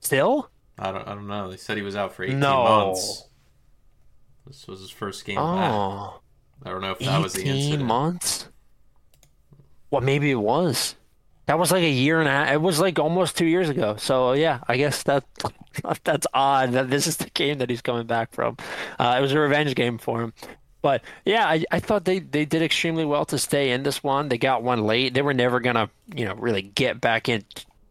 Still? 0.00 0.48
I 0.78 0.92
don't 0.92 1.06
I 1.06 1.14
don't 1.14 1.26
know. 1.26 1.50
They 1.50 1.56
said 1.56 1.76
he 1.76 1.82
was 1.82 1.96
out 1.96 2.12
for 2.12 2.22
eighteen 2.22 2.40
no. 2.40 2.64
months. 2.64 3.24
This 4.46 4.66
was 4.66 4.80
his 4.80 4.90
first 4.90 5.24
game 5.24 5.38
oh. 5.38 6.20
back. 6.62 6.68
I 6.68 6.70
don't 6.70 6.80
know 6.80 6.92
if 6.92 6.98
that 7.00 7.20
was 7.20 7.32
the 7.32 7.40
incident. 7.40 7.64
Eighteen 7.64 7.86
months. 7.86 8.48
Well, 9.90 10.02
maybe 10.02 10.30
it 10.30 10.36
was. 10.36 10.94
That 11.50 11.58
was 11.58 11.72
like 11.72 11.82
a 11.82 11.90
year 11.90 12.20
and 12.20 12.28
a 12.28 12.30
half. 12.30 12.52
It 12.52 12.62
was 12.62 12.78
like 12.78 13.00
almost 13.00 13.36
two 13.36 13.44
years 13.44 13.68
ago. 13.68 13.96
So 13.96 14.34
yeah, 14.34 14.60
I 14.68 14.76
guess 14.76 15.02
that 15.02 15.24
that's 16.04 16.28
odd 16.32 16.70
that 16.74 16.90
this 16.90 17.08
is 17.08 17.16
the 17.16 17.28
game 17.30 17.58
that 17.58 17.68
he's 17.68 17.82
coming 17.82 18.06
back 18.06 18.32
from. 18.32 18.56
Uh, 19.00 19.16
it 19.18 19.20
was 19.20 19.32
a 19.32 19.40
revenge 19.40 19.74
game 19.74 19.98
for 19.98 20.22
him. 20.22 20.32
But 20.80 21.02
yeah, 21.24 21.48
I, 21.48 21.64
I 21.72 21.80
thought 21.80 22.04
they, 22.04 22.20
they 22.20 22.44
did 22.44 22.62
extremely 22.62 23.04
well 23.04 23.24
to 23.24 23.36
stay 23.36 23.72
in 23.72 23.82
this 23.82 24.00
one. 24.00 24.28
They 24.28 24.38
got 24.38 24.62
one 24.62 24.84
late. 24.84 25.12
They 25.12 25.22
were 25.22 25.34
never 25.34 25.58
gonna 25.58 25.90
you 26.14 26.24
know 26.24 26.34
really 26.34 26.62
get 26.62 27.00
back 27.00 27.28
in 27.28 27.42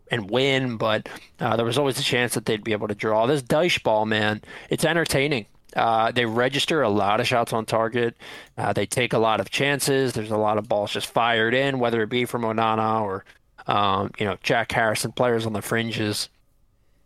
and 0.09 0.31
win, 0.31 0.77
but 0.77 1.09
uh, 1.41 1.57
there 1.57 1.65
was 1.65 1.77
always 1.77 1.99
a 1.99 2.03
chance 2.03 2.35
that 2.35 2.45
they'd 2.45 2.63
be 2.63 2.71
able 2.71 2.87
to 2.87 2.95
draw. 2.95 3.25
This 3.25 3.41
Dyche 3.41 3.83
ball, 3.83 4.05
man, 4.05 4.39
it's 4.69 4.85
entertaining. 4.85 5.47
Uh, 5.75 6.11
they 6.11 6.25
register 6.25 6.81
a 6.81 6.89
lot 6.89 7.19
of 7.19 7.27
shots 7.27 7.51
on 7.51 7.65
target. 7.65 8.15
Uh, 8.57 8.71
they 8.71 8.85
take 8.85 9.11
a 9.11 9.19
lot 9.19 9.41
of 9.41 9.49
chances. 9.49 10.13
There's 10.13 10.31
a 10.31 10.37
lot 10.37 10.57
of 10.57 10.69
balls 10.69 10.91
just 10.91 11.07
fired 11.07 11.53
in, 11.53 11.77
whether 11.77 12.01
it 12.01 12.09
be 12.09 12.23
from 12.23 12.43
Onana 12.43 13.01
or 13.01 13.25
um, 13.69 14.11
you 14.17 14.25
know, 14.25 14.35
Jack 14.41 14.71
Harrison, 14.71 15.11
players 15.11 15.45
on 15.45 15.53
the 15.53 15.61
fringes. 15.61 16.27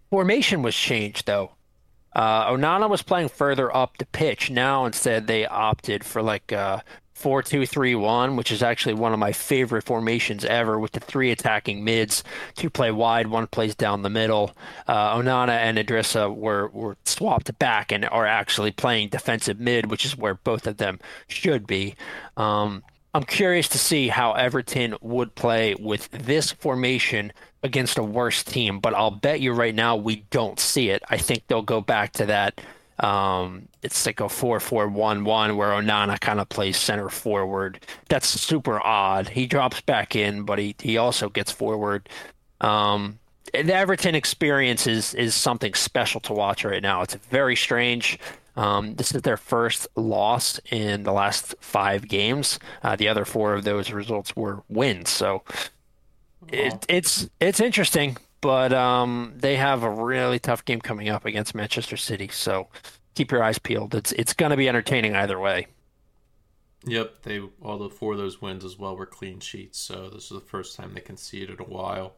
Formation 0.10 0.62
was 0.62 0.73
changed 0.73 1.28
though. 1.28 1.52
Uh, 2.15 2.49
Onana 2.52 2.89
was 2.89 3.02
playing 3.02 3.30
further 3.30 3.76
up 3.76 3.97
the 3.97 4.06
pitch. 4.06 4.49
Now 4.49 4.86
instead 4.86 5.28
they 5.28 5.45
opted 5.45 6.06
for 6.06 6.21
like 6.21 6.54
uh, 6.54 6.80
four 7.13 7.43
two 7.43 7.65
three 7.65 7.95
one, 7.95 8.38
which 8.38 8.49
is 8.49 8.63
actually 8.63 8.93
one 8.93 9.12
of 9.12 9.19
my 9.19 9.34
favorite 9.34 9.84
formations 9.84 10.45
ever, 10.45 10.80
with 10.80 10.93
the 10.93 11.02
three 11.02 11.32
attacking 11.32 11.84
mids, 11.84 12.23
two 12.56 12.69
play 12.69 12.91
wide, 12.91 13.28
one 13.28 13.47
plays 13.47 13.76
down 13.76 14.02
the 14.02 14.10
middle. 14.10 14.56
Uh, 14.88 15.17
Onana 15.17 15.58
and 15.58 15.78
Idrissa 15.78 16.34
were 16.34 16.69
were 16.69 16.95
swapped 17.04 17.60
back 17.60 17.91
and 17.91 18.06
are 18.06 18.26
actually 18.26 18.71
playing 18.71 19.10
defensive 19.10 19.60
mid, 19.60 19.91
which 19.91 20.06
is 20.06 20.15
where 20.17 20.36
both 20.36 20.65
of 20.65 20.78
them 20.78 20.99
should 21.28 21.67
be. 21.67 21.95
Um, 22.38 22.84
I'm 23.13 23.23
curious 23.23 23.67
to 23.69 23.78
see 23.78 24.08
how 24.08 24.34
Everton 24.34 24.95
would 25.02 25.36
play 25.36 25.76
with 25.76 26.10
this 26.10 26.52
formation 26.52 27.32
against 27.62 27.97
a 27.97 28.04
worse 28.04 28.43
team, 28.43 28.80
but 28.80 28.95
I'll 28.95 29.12
bet 29.12 29.39
you 29.39 29.54
right 29.54 29.76
now 29.76 29.95
we 29.95 30.26
don't 30.32 30.60
see 30.60 30.89
it. 30.89 31.04
I 31.10 31.17
think 31.17 31.47
they'll 31.47 31.62
go 31.62 31.80
back 31.80 32.13
to 32.13 32.26
that. 32.26 32.60
Um, 32.99 33.67
it's 33.82 34.06
like 34.06 34.19
a 34.19 34.29
4 34.29 34.60
4 34.60 34.87
1 34.87 35.23
1 35.23 35.58
where 35.58 35.69
Onana 35.69 36.19
kind 36.19 36.40
of 36.40 36.50
plays 36.50 36.77
center 36.77 37.10
forward. 37.10 37.85
That's 38.10 38.27
super 38.27 38.79
odd. 38.85 39.29
He 39.29 39.46
drops 39.46 39.81
back 39.81 40.15
in, 40.15 40.44
but 40.44 40.60
he, 40.60 40.75
he 40.79 40.98
also 40.98 41.29
gets 41.29 41.52
forward. 41.52 42.10
Um, 42.62 43.19
the 43.52 43.73
Everton 43.73 44.15
experience 44.15 44.87
is, 44.87 45.13
is 45.13 45.35
something 45.35 45.73
special 45.75 46.21
to 46.21 46.33
watch 46.33 46.63
right 46.63 46.81
now. 46.81 47.02
It's 47.02 47.15
very 47.15 47.56
strange. 47.56 48.17
Um, 48.56 48.95
this 48.95 49.13
is 49.13 49.23
their 49.23 49.37
first 49.37 49.87
loss 49.95 50.60
in 50.69 51.04
the 51.04 51.12
last 51.12 51.56
five 51.60 52.08
games. 52.08 52.60
Uh, 52.83 52.95
the 52.95 53.08
other 53.08 53.25
four 53.25 53.54
of 53.54 53.63
those 53.63 53.91
results 53.91 54.35
were 54.35 54.63
wins. 54.69 55.10
So 55.10 55.43
it, 56.49 56.85
it's 56.87 57.29
it's 57.39 57.60
interesting, 57.60 58.17
but 58.41 58.73
um, 58.73 59.33
they 59.35 59.56
have 59.56 59.83
a 59.83 59.89
really 59.89 60.39
tough 60.39 60.65
game 60.65 60.81
coming 60.81 61.10
up 61.10 61.25
against 61.25 61.56
Manchester 61.56 61.97
City. 61.97 62.29
So 62.29 62.67
keep 63.15 63.31
your 63.31 63.43
eyes 63.43 63.58
peeled. 63.58 63.95
It's 63.95 64.12
it's 64.13 64.33
going 64.33 64.51
to 64.51 64.58
be 64.58 64.69
entertaining 64.69 65.15
either 65.15 65.39
way. 65.39 65.67
Yep, 66.85 67.23
they 67.23 67.41
all 67.62 67.77
the 67.77 67.89
four 67.89 68.13
of 68.13 68.19
those 68.19 68.41
wins 68.41 68.65
as 68.65 68.77
well 68.77 68.95
were 68.97 69.06
clean 69.06 69.39
sheets, 69.39 69.79
so 69.79 70.10
this 70.10 70.23
is 70.23 70.29
the 70.29 70.41
first 70.41 70.75
time 70.75 70.93
they 70.93 71.01
conceded 71.01 71.60
in 71.60 71.65
a 71.65 71.69
while. 71.69 72.15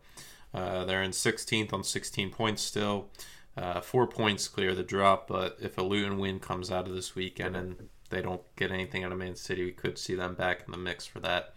Uh, 0.54 0.86
they're 0.86 1.04
in 1.04 1.12
16th 1.12 1.74
on 1.74 1.84
16 1.84 2.32
points 2.32 2.62
still. 2.62 3.10
Uh, 3.58 3.80
four 3.80 4.06
points 4.06 4.48
clear 4.48 4.76
the 4.76 4.84
drop, 4.84 5.28
but 5.28 5.58
if 5.62 5.78
a 5.78 5.82
Luton 5.82 6.18
win 6.18 6.40
comes 6.40 6.70
out 6.70 6.88
of 6.88 6.94
this 6.94 7.16
weekend 7.16 7.56
and 7.56 7.90
they 8.10 8.22
don't 8.22 8.42
get 8.56 8.72
anything 8.72 9.04
out 9.04 9.12
of 9.12 9.18
Man 9.18 9.36
City, 9.36 9.64
we 9.64 9.72
could 9.72 9.98
see 9.98 10.16
them 10.16 10.36
back 10.36 10.64
in 10.66 10.72
the 10.72 10.78
mix 10.78 11.06
for 11.06 11.20
that 11.22 11.54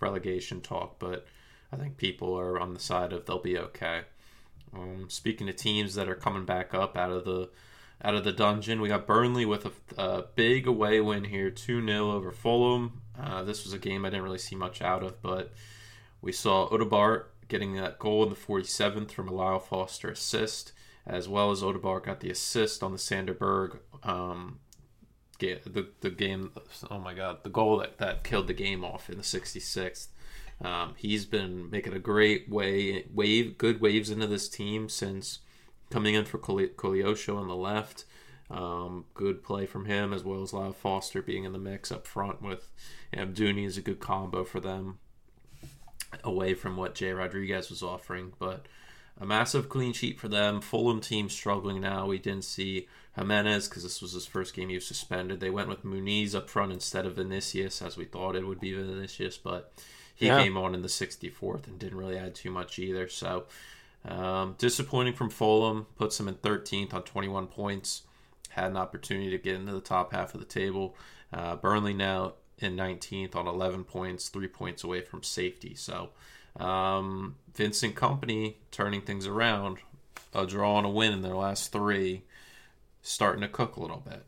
relegation 0.00 0.60
talk. 0.60 0.98
But 0.98 1.26
I 1.72 1.76
think 1.76 1.96
people 1.96 2.36
are 2.38 2.58
on 2.58 2.74
the 2.74 2.80
side 2.80 3.12
of 3.12 3.26
they'll 3.26 3.38
be 3.38 3.58
okay. 3.58 4.02
Um, 4.74 5.06
speaking 5.08 5.48
of 5.48 5.56
teams 5.56 5.94
that 5.94 6.08
are 6.08 6.14
coming 6.16 6.44
back 6.44 6.74
up 6.74 6.96
out 6.96 7.10
of 7.10 7.24
the 7.24 7.48
out 8.02 8.14
of 8.14 8.24
the 8.24 8.32
dungeon, 8.32 8.80
we 8.80 8.88
got 8.88 9.06
Burnley 9.06 9.46
with 9.46 9.64
a, 9.64 9.72
a 9.96 10.24
big 10.34 10.66
away 10.66 11.00
win 11.00 11.24
here, 11.24 11.50
two 11.50 11.84
0 11.84 12.10
over 12.10 12.30
Fulham. 12.30 13.00
Uh, 13.18 13.42
this 13.42 13.64
was 13.64 13.72
a 13.72 13.78
game 13.78 14.04
I 14.04 14.10
didn't 14.10 14.24
really 14.24 14.36
see 14.38 14.56
much 14.56 14.82
out 14.82 15.02
of, 15.02 15.22
but 15.22 15.52
we 16.20 16.30
saw 16.30 16.68
Odobert 16.68 17.24
getting 17.48 17.74
that 17.76 17.98
goal 17.98 18.22
in 18.24 18.28
the 18.28 18.36
47th 18.36 19.12
from 19.12 19.28
a 19.28 19.32
Lyle 19.32 19.58
Foster 19.58 20.10
assist, 20.10 20.72
as 21.06 21.28
well 21.28 21.50
as 21.50 21.62
Odobert 21.62 22.04
got 22.04 22.20
the 22.20 22.30
assist 22.30 22.82
on 22.82 22.92
the 22.92 22.98
Sander 22.98 23.34
Berge 23.34 23.78
um, 24.02 24.60
the 25.38 25.88
the 26.00 26.10
game. 26.10 26.52
Oh 26.90 26.98
my 26.98 27.14
God, 27.14 27.42
the 27.42 27.50
goal 27.50 27.78
that, 27.78 27.98
that 27.98 28.24
killed 28.24 28.46
the 28.46 28.54
game 28.54 28.84
off 28.84 29.10
in 29.10 29.16
the 29.16 29.22
66th. 29.22 30.08
Um, 30.64 30.94
he's 30.96 31.26
been 31.26 31.70
making 31.70 31.92
a 31.92 31.98
great 31.98 32.48
way 32.48 33.06
wave, 33.12 33.58
good 33.58 33.80
waves 33.80 34.10
into 34.10 34.26
this 34.26 34.48
team 34.48 34.88
since 34.88 35.40
coming 35.90 36.14
in 36.14 36.24
for 36.24 36.38
Koleosho 36.38 37.36
on 37.36 37.48
the 37.48 37.56
left. 37.56 38.04
Um, 38.48 39.06
good 39.14 39.42
play 39.42 39.66
from 39.66 39.86
him 39.86 40.12
as 40.12 40.22
well 40.22 40.40
as 40.40 40.52
Lyle 40.52 40.72
Foster 40.72 41.20
being 41.20 41.44
in 41.44 41.52
the 41.52 41.58
mix 41.58 41.90
up 41.90 42.06
front 42.06 42.40
with 42.40 42.70
Amdouni 43.12 43.66
is 43.66 43.76
a 43.76 43.82
good 43.82 43.98
combo 43.98 44.44
for 44.44 44.60
them 44.60 44.98
away 46.22 46.54
from 46.54 46.76
what 46.76 46.94
Jay 46.94 47.10
Rodriguez 47.12 47.68
was 47.68 47.82
offering. 47.82 48.32
But 48.38 48.66
a 49.20 49.26
massive 49.26 49.68
clean 49.68 49.92
sheet 49.92 50.18
for 50.18 50.28
them. 50.28 50.60
Fulham 50.60 51.00
team 51.00 51.28
struggling 51.28 51.80
now. 51.80 52.06
We 52.06 52.18
didn't 52.18 52.44
see 52.44 52.88
Jimenez 53.16 53.68
because 53.68 53.82
this 53.82 54.02
was 54.02 54.12
his 54.12 54.26
first 54.26 54.54
game 54.54 54.68
he 54.68 54.74
was 54.74 54.86
suspended. 54.86 55.40
They 55.40 55.50
went 55.50 55.68
with 55.68 55.84
Muniz 55.84 56.34
up 56.34 56.50
front 56.50 56.72
instead 56.72 57.06
of 57.06 57.16
Vinicius 57.16 57.80
as 57.80 57.96
we 57.96 58.04
thought 58.04 58.36
it 58.36 58.46
would 58.46 58.60
be 58.60 58.74
Vinicius, 58.74 59.38
but 59.38 59.72
he 60.14 60.26
yeah. 60.26 60.42
came 60.42 60.56
on 60.56 60.74
in 60.74 60.82
the 60.82 60.88
64th 60.88 61.66
and 61.66 61.78
didn't 61.78 61.98
really 61.98 62.18
add 62.18 62.34
too 62.34 62.50
much 62.50 62.78
either. 62.78 63.08
So 63.08 63.46
um, 64.06 64.54
disappointing 64.58 65.14
from 65.14 65.30
Fulham. 65.30 65.86
Puts 65.96 66.18
them 66.18 66.28
in 66.28 66.34
13th 66.36 66.94
on 66.94 67.02
21 67.02 67.46
points. 67.48 68.02
Had 68.50 68.70
an 68.70 68.76
opportunity 68.76 69.30
to 69.30 69.38
get 69.38 69.56
into 69.56 69.72
the 69.72 69.80
top 69.80 70.12
half 70.12 70.34
of 70.34 70.40
the 70.40 70.46
table. 70.46 70.96
Uh, 71.32 71.56
Burnley 71.56 71.92
now 71.92 72.34
in 72.58 72.76
19th 72.76 73.36
on 73.36 73.46
11 73.46 73.84
points, 73.84 74.28
three 74.28 74.48
points 74.48 74.84
away 74.84 75.02
from 75.02 75.22
safety. 75.22 75.74
So 75.74 76.10
um, 76.58 77.36
Vincent 77.54 77.94
Kompany 77.94 78.54
turning 78.70 79.00
things 79.00 79.26
around, 79.26 79.78
a 80.34 80.46
draw 80.46 80.78
and 80.78 80.86
a 80.86 80.90
win 80.90 81.12
in 81.12 81.22
their 81.22 81.34
last 81.34 81.72
three, 81.72 82.22
starting 83.02 83.42
to 83.42 83.48
cook 83.48 83.76
a 83.76 83.80
little 83.80 84.02
bit. 84.06 84.24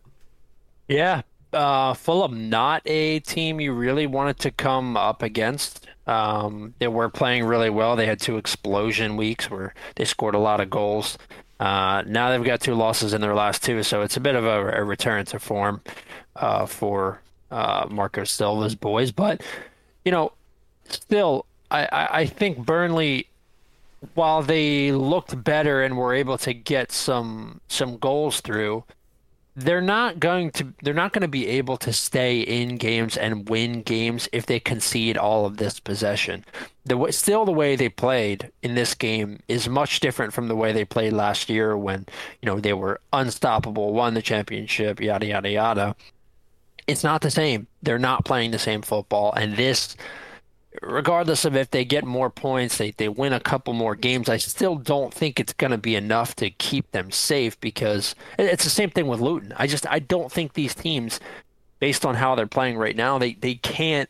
Yeah, 0.89 1.23
uh, 1.53 1.95
Fulham 1.95 2.49
not 2.49 2.83
a 2.87 3.21
team 3.21 3.61
you 3.61 3.73
really 3.73 4.07
wanted 4.07 4.39
to 4.41 4.51
come 4.51 4.97
up 4.97 5.23
against. 5.23 5.87
Um, 6.07 6.75
they 6.79 6.89
were 6.89 7.11
playing 7.11 7.45
really 7.45 7.71
well. 7.71 7.97
They 7.97 8.07
had 8.07 8.21
two 8.21 8.39
explosion 8.39 9.17
weeks 9.17 9.51
where 9.51 9.75
they 9.97 10.05
scored 10.05 10.35
a 10.35 10.39
lot 10.39 10.61
of 10.61 10.71
goals. 10.71 11.19
Uh, 11.61 12.03
now 12.07 12.31
they've 12.31 12.45
got 12.45 12.61
two 12.61 12.75
losses 12.75 13.13
in 13.13 13.21
their 13.21 13.35
last 13.35 13.63
two, 13.63 13.83
so 13.83 14.03
it's 14.03 14.17
a 14.17 14.21
bit 14.21 14.35
of 14.37 14.45
a, 14.45 14.81
a 14.81 14.85
return 14.85 15.25
to 15.27 15.39
form 15.39 15.83
uh, 16.37 16.65
for 16.67 17.21
uh, 17.51 17.87
Marco 17.91 18.25
Silva's 18.25 18.75
boys. 18.75 19.11
But 19.11 19.43
you 20.05 20.13
know, 20.13 20.33
still, 20.89 21.47
I, 21.71 22.09
I 22.11 22.27
think 22.27 22.59
Burnley, 22.65 23.29
while 24.15 24.43
they 24.43 24.93
looked 24.93 25.43
better 25.43 25.83
and 25.83 25.97
were 25.97 26.15
able 26.15 26.39
to 26.39 26.55
get 26.55 26.93
some 26.93 27.61
some 27.69 27.99
goals 27.99 28.41
through, 28.41 28.85
they're 29.59 29.81
not 29.81 30.21
going 30.21 30.53
to 30.53 30.73
they're 30.83 30.95
not 30.95 31.13
going 31.13 31.23
to 31.23 31.29
be 31.29 31.49
able 31.49 31.77
to 31.79 31.93
stay 31.93 32.41
in 32.41 32.77
games 32.77 33.17
and 33.17 33.49
win 33.49 33.83
games 33.83 34.29
if 34.33 34.47
they 34.47 34.61
concede 34.61 35.17
all 35.17 35.47
of 35.47 35.57
this 35.57 35.81
possession. 35.81 36.45
The 36.87 37.11
still 37.11 37.45
the 37.45 37.53
way 37.53 37.75
they 37.75 37.89
played 37.89 38.53
in 38.63 38.77
this 38.77 38.95
game 38.95 39.41
is 39.49 39.69
much 39.69 39.99
different 39.99 40.33
from 40.33 40.47
the 40.47 40.55
way 40.55 40.73
they 40.73 40.85
played 40.85 41.13
last 41.13 41.49
year 41.49 41.77
when 41.77 42.07
you 42.41 42.47
know 42.47 42.61
they 42.61 42.73
were 42.73 43.01
unstoppable, 43.13 43.93
won 43.93 44.15
the 44.15 44.23
championship, 44.23 45.01
yada 45.01 45.27
yada 45.27 45.51
yada. 45.51 45.97
It's 46.87 47.03
not 47.03 47.21
the 47.21 47.31
same. 47.31 47.67
They're 47.83 47.99
not 47.99 48.25
playing 48.25 48.53
the 48.53 48.61
same 48.61 48.83
football, 48.83 49.33
and 49.33 49.57
this 49.57 49.97
regardless 50.83 51.45
of 51.45 51.57
if 51.57 51.71
they 51.71 51.85
get 51.85 52.05
more 52.05 52.31
points, 52.31 52.79
they, 52.79 52.91
they 52.93 53.09
win 53.09 53.33
a 53.33 53.41
couple 53.41 53.73
more 53.73 53.95
games, 53.95 54.29
I 54.29 54.37
still 54.37 54.77
don't 54.77 55.13
think 55.13 55.41
it's 55.41 55.53
going 55.53 55.71
to 55.71 55.79
be 55.79 55.97
enough 55.97 56.37
to 56.37 56.51
keep 56.51 56.91
them 56.93 57.11
safe 57.11 57.59
because 57.61 58.15
it's 58.39 58.65
the 58.65 58.71
same 58.71 58.91
thing 58.91 59.07
with 59.07 59.21
Luton. 59.21 59.53
I 59.57 59.67
just 59.67 59.87
I 59.89 59.99
don't 59.99 60.31
think 60.31 60.53
these 60.53 60.75
teams, 60.75 61.21
based 61.81 62.05
on 62.05 62.15
how 62.15 62.35
they're 62.35 62.47
playing 62.47 62.77
right 62.77 62.97
now, 62.97 63.19
they, 63.19 63.35
they 63.35 63.55
can't 63.55 64.09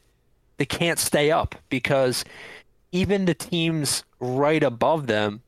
they 0.56 0.66
can't 0.66 0.98
stay 0.98 1.30
up 1.30 1.54
because 1.68 2.24
even 2.90 3.24
the 3.26 3.34
teams 3.34 4.02
right 4.18 4.62
above 4.62 5.06
them, 5.06 5.42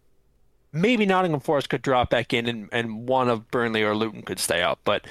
maybe 0.72 1.04
Nottingham 1.04 1.40
Forest 1.40 1.68
could 1.68 1.82
drop 1.82 2.10
back 2.10 2.32
in 2.32 2.46
and, 2.46 2.68
and 2.70 3.08
one 3.08 3.28
of 3.28 3.50
Burnley 3.50 3.82
or 3.82 3.96
Luton 3.96 4.22
could 4.22 4.38
stay 4.38 4.62
up, 4.62 4.78
but 4.84 5.04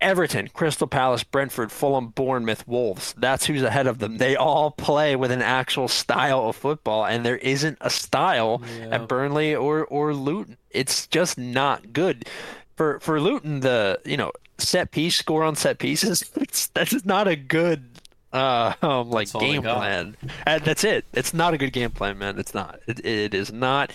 Everton, 0.00 0.48
Crystal 0.48 0.86
Palace, 0.86 1.22
Brentford, 1.22 1.70
Fulham, 1.70 2.08
Bournemouth, 2.08 2.66
Wolves. 2.66 3.14
That's 3.16 3.46
who's 3.46 3.62
ahead 3.62 3.86
of 3.86 3.98
them. 3.98 4.18
They 4.18 4.36
all 4.36 4.72
play 4.72 5.16
with 5.16 5.30
an 5.30 5.42
actual 5.42 5.88
style 5.88 6.48
of 6.48 6.56
football, 6.56 7.06
and 7.06 7.24
there 7.24 7.38
isn't 7.38 7.78
a 7.80 7.88
style 7.88 8.62
yeah. 8.78 8.96
at 8.96 9.08
Burnley 9.08 9.54
or, 9.54 9.84
or 9.84 10.12
Luton. 10.12 10.56
It's 10.70 11.06
just 11.06 11.38
not 11.38 11.92
good. 11.92 12.26
For 12.76 12.98
for 13.00 13.20
Luton, 13.20 13.60
the 13.60 14.00
you 14.04 14.16
know 14.16 14.32
set 14.58 14.90
piece 14.90 15.16
score 15.16 15.44
on 15.44 15.56
set 15.56 15.78
pieces. 15.78 16.24
It's, 16.36 16.66
that's 16.68 17.04
not 17.04 17.28
a 17.28 17.36
good 17.36 17.84
uh 18.32 18.74
um, 18.82 19.10
like 19.10 19.32
game 19.32 19.62
plan. 19.62 20.16
And 20.46 20.64
that's 20.64 20.84
it. 20.84 21.04
It's 21.12 21.32
not 21.32 21.54
a 21.54 21.58
good 21.58 21.72
game 21.72 21.90
plan, 21.90 22.18
man. 22.18 22.38
It's 22.38 22.54
not. 22.54 22.80
It, 22.86 23.04
it 23.04 23.34
is 23.34 23.52
not 23.52 23.92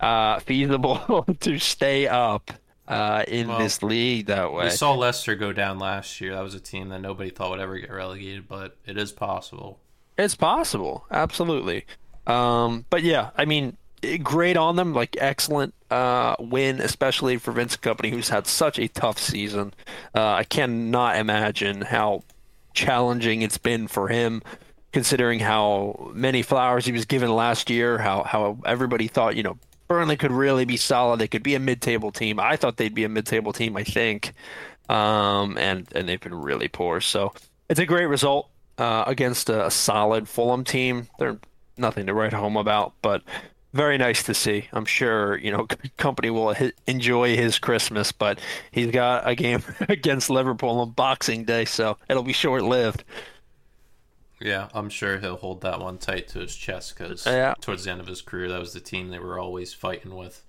uh, 0.00 0.40
feasible 0.40 1.24
to 1.40 1.58
stay 1.58 2.06
up 2.06 2.52
uh, 2.92 3.24
in 3.28 3.48
well, 3.48 3.58
this 3.58 3.82
league 3.82 4.26
that 4.26 4.52
way. 4.52 4.64
We 4.64 4.70
saw 4.70 4.94
Leicester 4.94 5.34
go 5.34 5.52
down 5.52 5.78
last 5.78 6.20
year. 6.20 6.34
That 6.34 6.42
was 6.42 6.54
a 6.54 6.60
team 6.60 6.88
that 6.90 7.00
nobody 7.00 7.30
thought 7.30 7.50
would 7.50 7.60
ever 7.60 7.78
get 7.78 7.90
relegated, 7.90 8.48
but 8.48 8.76
it 8.86 8.96
is 8.98 9.12
possible. 9.12 9.80
It's 10.18 10.34
possible, 10.34 11.06
absolutely. 11.10 11.86
Um, 12.26 12.84
but 12.90 13.02
yeah, 13.02 13.30
I 13.36 13.44
mean, 13.44 13.76
great 14.22 14.56
on 14.56 14.76
them. 14.76 14.92
Like 14.92 15.16
excellent 15.18 15.74
uh, 15.90 16.36
win, 16.38 16.80
especially 16.80 17.38
for 17.38 17.52
Vincent 17.52 17.82
Kompany, 17.82 18.10
who's 18.10 18.28
had 18.28 18.46
such 18.46 18.78
a 18.78 18.88
tough 18.88 19.18
season. 19.18 19.74
Uh, 20.14 20.32
I 20.32 20.44
cannot 20.44 21.16
imagine 21.16 21.82
how 21.82 22.24
challenging 22.74 23.42
it's 23.42 23.58
been 23.58 23.86
for 23.86 24.08
him 24.08 24.42
considering 24.92 25.40
how 25.40 26.10
many 26.14 26.42
flowers 26.42 26.84
he 26.84 26.92
was 26.92 27.06
given 27.06 27.34
last 27.34 27.70
year, 27.70 27.98
how 27.98 28.22
how 28.22 28.58
everybody 28.64 29.08
thought, 29.08 29.36
you 29.36 29.42
know, 29.42 29.58
Burnley 29.92 30.16
could 30.16 30.32
really 30.32 30.64
be 30.64 30.78
solid. 30.78 31.20
They 31.20 31.28
could 31.28 31.42
be 31.42 31.54
a 31.54 31.60
mid-table 31.60 32.12
team. 32.12 32.40
I 32.40 32.56
thought 32.56 32.78
they'd 32.78 32.94
be 32.94 33.04
a 33.04 33.10
mid-table 33.10 33.52
team. 33.52 33.76
I 33.76 33.84
think, 33.84 34.32
um, 34.88 35.58
and 35.58 35.86
and 35.94 36.08
they've 36.08 36.18
been 36.18 36.34
really 36.34 36.68
poor. 36.68 37.02
So 37.02 37.34
it's 37.68 37.78
a 37.78 37.84
great 37.84 38.06
result 38.06 38.48
uh, 38.78 39.04
against 39.06 39.50
a, 39.50 39.70
solid 39.70 40.28
Fulham 40.28 40.64
team. 40.64 41.08
They're 41.18 41.36
nothing 41.76 42.06
to 42.06 42.14
write 42.14 42.32
home 42.32 42.56
about, 42.56 42.94
but 43.02 43.22
very 43.74 43.98
nice 43.98 44.22
to 44.22 44.32
see. 44.32 44.66
I'm 44.72 44.86
sure 44.86 45.36
you 45.36 45.50
know 45.50 45.66
Kompany 45.98 46.30
will 46.30 46.54
enjoy 46.86 47.36
his 47.36 47.58
Christmas, 47.58 48.12
but 48.12 48.40
he's 48.70 48.90
got 48.90 49.28
a 49.28 49.34
game 49.34 49.62
against 49.90 50.30
Liverpool 50.30 50.80
on 50.80 50.92
Boxing 50.92 51.44
Day, 51.44 51.66
so 51.66 51.98
it'll 52.08 52.22
be 52.22 52.32
short-lived. 52.32 53.04
Yeah, 54.42 54.68
I'm 54.74 54.88
sure 54.88 55.18
he'll 55.18 55.36
hold 55.36 55.60
that 55.62 55.80
one 55.80 55.98
tight 55.98 56.28
to 56.28 56.40
his 56.40 56.56
chest 56.56 56.96
because 56.96 57.26
yeah. 57.26 57.54
towards 57.60 57.84
the 57.84 57.90
end 57.90 58.00
of 58.00 58.06
his 58.06 58.22
career, 58.22 58.48
that 58.48 58.58
was 58.58 58.72
the 58.72 58.80
team 58.80 59.08
they 59.08 59.18
were 59.18 59.38
always 59.38 59.72
fighting 59.72 60.14
with. 60.14 60.42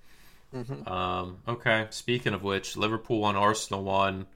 Mm-hmm. 0.54 0.88
Um, 0.88 1.38
okay, 1.48 1.86
speaking 1.90 2.34
of 2.34 2.42
which, 2.42 2.76
Liverpool 2.76 3.20
won, 3.20 3.36
Arsenal 3.36 3.82
won. 3.82 4.26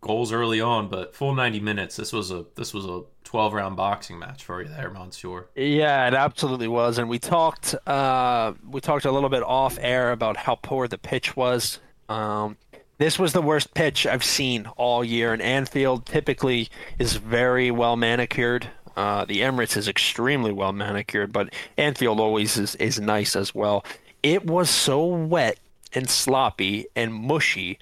Goals 0.00 0.32
early 0.32 0.60
on, 0.60 0.88
but 0.88 1.16
full 1.16 1.34
90 1.34 1.58
minutes. 1.58 1.96
This 1.96 2.12
was 2.12 2.30
a 2.30 2.46
this 2.54 2.72
was 2.72 2.86
a 2.86 3.02
12 3.24 3.52
round 3.52 3.76
boxing 3.76 4.16
match 4.16 4.44
for 4.44 4.62
you 4.62 4.68
there, 4.68 4.90
Monsieur. 4.90 5.48
Yeah, 5.56 6.06
it 6.06 6.14
absolutely 6.14 6.68
was. 6.68 6.98
And 6.98 7.08
we 7.08 7.18
talked 7.18 7.74
uh, 7.84 8.54
we 8.70 8.80
talked 8.80 9.06
a 9.06 9.10
little 9.10 9.28
bit 9.28 9.42
off 9.42 9.76
air 9.80 10.12
about 10.12 10.36
how 10.36 10.54
poor 10.54 10.86
the 10.86 10.98
pitch 10.98 11.36
was. 11.36 11.80
Um, 12.08 12.56
this 12.98 13.18
was 13.18 13.32
the 13.32 13.42
worst 13.42 13.74
pitch 13.74 14.06
I've 14.06 14.24
seen 14.24 14.66
all 14.76 15.04
year, 15.04 15.32
and 15.32 15.40
Anfield 15.42 16.04
typically 16.06 16.68
is 16.98 17.16
very 17.16 17.70
well 17.70 17.96
manicured. 17.96 18.68
Uh, 18.96 19.24
the 19.24 19.40
Emirates 19.40 19.76
is 19.76 19.86
extremely 19.88 20.52
well 20.52 20.72
manicured, 20.72 21.32
but 21.32 21.54
Anfield 21.76 22.18
always 22.20 22.56
is, 22.58 22.74
is 22.76 22.98
nice 23.00 23.36
as 23.36 23.54
well. 23.54 23.84
It 24.22 24.44
was 24.44 24.68
so 24.68 25.04
wet 25.06 25.58
and 25.94 26.10
sloppy 26.10 26.86
and 26.96 27.14
mushy. 27.14 27.78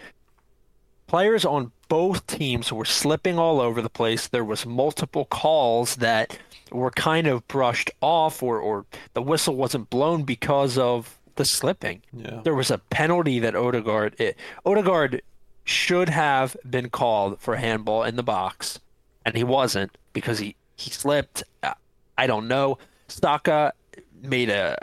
players 1.07 1.45
on 1.45 1.73
both 1.89 2.27
teams 2.27 2.73
were 2.73 2.85
slipping 2.85 3.39
all 3.39 3.61
over 3.61 3.81
the 3.81 3.91
place. 3.91 4.29
There 4.29 4.45
was 4.45 4.67
multiple 4.67 5.25
calls 5.25 5.97
that 5.97 6.39
were 6.71 6.91
kind 6.91 7.27
of 7.27 7.47
brushed 7.49 7.91
off, 8.01 8.43
or 8.43 8.59
or 8.59 8.87
the 9.14 9.23
whistle 9.23 9.55
wasn't 9.55 9.91
blown 9.91 10.25
because 10.25 10.77
of 10.79 11.16
the 11.37 11.45
slipping. 11.45 12.03
Yeah. 12.12 12.41
There 12.45 12.55
was 12.55 12.70
a 12.70 12.78
penalty 12.78 13.39
that 13.41 13.55
Odegaard 13.55 14.14
it, 14.18 14.37
Odegaard 14.64 15.22
should 15.64 16.09
have 16.09 16.57
been 16.68 16.91
called 16.91 17.41
for 17.41 17.57
handball 17.57 18.03
in 18.05 18.16
the 18.16 18.22
box, 18.22 18.78
and 19.24 19.37
he 19.37 19.45
wasn't 19.45 19.97
because 20.12 20.39
he 20.39 20.57
he 20.76 20.91
slipped. 20.91 21.43
Uh, 21.62 21.74
I 22.18 22.26
don't 22.26 22.49
know. 22.49 22.78
Saka 23.09 23.72
made 24.22 24.51
a 24.51 24.76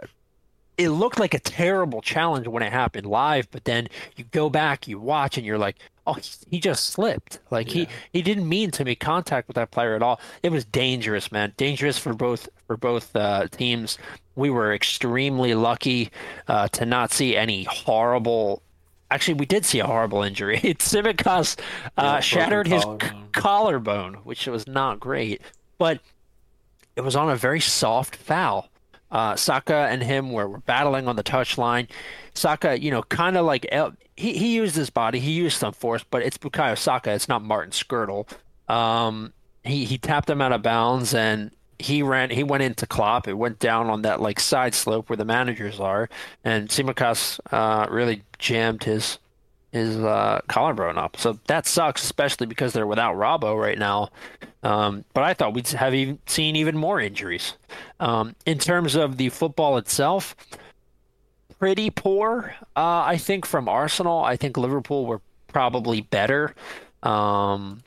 it 0.78 0.90
looked 0.90 1.20
like 1.20 1.36
a 1.36 1.40
terrible 1.40 2.02
challenge 2.02 2.48
when 2.48 2.64
it 2.64 2.72
happened 2.72 3.06
live, 3.06 3.48
but 3.52 3.64
then 3.66 3.88
you 4.16 4.24
go 4.32 4.50
back, 4.50 4.88
you 4.88 5.00
watch, 5.00 5.38
and 5.38 5.46
you're 5.46 5.60
like, 5.60 5.76
oh, 6.08 6.14
he, 6.14 6.24
he 6.50 6.60
just 6.60 6.86
slipped. 6.90 7.38
Like 7.52 7.68
Yeah. 7.68 7.86
he 7.86 7.88
he 8.12 8.22
didn't 8.24 8.50
mean 8.50 8.72
to 8.72 8.84
make 8.84 9.00
contact 9.00 9.48
with 9.48 9.56
that 9.56 9.70
player 9.72 9.96
at 9.96 10.02
all. 10.02 10.20
It 10.42 10.52
was 10.52 10.66
dangerous, 10.66 11.32
man. 11.32 11.54
Dangerous 11.58 11.98
for 12.00 12.14
both 12.14 12.50
for 12.74 12.78
both 12.78 13.16
uh, 13.16 13.48
teams. 13.50 13.98
We 14.36 14.50
were 14.50 14.74
extremely 14.74 15.54
lucky 15.54 16.10
uh, 16.48 16.68
to 16.70 16.86
not 16.86 17.12
see 17.12 17.36
any 17.38 17.64
horrible. 17.66 18.64
Actually, 19.12 19.36
we 19.36 19.46
did 19.46 19.64
see 19.64 19.80
a 19.80 19.86
horrible 19.86 20.24
injury. 20.24 20.58
Tsimikas 20.64 21.60
uh, 21.98 22.20
shattered 22.20 22.68
his 22.68 22.82
c- 22.82 22.88
collarbone. 22.88 23.32
collarbone, 23.32 24.14
which 24.24 24.48
was 24.48 24.68
not 24.68 25.00
great, 25.00 25.42
but 25.78 26.00
it 26.96 27.02
was 27.02 27.16
on 27.16 27.30
a 27.30 27.36
very 27.36 27.60
soft 27.60 28.16
foul. 28.16 28.70
Uh, 29.12 29.36
Saka 29.36 29.88
and 29.92 30.02
him 30.02 30.32
were, 30.32 30.48
were 30.50 30.62
battling 30.62 31.08
on 31.08 31.16
the 31.16 31.24
touchline. 31.24 31.88
Saka, 32.34 32.82
you 32.82 32.90
know, 32.90 33.04
kind 33.04 33.38
of 33.38 33.46
like 33.46 33.68
he 34.18 34.34
he 34.36 34.56
used 34.56 34.76
his 34.76 34.90
body, 34.90 35.20
he 35.20 35.32
used 35.32 35.60
some 35.60 35.74
force, 35.74 36.04
but 36.10 36.24
it's 36.24 36.40
Bukayo 36.40 36.76
Saka. 36.76 37.12
It's 37.12 37.30
not 37.30 37.44
Martin 37.44 37.72
Škrtel. 37.72 38.28
Um, 38.68 39.32
he 39.64 39.86
he 39.86 40.00
tapped 40.00 40.28
him 40.28 40.42
out 40.42 40.52
of 40.52 40.64
bounds 40.64 41.14
and 41.14 41.52
he 41.80 42.04
ran. 42.04 42.30
He 42.30 42.44
went 42.44 42.64
into 42.64 42.86
Klopp. 42.86 43.28
It 43.28 43.34
went 43.34 43.60
down 43.60 43.90
on 43.90 44.04
that 44.04 44.22
like 44.22 44.40
side 44.40 44.74
slope 44.74 45.10
where 45.10 45.18
the 45.18 45.26
managers 45.26 45.80
are, 45.80 46.10
and 46.44 46.70
Tsimikas 46.70 47.40
uh, 47.52 47.88
really 47.90 48.24
jammed 48.40 48.84
his 48.84 49.20
his 49.72 49.98
uh, 49.98 50.40
collarbone 50.48 50.98
up. 50.98 51.18
So 51.18 51.40
that 51.48 51.66
sucks, 51.66 52.04
especially 52.04 52.46
because 52.46 52.74
they're 52.74 52.88
without 52.88 53.16
Robbo 53.16 53.60
right 53.60 53.78
now. 53.78 54.10
Um, 54.62 55.04
but 55.14 55.24
I 55.24 55.34
thought 55.34 55.54
we'd 55.54 55.68
have 55.70 55.94
even 55.94 56.20
seen 56.28 56.56
even 56.56 56.78
more 56.78 57.02
injuries. 57.02 57.56
Um, 58.00 58.36
in 58.46 58.60
terms 58.60 58.96
of 58.96 59.18
the 59.18 59.30
football 59.30 59.78
itself, 59.78 60.36
pretty 61.60 61.90
poor. 61.90 62.56
Uh, 62.76 63.04
I 63.06 63.18
think 63.18 63.46
from 63.46 63.68
Arsenal. 63.68 64.24
I 64.24 64.38
think 64.38 64.58
Liverpool 64.58 65.06
were 65.06 65.22
probably 65.48 66.02
better. 66.02 66.54
Um, 67.02 67.84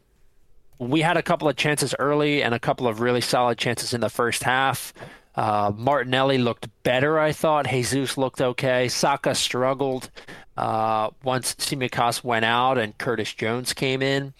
we 0.78 1.00
had 1.00 1.16
a 1.16 1.22
couple 1.22 1.48
of 1.48 1.56
chances 1.56 1.94
early 1.98 2.42
and 2.42 2.54
a 2.54 2.58
couple 2.58 2.86
of 2.86 3.00
really 3.00 3.20
solid 3.20 3.58
chances 3.58 3.94
in 3.94 4.00
the 4.00 4.10
first 4.10 4.42
half. 4.42 4.92
Uh, 5.34 5.70
Martinelli 5.76 6.38
looked 6.38 6.68
better, 6.82 7.18
I 7.18 7.32
thought. 7.32 7.68
Jesus 7.68 8.16
looked 8.16 8.40
okay. 8.40 8.88
Saka 8.88 9.34
struggled 9.34 10.10
uh, 10.56 11.10
once 11.22 11.54
Tsimikas 11.54 12.24
went 12.24 12.44
out 12.44 12.78
and 12.78 12.96
Curtis 12.96 13.34
Jones 13.34 13.72
came 13.72 14.00
in. 14.02 14.32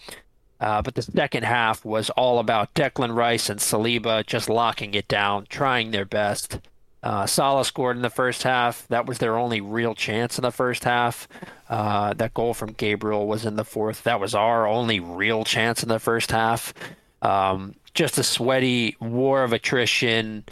Uh, 0.59 0.81
but 0.81 0.95
the 0.95 1.03
second 1.03 1.43
half 1.43 1.85
was 1.85 2.09
all 2.11 2.39
about 2.39 2.73
Declan 2.73 3.15
Rice 3.15 3.49
and 3.49 3.59
Saliba 3.59 4.25
just 4.25 4.49
locking 4.49 4.95
it 4.95 5.07
down, 5.07 5.45
trying 5.49 5.91
their 5.91 6.05
best. 6.05 6.59
Uh, 7.03 7.25
Salah 7.25 7.65
scored 7.65 7.95
in 7.95 8.01
the 8.01 8.09
first 8.09 8.43
half. 8.43 8.87
That 8.87 9.05
was 9.05 9.19
their 9.19 9.37
only 9.37 9.61
real 9.61 9.95
chance 9.95 10.37
in 10.37 10.41
the 10.41 10.51
first 10.51 10.83
half. 10.83 11.27
Uh, 11.69 12.13
that 12.13 12.33
goal 12.33 12.53
from 12.53 12.73
Gabriel 12.73 13.27
was 13.27 13.45
in 13.45 13.55
the 13.55 13.65
fourth. 13.65 14.03
That 14.03 14.19
was 14.19 14.33
our 14.33 14.67
only 14.67 14.99
real 14.99 15.43
chance 15.43 15.83
in 15.83 15.89
the 15.89 15.99
first 15.99 16.31
half. 16.31 16.73
Um, 17.21 17.75
just 17.93 18.17
a 18.17 18.23
sweaty 18.23 18.95
war 18.99 19.43
of 19.43 19.53
attrition. 19.53 20.43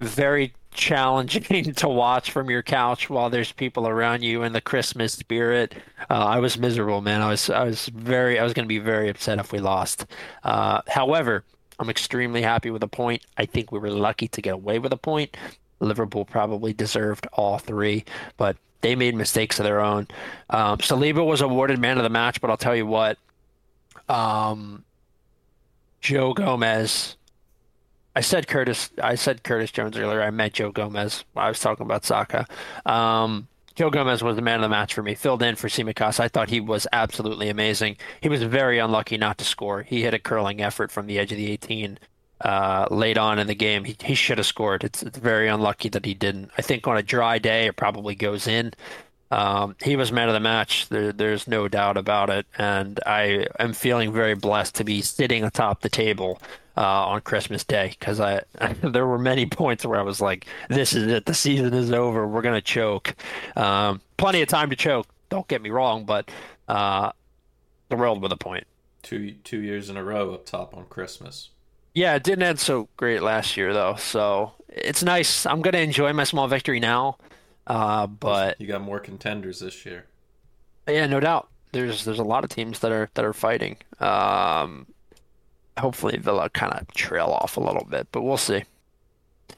Very 0.00 0.52
challenging 0.74 1.72
to 1.74 1.88
watch 1.88 2.30
from 2.30 2.50
your 2.50 2.62
couch 2.62 3.08
while 3.08 3.30
there's 3.30 3.52
people 3.52 3.88
around 3.88 4.22
you 4.22 4.42
in 4.42 4.52
the 4.52 4.60
Christmas 4.60 5.14
spirit. 5.14 5.74
Uh, 6.10 6.14
I 6.14 6.38
was 6.38 6.58
miserable, 6.58 7.00
man. 7.00 7.22
I 7.22 7.28
was 7.28 7.48
I 7.48 7.64
was 7.64 7.86
very 7.88 8.38
I 8.38 8.44
was 8.44 8.52
going 8.52 8.64
to 8.64 8.68
be 8.68 8.78
very 8.78 9.08
upset 9.08 9.38
if 9.38 9.52
we 9.52 9.60
lost. 9.60 10.06
Uh, 10.42 10.82
however, 10.88 11.44
I'm 11.78 11.90
extremely 11.90 12.42
happy 12.42 12.70
with 12.70 12.82
a 12.82 12.88
point. 12.88 13.24
I 13.36 13.46
think 13.46 13.72
we 13.72 13.78
were 13.78 13.90
lucky 13.90 14.28
to 14.28 14.42
get 14.42 14.54
away 14.54 14.78
with 14.78 14.92
a 14.92 14.96
point. 14.96 15.36
Liverpool 15.84 16.24
probably 16.24 16.72
deserved 16.72 17.26
all 17.32 17.58
three, 17.58 18.04
but 18.36 18.56
they 18.80 18.94
made 18.94 19.14
mistakes 19.14 19.58
of 19.58 19.64
their 19.64 19.80
own. 19.80 20.06
Um, 20.50 20.78
Saliba 20.78 21.24
was 21.24 21.40
awarded 21.40 21.78
man 21.78 21.96
of 21.96 22.02
the 22.02 22.10
match, 22.10 22.40
but 22.40 22.50
I'll 22.50 22.56
tell 22.56 22.76
you 22.76 22.86
what, 22.86 23.18
um, 24.08 24.84
Joe 26.00 26.34
Gomez. 26.34 27.16
I 28.16 28.20
said 28.20 28.46
Curtis. 28.46 28.90
I 29.02 29.14
said 29.16 29.42
Curtis 29.42 29.72
Jones 29.72 29.96
earlier. 29.96 30.22
I 30.22 30.30
meant 30.30 30.52
Joe 30.52 30.70
Gomez. 30.70 31.24
I 31.34 31.48
was 31.48 31.58
talking 31.58 31.84
about 31.84 32.04
Saka. 32.04 32.46
Um, 32.86 33.48
Joe 33.74 33.90
Gomez 33.90 34.22
was 34.22 34.36
the 34.36 34.42
man 34.42 34.56
of 34.56 34.62
the 34.62 34.68
match 34.68 34.94
for 34.94 35.02
me. 35.02 35.14
Filled 35.16 35.42
in 35.42 35.56
for 35.56 35.68
Tsimikas. 35.68 36.20
I 36.20 36.28
thought 36.28 36.50
he 36.50 36.60
was 36.60 36.86
absolutely 36.92 37.48
amazing. 37.48 37.96
He 38.20 38.28
was 38.28 38.42
very 38.44 38.78
unlucky 38.78 39.16
not 39.16 39.38
to 39.38 39.44
score. 39.44 39.82
He 39.82 40.02
hit 40.02 40.14
a 40.14 40.18
curling 40.18 40.60
effort 40.60 40.92
from 40.92 41.06
the 41.06 41.18
edge 41.18 41.32
of 41.32 41.38
the 41.38 41.50
18 41.50 41.98
uh, 42.44 42.86
late 42.90 43.18
on 43.18 43.38
in 43.38 43.46
the 43.46 43.54
game. 43.54 43.84
He, 43.84 43.96
he 44.02 44.14
should 44.14 44.38
have 44.38 44.46
scored. 44.46 44.84
It's, 44.84 45.02
it's 45.02 45.18
very 45.18 45.48
unlucky 45.48 45.88
that 45.88 46.04
he 46.04 46.14
didn't. 46.14 46.50
I 46.56 46.62
think 46.62 46.86
on 46.86 46.96
a 46.96 47.02
dry 47.02 47.38
day, 47.38 47.66
it 47.66 47.76
probably 47.76 48.14
goes 48.14 48.46
in. 48.46 48.74
Um, 49.30 49.74
he 49.82 49.96
was 49.96 50.12
man 50.12 50.28
of 50.28 50.34
the 50.34 50.40
match. 50.40 50.88
There, 50.90 51.12
there's 51.12 51.48
no 51.48 51.66
doubt 51.66 51.96
about 51.96 52.30
it. 52.30 52.46
And 52.58 53.00
I 53.06 53.46
am 53.58 53.72
feeling 53.72 54.12
very 54.12 54.34
blessed 54.34 54.76
to 54.76 54.84
be 54.84 55.00
sitting 55.00 55.42
atop 55.42 55.80
the 55.80 55.88
table 55.88 56.40
uh, 56.76 57.06
on 57.06 57.22
Christmas 57.22 57.64
Day 57.64 57.96
because 57.98 58.20
I 58.20 58.42
there 58.82 59.06
were 59.06 59.18
many 59.18 59.46
points 59.46 59.84
where 59.86 59.98
I 59.98 60.02
was 60.02 60.20
like, 60.20 60.46
"This 60.68 60.92
is 60.92 61.06
it. 61.06 61.26
The 61.26 61.34
season 61.34 61.72
is 61.72 61.90
over. 61.90 62.26
We're 62.26 62.42
gonna 62.42 62.60
choke." 62.60 63.14
Um, 63.56 64.00
plenty 64.16 64.42
of 64.42 64.48
time 64.48 64.70
to 64.70 64.76
choke. 64.76 65.06
Don't 65.30 65.48
get 65.48 65.62
me 65.62 65.70
wrong, 65.70 66.04
but 66.04 66.30
uh, 66.68 67.12
thrilled 67.90 68.22
with 68.22 68.32
a 68.32 68.36
point. 68.36 68.66
Two 69.02 69.32
two 69.44 69.60
years 69.60 69.88
in 69.88 69.96
a 69.96 70.04
row 70.04 70.34
up 70.34 70.46
top 70.46 70.76
on 70.76 70.86
Christmas. 70.86 71.50
Yeah, 71.94 72.14
it 72.16 72.24
didn't 72.24 72.42
end 72.42 72.58
so 72.60 72.88
great 72.96 73.22
last 73.22 73.56
year 73.56 73.72
though, 73.72 73.94
so 73.96 74.52
it's 74.68 75.02
nice. 75.02 75.46
I'm 75.46 75.62
gonna 75.62 75.78
enjoy 75.78 76.12
my 76.12 76.24
small 76.24 76.48
victory 76.48 76.80
now, 76.80 77.18
uh, 77.66 78.06
but 78.06 78.60
You 78.60 78.66
got 78.66 78.80
more 78.82 78.98
contenders 79.00 79.60
this 79.60 79.86
year. 79.86 80.06
yeah, 80.88 81.06
no 81.06 81.20
doubt. 81.20 81.48
There's 81.72 82.04
there's 82.04 82.18
a 82.18 82.24
lot 82.24 82.44
of 82.44 82.50
teams 82.50 82.80
that 82.80 82.92
are 82.92 83.08
that 83.14 83.24
are 83.24 83.32
fighting. 83.32 83.76
Um, 84.00 84.86
hopefully 85.78 86.18
Villa 86.18 86.50
kind 86.50 86.72
of 86.72 86.86
trail 86.94 87.26
off 87.26 87.56
a 87.56 87.60
little 87.60 87.84
bit, 87.84 88.08
but 88.12 88.22
we'll 88.22 88.36
see. 88.36 88.64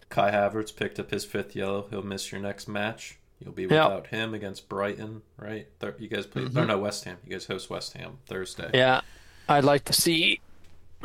Kai 0.09 0.31
Havertz 0.31 0.75
picked 0.75 0.99
up 0.99 1.11
his 1.11 1.25
fifth 1.25 1.55
yellow. 1.57 1.87
He'll 1.91 2.03
miss 2.03 2.31
your 2.33 2.41
next 2.41 2.69
match. 2.69 3.19
You'll 3.41 3.53
be 3.53 3.63
Yep. 3.63 3.71
without 3.71 4.07
him 4.09 4.33
against 4.35 4.69
Brighton, 4.69 5.23
right? 5.37 5.67
You 5.99 6.09
guys 6.09 6.27
play. 6.27 6.43
Mhm. 6.45 6.55
No, 6.55 6.65
no, 6.65 6.79
West 6.79 7.05
Ham. 7.05 7.19
You 7.25 7.33
guys 7.33 7.47
host 7.47 7.69
West 7.69 7.93
Ham 7.95 8.19
Thursday. 8.27 8.71
Yeah, 8.73 9.03
I'd 9.49 9.65
like 9.65 9.85
to 9.85 9.93
see 9.93 10.41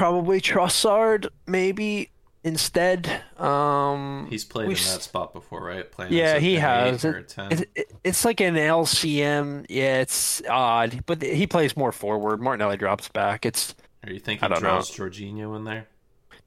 probably 0.01 0.41
Trossard 0.41 1.27
maybe 1.45 2.09
instead. 2.43 3.21
Um, 3.37 4.25
He's 4.31 4.43
played 4.43 4.65
in 4.69 4.73
that 4.73 5.01
spot 5.03 5.31
before, 5.33 5.63
right? 5.63 5.89
Playing 5.91 6.13
Yeah, 6.13 6.39
he 6.39 6.55
has. 6.55 7.05
eight 7.05 7.07
or 7.07 7.17
a 7.17 7.23
ten. 7.23 7.51
It, 7.51 7.69
it, 7.75 7.91
it's 8.03 8.25
like 8.25 8.39
an 8.41 8.55
LCM. 8.55 9.67
Yeah, 9.69 10.01
it's 10.01 10.41
odd, 10.49 11.03
but 11.05 11.21
he 11.21 11.45
plays 11.45 11.77
more 11.77 11.91
forward. 11.91 12.41
Martinelli 12.41 12.77
drops 12.77 13.09
back. 13.09 13.45
It's 13.45 13.75
Are 14.03 14.11
you 14.11 14.19
thinking 14.19 14.43
I 14.43 14.47
he 14.47 14.53
don't 14.55 14.63
draws 14.63 14.89
Jorginho 14.91 15.55
in 15.55 15.65
there? 15.65 15.87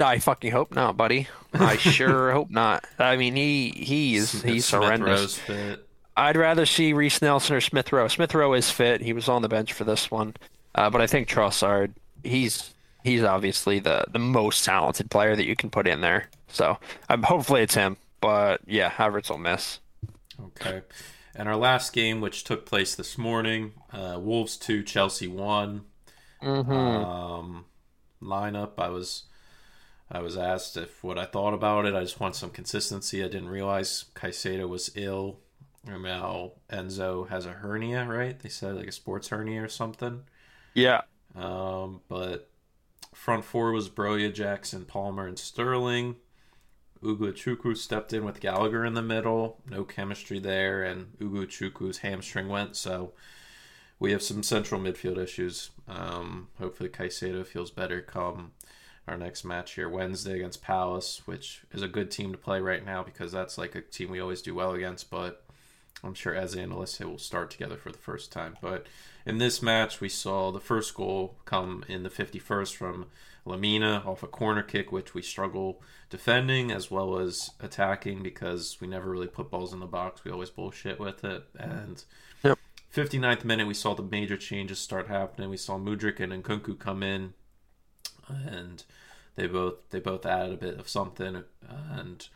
no, 0.01 0.07
I 0.07 0.19
fucking 0.19 0.51
hope 0.51 0.75
not, 0.75 0.97
buddy. 0.97 1.29
I 1.53 1.77
sure 1.77 2.33
hope 2.39 2.51
not. 2.51 2.85
I 2.99 3.17
mean, 3.17 3.37
he 3.37 3.71
he 3.71 4.17
is 4.17 4.31
Smith- 4.31 4.53
he's 4.53 4.69
horrendous. 4.71 5.41
I'd 6.17 6.37
rather 6.37 6.67
see 6.67 6.93
Reiss 6.93 7.23
Nelson 7.23 7.55
or 7.55 7.61
Smith 7.61 7.93
Rowe. 7.93 8.09
Smith 8.09 8.35
Rowe 8.35 8.53
is 8.55 8.69
fit. 8.69 9.01
He 9.01 9.13
was 9.13 9.29
on 9.29 9.43
the 9.43 9.49
bench 9.49 9.73
for 9.73 9.85
this 9.85 10.11
one, 10.11 10.35
uh, 10.75 10.91
but 10.91 11.01
I 11.01 11.07
think 11.07 11.29
Trossard. 11.29 11.93
He's 12.25 12.74
he's 13.05 13.23
obviously 13.23 13.79
the 13.79 14.05
the 14.11 14.19
most 14.19 14.65
talented 14.65 15.11
player 15.11 15.37
that 15.37 15.47
you 15.47 15.55
can 15.55 15.71
put 15.71 15.87
in 15.87 16.01
there. 16.01 16.29
So 16.49 16.79
um, 17.09 17.23
hopefully 17.23 17.63
it's 17.63 17.75
him. 17.75 17.97
But 18.21 18.63
yeah, 18.67 18.91
Havertz 18.91 19.31
will 19.31 19.39
miss. 19.39 19.79
Okay. 20.43 20.83
And 21.37 21.49
our 21.49 21.57
last 21.57 21.93
game, 21.93 22.21
which 22.21 22.43
took 22.45 22.65
place 22.65 22.95
this 22.95 23.19
morning, 23.19 23.73
uh, 23.93 24.19
Wolves 24.21 24.57
two, 24.57 24.83
Chelsea 24.83 25.29
one. 25.29 25.83
Mm-hmm. 26.43 26.73
Um, 26.73 27.65
lineup. 28.23 28.73
I 28.79 28.89
was, 28.89 29.25
I 30.11 30.21
was 30.21 30.37
asked 30.37 30.77
if 30.77 31.03
what 31.03 31.19
I 31.19 31.25
thought 31.25 31.55
about 31.55 31.87
it. 31.87 31.95
I 31.95 32.01
just 32.01 32.21
want 32.21 32.37
some 32.37 32.51
consistency. 32.51 33.23
I 33.23 33.29
didn't 33.29 33.49
realize 33.49 34.07
Caicedo 34.15 34.69
was 34.69 34.91
ill. 34.95 35.41
And 35.87 36.03
now 36.03 36.53
Enzo 36.71 37.29
has 37.29 37.45
a 37.45 37.51
hernia, 37.51 38.07
right? 38.07 38.39
They 38.39 38.49
said 38.49 38.77
like 38.77 38.87
a 38.87 38.93
sports 38.93 39.29
hernia 39.29 39.63
or 39.63 39.69
something. 39.69 40.23
yeah. 40.75 41.03
Um, 41.35 42.01
but 42.09 42.49
front 43.15 43.45
four 43.45 43.73
was 43.73 43.89
Broja, 43.89 44.33
Jackson, 44.33 44.85
Palmer, 44.85 45.27
and 45.27 45.39
Sterling. 45.39 46.17
Ugochukwu 47.03 47.77
stepped 47.77 48.13
in 48.13 48.25
with 48.25 48.41
Gallagher 48.41 48.85
in 48.85 48.95
the 48.95 49.03
middle. 49.03 49.61
No 49.69 49.85
chemistry 49.85 50.39
there, 50.39 50.83
and 50.83 51.19
Ugochukwu's 51.19 51.99
hamstring 51.99 52.49
went, 52.49 52.77
so 52.77 53.13
we 53.99 54.13
have 54.13 54.23
some 54.23 54.43
central 54.43 54.81
midfield 54.81 55.19
issues. 55.19 55.71
Um, 55.87 56.49
hopefully, 56.59 56.89
Caicedo 56.89 57.47
feels 57.47 57.71
better 57.71 58.01
come 58.01 58.53
our 59.07 59.19
next 59.19 59.45
match 59.45 59.75
here 59.75 59.89
Wednesday 59.89 60.37
against 60.37 60.63
Palace, 60.63 61.23
which 61.27 61.63
is 61.73 61.83
a 61.83 61.89
good 61.89 62.11
team 62.11 62.33
to 62.33 62.39
play 62.39 62.61
right 62.61 62.85
now 62.85 63.03
because 63.03 63.33
that's 63.33 63.59
like 63.59 63.75
a 63.75 63.83
team 63.83 64.11
we 64.11 64.21
always 64.21 64.41
do 64.41 64.55
well 64.55 64.73
against. 64.73 65.11
But 65.11 65.44
I'm 66.05 66.15
sure 66.15 66.35
Eze 66.35 66.55
and 66.55 66.73
Olise 66.73 67.05
will 67.05 67.19
start 67.19 67.51
together 67.51 67.77
for 67.77 67.91
the 67.91 67.99
first 67.99 68.31
time. 68.31 68.57
But 68.61 68.87
in 69.27 69.39
this 69.39 69.63
match, 69.63 70.01
we 70.01 70.09
saw 70.09 70.51
the 70.51 70.61
first 70.61 70.95
goal 70.95 71.37
come 71.45 71.85
in 71.89 72.03
the 72.03 72.11
51st 72.11 72.75
from 72.75 73.07
Lemina 73.47 74.05
off 74.07 74.23
a 74.23 74.27
corner 74.27 74.63
kick, 74.63 74.93
which 74.93 75.15
we 75.15 75.23
struggle 75.23 75.83
defending 76.11 76.71
as 76.71 76.91
well 76.91 77.19
as 77.19 77.51
attacking 77.61 78.23
because 78.23 78.79
we 78.81 78.87
never 78.87 79.11
really 79.11 79.27
put 79.27 79.51
balls 79.51 79.73
in 79.73 79.81
the 79.81 79.87
box. 79.87 80.25
We 80.25 80.31
always 80.31 80.51
bullshit 80.51 80.99
with 80.99 81.25
it. 81.25 81.45
And 81.59 82.05
Yep. 82.43 82.59
59th 82.95 83.45
minute, 83.45 83.67
we 83.67 83.75
saw 83.75 83.95
the 83.95 84.03
major 84.03 84.37
changes 84.37 84.79
start 84.79 85.09
happening. 85.09 85.51
We 85.51 85.57
saw 85.57 85.79
Mudryk 85.79 86.21
and 86.21 86.33
Nkunku 86.45 86.79
come 86.79 87.03
in, 87.03 87.35
and 88.29 88.85
they 89.35 89.47
both 89.47 89.89
they 89.91 89.99
both 89.99 90.25
added 90.25 90.53
a 90.53 90.57
bit 90.57 90.79
of 90.79 90.89
something. 90.89 91.43
And 91.69 92.29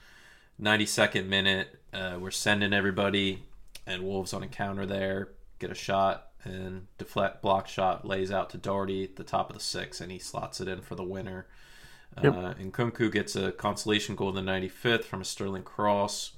92nd 0.60 1.26
minute, 1.26 1.78
uh, 1.92 2.18
we're 2.18 2.32
sending 2.32 2.72
everybody, 2.72 3.44
and 3.88 4.04
Wolves 4.04 4.32
on 4.32 4.42
a 4.42 4.48
counter 4.48 4.86
there 4.86 5.30
get 5.58 5.70
a 5.70 5.74
shot 5.74 6.28
and 6.44 6.86
deflect 6.98 7.42
block 7.42 7.68
shot 7.68 8.06
lays 8.06 8.30
out 8.30 8.50
to 8.50 8.58
Doherty 8.58 9.04
at 9.04 9.16
the 9.16 9.24
top 9.24 9.50
of 9.50 9.56
the 9.56 9.62
six, 9.62 10.00
and 10.00 10.10
he 10.12 10.18
slots 10.18 10.60
it 10.60 10.68
in 10.68 10.80
for 10.80 10.94
the 10.94 11.04
winner. 11.04 11.46
Yep. 12.22 12.34
Uh, 12.34 12.54
and 12.58 12.72
Nkunku 12.72 13.12
gets 13.12 13.36
a 13.36 13.52
consolation 13.52 14.14
goal 14.14 14.36
in 14.36 14.44
the 14.44 14.52
95th 14.52 15.04
from 15.04 15.20
a 15.20 15.24
Sterling 15.24 15.62
cross. 15.62 16.32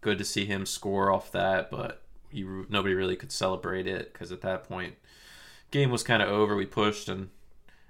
Good 0.00 0.18
to 0.18 0.24
see 0.24 0.46
him 0.46 0.64
score 0.64 1.12
off 1.12 1.30
that, 1.32 1.70
but 1.70 2.02
you, 2.30 2.66
nobody 2.68 2.94
really 2.94 3.16
could 3.16 3.32
celebrate 3.32 3.86
it 3.86 4.12
because 4.12 4.32
at 4.32 4.40
that 4.40 4.64
point, 4.64 4.94
game 5.70 5.90
was 5.90 6.02
kind 6.02 6.22
of 6.22 6.28
over. 6.28 6.56
We 6.56 6.66
pushed 6.66 7.08
and 7.08 7.28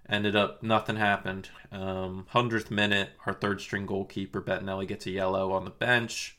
ended 0.08 0.34
up 0.34 0.62
nothing 0.62 0.96
happened. 0.96 1.50
Um, 1.70 2.26
100th 2.34 2.70
minute, 2.70 3.10
our 3.24 3.32
third 3.32 3.60
string 3.60 3.86
goalkeeper 3.86 4.42
Bettinelli 4.42 4.88
gets 4.88 5.06
a 5.06 5.10
yellow 5.10 5.52
on 5.52 5.64
the 5.64 5.70
bench. 5.70 6.36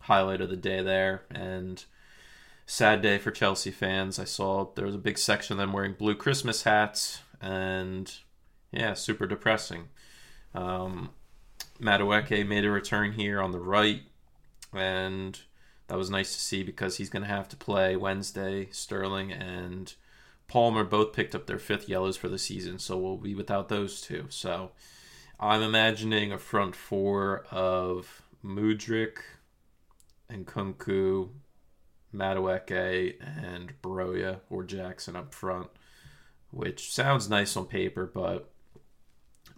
Highlight 0.00 0.40
of 0.40 0.50
the 0.50 0.56
day 0.56 0.82
there, 0.82 1.24
and 1.30 1.84
sad 2.68 3.00
day 3.00 3.16
for 3.16 3.30
Chelsea 3.30 3.70
fans. 3.70 4.18
I 4.18 4.24
saw 4.24 4.68
there 4.74 4.84
was 4.84 4.94
a 4.94 4.98
big 4.98 5.16
section 5.16 5.54
of 5.54 5.58
them 5.58 5.72
wearing 5.72 5.94
blue 5.94 6.14
Christmas 6.14 6.64
hats, 6.64 7.22
and 7.40 8.14
yeah, 8.70 8.92
super 8.92 9.26
depressing. 9.26 9.88
Um, 10.54 11.10
Madueke 11.80 12.46
made 12.46 12.66
a 12.66 12.70
return 12.70 13.12
here 13.12 13.40
on 13.40 13.52
the 13.52 13.58
right, 13.58 14.02
and 14.74 15.40
that 15.86 15.96
was 15.96 16.10
nice 16.10 16.34
to 16.34 16.40
see 16.40 16.62
because 16.62 16.98
he's 16.98 17.08
going 17.08 17.22
to 17.22 17.28
have 17.28 17.48
to 17.48 17.56
play 17.56 17.96
Wednesday. 17.96 18.68
Sterling 18.70 19.32
and 19.32 19.94
Palmer 20.46 20.84
both 20.84 21.14
picked 21.14 21.34
up 21.34 21.46
their 21.46 21.58
fifth 21.58 21.88
yellows 21.88 22.18
for 22.18 22.28
the 22.28 22.38
season, 22.38 22.78
so 22.78 22.98
we'll 22.98 23.16
be 23.16 23.34
without 23.34 23.70
those 23.70 24.02
two. 24.02 24.26
So 24.28 24.72
I'm 25.40 25.62
imagining 25.62 26.32
a 26.32 26.38
front 26.38 26.76
four 26.76 27.46
of 27.50 28.22
Mudryk 28.44 29.20
and 30.28 30.46
Nkunku, 30.46 31.30
Madueke, 32.14 33.14
and 33.20 33.72
Broja 33.82 34.40
or 34.50 34.64
Jackson 34.64 35.16
up 35.16 35.34
front, 35.34 35.68
which 36.50 36.92
sounds 36.92 37.28
nice 37.28 37.56
on 37.56 37.66
paper, 37.66 38.06
but 38.12 38.50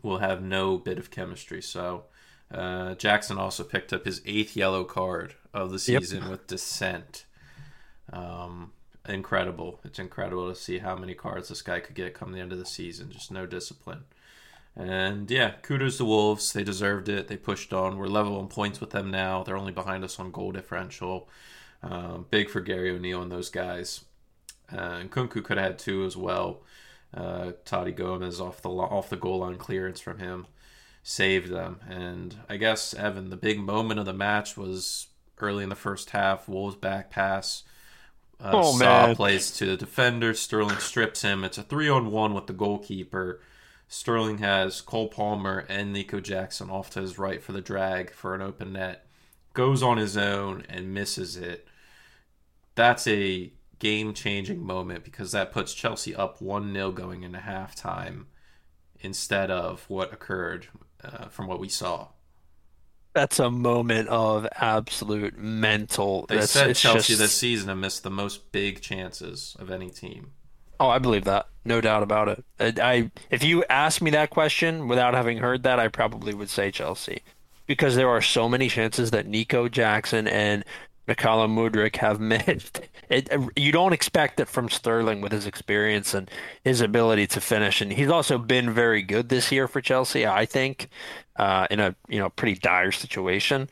will 0.02 0.18
have 0.18 0.42
no 0.42 0.78
bit 0.78 0.98
of 0.98 1.10
chemistry. 1.10 1.62
So 1.62 2.04
uh, 2.52 2.94
Jackson 2.94 3.38
also 3.38 3.62
picked 3.62 3.92
up 3.92 4.04
his 4.04 4.22
eighth 4.26 4.56
yellow 4.56 4.84
card 4.84 5.34
of 5.54 5.70
the 5.70 5.92
Yep. 5.92 6.02
season 6.02 6.28
with 6.28 6.46
dissent. 6.46 7.26
Um, 8.12 8.72
incredible! 9.08 9.80
It's 9.84 9.98
incredible 9.98 10.48
to 10.48 10.54
see 10.58 10.78
how 10.78 10.96
many 10.96 11.14
cards 11.14 11.48
this 11.48 11.62
guy 11.62 11.80
could 11.80 11.94
get 11.94 12.14
come 12.14 12.32
the 12.32 12.40
end 12.40 12.52
of 12.52 12.58
the 12.58 12.66
season. 12.66 13.10
Just 13.10 13.30
no 13.30 13.46
discipline. 13.46 14.04
And 14.76 15.30
yeah, 15.30 15.50
kudos 15.62 15.98
to 15.98 16.04
Wolves. 16.04 16.52
They 16.52 16.64
deserved 16.64 17.08
it. 17.08 17.28
They 17.28 17.36
pushed 17.36 17.72
on. 17.72 17.98
We're 17.98 18.06
level 18.06 18.38
on 18.38 18.48
points 18.48 18.80
with 18.80 18.90
them 18.90 19.10
now. 19.10 19.42
They're 19.42 19.56
only 19.56 19.72
behind 19.72 20.04
us 20.04 20.18
on 20.18 20.30
goal 20.30 20.52
differential. 20.52 21.28
Um, 21.82 22.26
big 22.30 22.50
for 22.50 22.60
Gary 22.60 22.90
O'Neill 22.90 23.22
and 23.22 23.32
those 23.32 23.48
guys. 23.50 24.04
Uh, 24.72 24.76
and 25.00 25.10
Nkunku 25.10 25.42
could 25.42 25.56
have 25.56 25.66
had 25.66 25.78
two 25.78 26.04
as 26.04 26.16
well. 26.16 26.60
Uh, 27.12 27.52
Toti 27.64 27.94
Gomes 27.94 28.40
off 28.40 28.62
the 28.62 28.68
off 28.70 29.08
the 29.10 29.16
goal 29.16 29.38
line 29.40 29.56
clearance 29.56 29.98
from 30.00 30.18
him 30.18 30.46
saved 31.02 31.50
them. 31.50 31.80
And 31.88 32.36
I 32.48 32.56
guess 32.56 32.94
Evan, 32.94 33.30
the 33.30 33.36
big 33.36 33.58
moment 33.58 34.00
of 34.00 34.06
the 34.06 34.12
match 34.12 34.56
was 34.56 35.08
early 35.38 35.62
in 35.62 35.70
the 35.70 35.74
first 35.74 36.10
half. 36.10 36.48
Wolves 36.48 36.76
back 36.76 37.10
pass. 37.10 37.62
Uh, 38.38 38.50
Oh, 38.54 38.72
Saw 38.72 39.06
man. 39.06 39.16
plays 39.16 39.50
to 39.52 39.66
the 39.66 39.76
defender. 39.76 40.34
Sterling 40.34 40.78
strips 40.78 41.22
him. 41.22 41.44
It's 41.44 41.58
a 41.58 41.62
three 41.62 41.88
on 41.88 42.10
one 42.10 42.34
with 42.34 42.46
the 42.46 42.52
goalkeeper. 42.52 43.40
Sterling 43.88 44.38
has 44.38 44.80
Cole 44.80 45.08
Palmer 45.08 45.64
and 45.68 45.92
Nico 45.92 46.20
Jackson 46.20 46.70
off 46.70 46.90
to 46.90 47.00
his 47.00 47.18
right 47.18 47.42
for 47.42 47.52
the 47.52 47.60
drag 47.60 48.12
for 48.12 48.34
an 48.34 48.40
open 48.42 48.72
net. 48.74 49.06
Goes 49.52 49.82
on 49.82 49.96
his 49.96 50.16
own 50.16 50.64
and 50.68 50.94
misses 50.94 51.36
it. 51.36 51.66
That's 52.80 53.06
a 53.06 53.52
game 53.78 54.14
changing 54.14 54.64
moment 54.64 55.04
because 55.04 55.32
that 55.32 55.52
puts 55.52 55.74
Chelsea 55.74 56.14
up 56.14 56.40
1 56.40 56.72
0 56.72 56.92
going 56.92 57.24
into 57.24 57.38
halftime 57.38 58.24
instead 59.00 59.50
of 59.50 59.84
what 59.88 60.14
occurred 60.14 60.68
uh, 61.04 61.26
from 61.26 61.46
what 61.46 61.60
we 61.60 61.68
saw. 61.68 62.08
That's 63.12 63.38
a 63.38 63.50
moment 63.50 64.08
of 64.08 64.48
absolute 64.56 65.36
mental. 65.36 66.24
They 66.30 66.36
that's, 66.36 66.52
said 66.52 66.74
Chelsea 66.74 67.12
just- 67.12 67.18
this 67.20 67.34
season 67.34 67.68
have 67.68 67.76
missed 67.76 68.02
the 68.02 68.10
most 68.10 68.50
big 68.50 68.80
chances 68.80 69.56
of 69.58 69.70
any 69.70 69.90
team. 69.90 70.32
Oh, 70.78 70.88
I 70.88 70.98
believe 70.98 71.24
that. 71.24 71.48
No 71.66 71.82
doubt 71.82 72.02
about 72.02 72.28
it. 72.28 72.44
I, 72.58 72.72
I 72.82 73.10
if 73.28 73.44
you 73.44 73.62
asked 73.68 74.00
me 74.00 74.10
that 74.12 74.30
question 74.30 74.88
without 74.88 75.12
having 75.12 75.36
heard 75.36 75.64
that, 75.64 75.78
I 75.78 75.88
probably 75.88 76.32
would 76.32 76.48
say 76.48 76.70
Chelsea. 76.70 77.20
Because 77.66 77.94
there 77.94 78.08
are 78.08 78.22
so 78.22 78.48
many 78.48 78.70
chances 78.70 79.10
that 79.10 79.26
Nico 79.26 79.68
Jackson 79.68 80.26
and 80.26 80.64
Mykhailo 81.10 81.48
Mudryk 81.48 81.96
have 81.96 82.20
missed. 82.20 82.80
It, 83.08 83.28
you 83.56 83.72
don't 83.72 83.92
expect 83.92 84.38
it 84.38 84.48
from 84.48 84.68
Sterling 84.68 85.20
with 85.20 85.32
his 85.32 85.46
experience 85.46 86.14
and 86.14 86.30
his 86.64 86.80
ability 86.80 87.26
to 87.28 87.40
finish. 87.40 87.80
And 87.80 87.92
he's 87.92 88.08
also 88.08 88.38
been 88.38 88.70
very 88.70 89.02
good 89.02 89.28
this 89.28 89.50
year 89.50 89.66
for 89.66 89.80
Chelsea, 89.80 90.26
I 90.26 90.46
think, 90.46 90.88
uh, 91.36 91.66
in 91.70 91.80
a 91.80 91.94
you 92.08 92.18
know 92.18 92.30
pretty 92.30 92.58
dire 92.60 92.92
situation. 92.92 93.68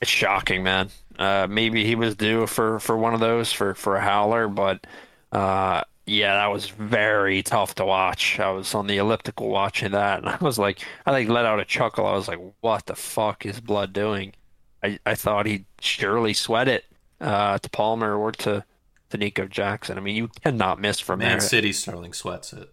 It's 0.00 0.10
shocking, 0.10 0.62
man. 0.62 0.90
Uh, 1.18 1.46
maybe 1.48 1.84
he 1.84 1.94
was 1.94 2.14
due 2.14 2.46
for, 2.46 2.78
for 2.80 2.98
one 2.98 3.14
of 3.14 3.20
those 3.20 3.50
for, 3.50 3.74
for 3.74 3.96
a 3.96 4.00
howler, 4.02 4.48
but 4.48 4.86
uh, 5.32 5.82
yeah, 6.04 6.34
that 6.34 6.52
was 6.52 6.68
very 6.68 7.42
tough 7.42 7.74
to 7.76 7.86
watch. 7.86 8.38
I 8.38 8.50
was 8.50 8.74
on 8.74 8.86
the 8.86 8.98
elliptical 8.98 9.48
watching 9.48 9.92
that, 9.92 10.18
and 10.18 10.28
I 10.28 10.36
was 10.36 10.58
like, 10.58 10.80
I 11.06 11.12
like 11.12 11.28
let 11.28 11.46
out 11.46 11.60
a 11.60 11.64
chuckle. 11.64 12.06
I 12.06 12.12
was 12.12 12.28
like, 12.28 12.40
what 12.60 12.84
the 12.84 12.94
fuck 12.94 13.46
is 13.46 13.60
Blood 13.60 13.94
doing? 13.94 14.34
I, 14.82 14.98
I 15.04 15.14
thought 15.14 15.46
he'd 15.46 15.66
surely 15.80 16.32
sweat 16.34 16.68
it 16.68 16.84
uh, 17.20 17.58
to 17.58 17.70
Palmer 17.70 18.14
or 18.14 18.32
to, 18.32 18.64
to 19.10 19.16
Nico 19.16 19.46
Jackson. 19.46 19.98
I 19.98 20.00
mean, 20.00 20.16
you 20.16 20.28
cannot 20.42 20.80
miss 20.80 21.00
from 21.00 21.20
Man 21.20 21.38
there. 21.38 21.40
City 21.40 21.72
Sterling 21.72 22.12
sweats 22.12 22.52
it. 22.52 22.70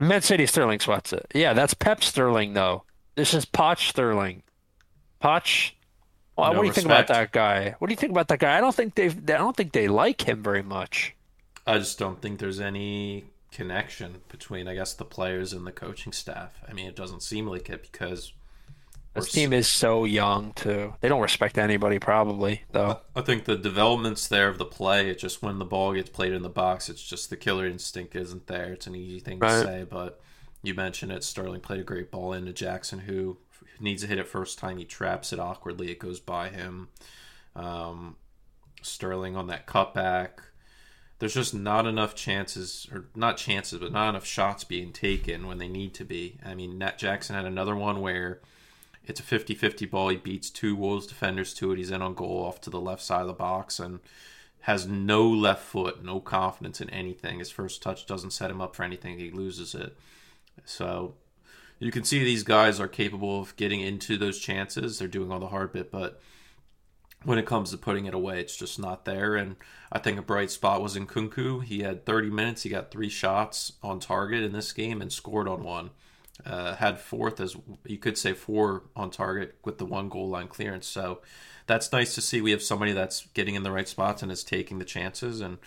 Man 0.00 0.22
City 0.22 0.46
Sterling 0.46 0.80
sweats 0.80 1.12
it. 1.12 1.26
Yeah, 1.34 1.52
that's 1.52 1.74
Pep 1.74 2.02
Sterling 2.02 2.54
though. 2.54 2.84
This 3.14 3.34
is 3.34 3.44
Poch 3.44 3.88
Sterling. 3.88 4.42
Poch. 5.22 5.72
Well, 6.36 6.52
No 6.52 6.58
what 6.58 6.62
do 6.62 6.68
you 6.68 6.72
think 6.72 6.86
about 6.86 7.08
that 7.08 7.32
guy? 7.32 7.74
What 7.78 7.88
do 7.88 7.92
you 7.92 7.96
think 7.96 8.12
about 8.12 8.28
that 8.28 8.38
guy? 8.38 8.56
I 8.56 8.60
don't 8.60 8.74
think 8.74 8.94
they. 8.94 9.06
I 9.06 9.38
don't 9.38 9.56
think 9.56 9.72
they 9.72 9.88
like 9.88 10.28
him 10.28 10.42
very 10.42 10.62
much. 10.62 11.16
I 11.66 11.78
just 11.78 11.98
don't 11.98 12.22
think 12.22 12.38
there's 12.38 12.60
any 12.60 13.24
connection 13.50 14.18
between, 14.28 14.68
I 14.68 14.74
guess, 14.74 14.94
the 14.94 15.04
players 15.04 15.52
and 15.52 15.66
the 15.66 15.72
coaching 15.72 16.12
staff. 16.12 16.62
I 16.68 16.72
mean, 16.72 16.86
it 16.86 16.96
doesn't 16.96 17.22
seem 17.22 17.46
like 17.46 17.68
it 17.68 17.82
because 17.82 18.32
This 19.14 19.32
team 19.32 19.52
is 19.52 19.66
so 19.68 20.04
young 20.04 20.52
too. 20.52 20.94
They 21.00 21.08
don't 21.08 21.20
respect 21.20 21.58
anybody 21.58 21.98
probably 21.98 22.62
though. 22.70 23.00
I 23.16 23.22
think 23.22 23.44
the 23.44 23.56
development's 23.56 24.28
there 24.28 24.48
of 24.48 24.58
the 24.58 24.64
play. 24.64 25.10
It's 25.10 25.20
just 25.20 25.42
when 25.42 25.58
the 25.58 25.64
ball 25.64 25.94
gets 25.94 26.10
played 26.10 26.32
in 26.32 26.42
the 26.42 26.48
box, 26.48 26.88
it's 26.88 27.02
just 27.02 27.30
the 27.30 27.36
killer 27.36 27.66
instinct 27.66 28.14
isn't 28.14 28.46
there. 28.46 28.72
It's 28.72 28.86
an 28.86 28.94
easy 28.94 29.18
thing 29.18 29.40
to 29.40 29.62
say, 29.62 29.86
but 29.88 30.20
you 30.62 30.74
mentioned 30.74 31.12
it. 31.12 31.24
Sterling 31.24 31.60
played 31.60 31.80
a 31.80 31.84
great 31.84 32.10
ball 32.10 32.32
into 32.32 32.52
Jackson, 32.52 33.00
who 33.00 33.38
needs 33.80 34.02
to 34.02 34.08
hit 34.08 34.18
it 34.18 34.28
first 34.28 34.58
time. 34.58 34.78
He 34.78 34.84
traps 34.84 35.32
it 35.32 35.40
awkwardly. 35.40 35.90
It 35.90 35.98
goes 35.98 36.20
by 36.20 36.48
him. 36.48 36.88
Um, 37.54 38.16
Sterling 38.82 39.36
on 39.36 39.48
that 39.48 39.66
cutback. 39.66 40.30
There's 41.18 41.34
just 41.34 41.54
not 41.54 41.86
enough 41.86 42.14
chances, 42.14 42.86
or 42.92 43.06
not 43.16 43.36
chances, 43.36 43.80
but 43.80 43.90
not 43.90 44.10
enough 44.10 44.24
shots 44.24 44.62
being 44.62 44.92
taken 44.92 45.48
when 45.48 45.58
they 45.58 45.66
need 45.66 45.94
to 45.94 46.04
be. 46.04 46.38
I 46.44 46.54
mean, 46.54 46.78
Nat 46.78 46.96
Jackson 46.96 47.34
had 47.34 47.44
another 47.44 47.74
one 47.74 48.00
where 48.00 48.40
it's 49.08 49.20
a 49.20 49.24
50 49.24 49.54
50 49.54 49.86
ball. 49.86 50.10
He 50.10 50.16
beats 50.16 50.50
two 50.50 50.76
Wolves 50.76 51.06
defenders 51.06 51.54
to 51.54 51.72
it. 51.72 51.78
He's 51.78 51.90
in 51.90 52.02
on 52.02 52.14
goal 52.14 52.44
off 52.44 52.60
to 52.62 52.70
the 52.70 52.80
left 52.80 53.02
side 53.02 53.22
of 53.22 53.26
the 53.26 53.32
box 53.32 53.80
and 53.80 54.00
has 54.60 54.86
no 54.86 55.26
left 55.26 55.62
foot, 55.62 56.04
no 56.04 56.20
confidence 56.20 56.80
in 56.80 56.90
anything. 56.90 57.38
His 57.38 57.50
first 57.50 57.82
touch 57.82 58.06
doesn't 58.06 58.32
set 58.32 58.50
him 58.50 58.60
up 58.60 58.76
for 58.76 58.82
anything. 58.82 59.18
He 59.18 59.30
loses 59.30 59.74
it. 59.74 59.96
So 60.64 61.14
you 61.78 61.90
can 61.90 62.04
see 62.04 62.22
these 62.22 62.42
guys 62.42 62.80
are 62.80 62.88
capable 62.88 63.40
of 63.40 63.56
getting 63.56 63.80
into 63.80 64.18
those 64.18 64.38
chances. 64.38 64.98
They're 64.98 65.08
doing 65.08 65.32
all 65.32 65.40
the 65.40 65.46
hard 65.46 65.72
bit, 65.72 65.90
but 65.90 66.20
when 67.24 67.38
it 67.38 67.46
comes 67.46 67.70
to 67.70 67.78
putting 67.78 68.06
it 68.06 68.14
away, 68.14 68.40
it's 68.40 68.56
just 68.56 68.78
not 68.78 69.04
there. 69.04 69.36
And 69.36 69.56
I 69.90 69.98
think 69.98 70.18
a 70.18 70.22
bright 70.22 70.50
spot 70.50 70.82
was 70.82 70.96
Nkunku. 70.96 71.64
He 71.64 71.80
had 71.80 72.04
30 72.04 72.30
minutes. 72.30 72.62
He 72.62 72.70
got 72.70 72.90
three 72.90 73.08
shots 73.08 73.72
on 73.82 74.00
target 74.00 74.42
in 74.42 74.52
this 74.52 74.72
game 74.72 75.00
and 75.00 75.12
scored 75.12 75.48
on 75.48 75.62
one. 75.62 75.90
Uh, 76.46 76.76
had 76.76 77.00
fourth 77.00 77.40
as 77.40 77.56
you 77.84 77.98
could 77.98 78.16
say 78.16 78.32
four 78.32 78.84
on 78.94 79.10
target 79.10 79.56
with 79.64 79.78
the 79.78 79.84
one 79.84 80.08
goal 80.08 80.28
line 80.28 80.46
clearance. 80.46 80.86
So 80.86 81.20
that's 81.66 81.92
nice 81.92 82.14
to 82.14 82.20
see. 82.20 82.40
We 82.40 82.52
have 82.52 82.62
somebody 82.62 82.92
that's 82.92 83.26
getting 83.34 83.54
in 83.54 83.62
the 83.62 83.72
right 83.72 83.88
spots 83.88 84.22
and 84.22 84.30
is 84.30 84.44
taking 84.44 84.78
the 84.78 84.84
chances. 84.84 85.40
And 85.40 85.58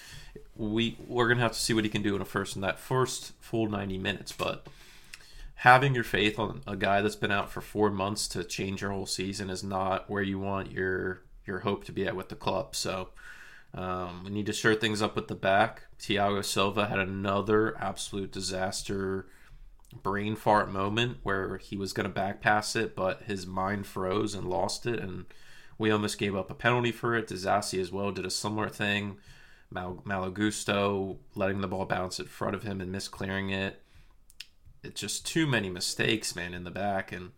we 0.55 0.97
we're 1.07 1.27
gonna 1.27 1.41
have 1.41 1.51
to 1.51 1.59
see 1.59 1.73
what 1.73 1.83
he 1.83 1.89
can 1.89 2.01
do 2.01 2.15
in 2.15 2.21
a 2.21 2.25
first 2.25 2.55
in 2.55 2.61
that 2.61 2.79
first 2.79 3.33
full 3.39 3.69
90 3.69 3.97
minutes. 3.97 4.31
But 4.31 4.65
having 5.55 5.93
your 5.93 6.03
faith 6.03 6.39
on 6.39 6.61
a 6.65 6.75
guy 6.75 7.01
that's 7.01 7.15
been 7.15 7.31
out 7.31 7.51
for 7.51 7.61
four 7.61 7.91
months 7.91 8.27
to 8.29 8.43
change 8.43 8.81
your 8.81 8.91
whole 8.91 9.05
season 9.05 9.49
is 9.49 9.63
not 9.63 10.09
where 10.09 10.23
you 10.23 10.39
want 10.39 10.71
your 10.71 11.21
your 11.45 11.59
hope 11.59 11.83
to 11.85 11.91
be 11.91 12.07
at 12.07 12.15
with 12.15 12.29
the 12.29 12.35
club. 12.35 12.75
So 12.75 13.09
um, 13.73 14.23
we 14.25 14.31
need 14.31 14.47
to 14.47 14.53
shore 14.53 14.75
things 14.75 15.01
up 15.01 15.15
with 15.15 15.27
the 15.27 15.35
back. 15.35 15.83
Thiago 15.99 16.43
Silva 16.43 16.87
had 16.87 16.99
another 16.99 17.77
absolute 17.79 18.31
disaster 18.31 19.27
brain 19.93 20.35
fart 20.35 20.71
moment 20.71 21.17
where 21.23 21.57
he 21.57 21.77
was 21.77 21.93
going 21.93 22.07
to 22.07 22.13
back 22.13 22.41
pass 22.41 22.75
it, 22.75 22.95
but 22.95 23.23
his 23.23 23.45
mind 23.45 23.85
froze 23.85 24.33
and 24.33 24.49
lost 24.49 24.85
it, 24.85 24.99
and 24.99 25.25
we 25.77 25.91
almost 25.91 26.17
gave 26.17 26.35
up 26.35 26.49
a 26.49 26.55
penalty 26.55 26.91
for 26.91 27.15
it. 27.15 27.27
Disasi 27.27 27.79
as 27.79 27.91
well 27.91 28.11
did 28.11 28.25
a 28.25 28.29
similar 28.29 28.69
thing. 28.69 29.17
Mal- 29.69 30.01
Malo 30.05 30.29
Gusto 30.29 31.17
letting 31.35 31.61
the 31.61 31.67
ball 31.67 31.85
bounce 31.85 32.19
in 32.19 32.27
front 32.27 32.55
of 32.55 32.63
him 32.63 32.81
and 32.81 32.91
misclearing 32.91 33.49
it. 33.49 33.81
It's 34.83 34.99
just 34.99 35.25
too 35.25 35.47
many 35.47 35.69
mistakes, 35.69 36.35
man, 36.35 36.53
in 36.53 36.63
the 36.63 36.71
back, 36.71 37.11
and 37.11 37.31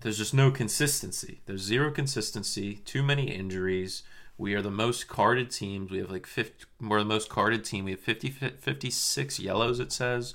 there's 0.00 0.18
just 0.18 0.34
no 0.34 0.50
consistency. 0.50 1.40
There's 1.46 1.62
zero 1.62 1.90
consistency, 1.90 2.76
too 2.76 3.02
many 3.02 3.30
injuries. 3.30 4.02
We 4.38 4.54
are 4.54 4.62
the 4.62 4.70
most 4.70 5.08
carded 5.08 5.50
teams. 5.50 5.90
We 5.90 5.98
have 5.98 6.10
like 6.10 6.26
50, 6.26 6.64
we're 6.80 6.98
the 6.98 7.04
most 7.04 7.30
carded 7.30 7.64
team. 7.64 7.86
We 7.86 7.92
have 7.92 8.00
50, 8.00 8.30
56 8.30 9.40
yellows, 9.40 9.80
it 9.80 9.92
says, 9.92 10.34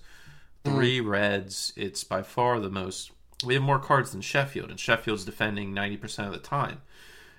three 0.63 0.99
mm. 0.99 1.07
reds. 1.09 1.73
It's 1.75 2.03
by 2.03 2.21
far 2.21 2.59
the 2.59 2.69
most. 2.69 3.11
We 3.43 3.55
have 3.55 3.63
more 3.63 3.79
cards 3.79 4.11
than 4.11 4.21
Sheffield, 4.21 4.69
and 4.69 4.79
Sheffield's 4.79 5.25
defending 5.25 5.73
90% 5.73 6.27
of 6.27 6.33
the 6.33 6.39
time. 6.39 6.81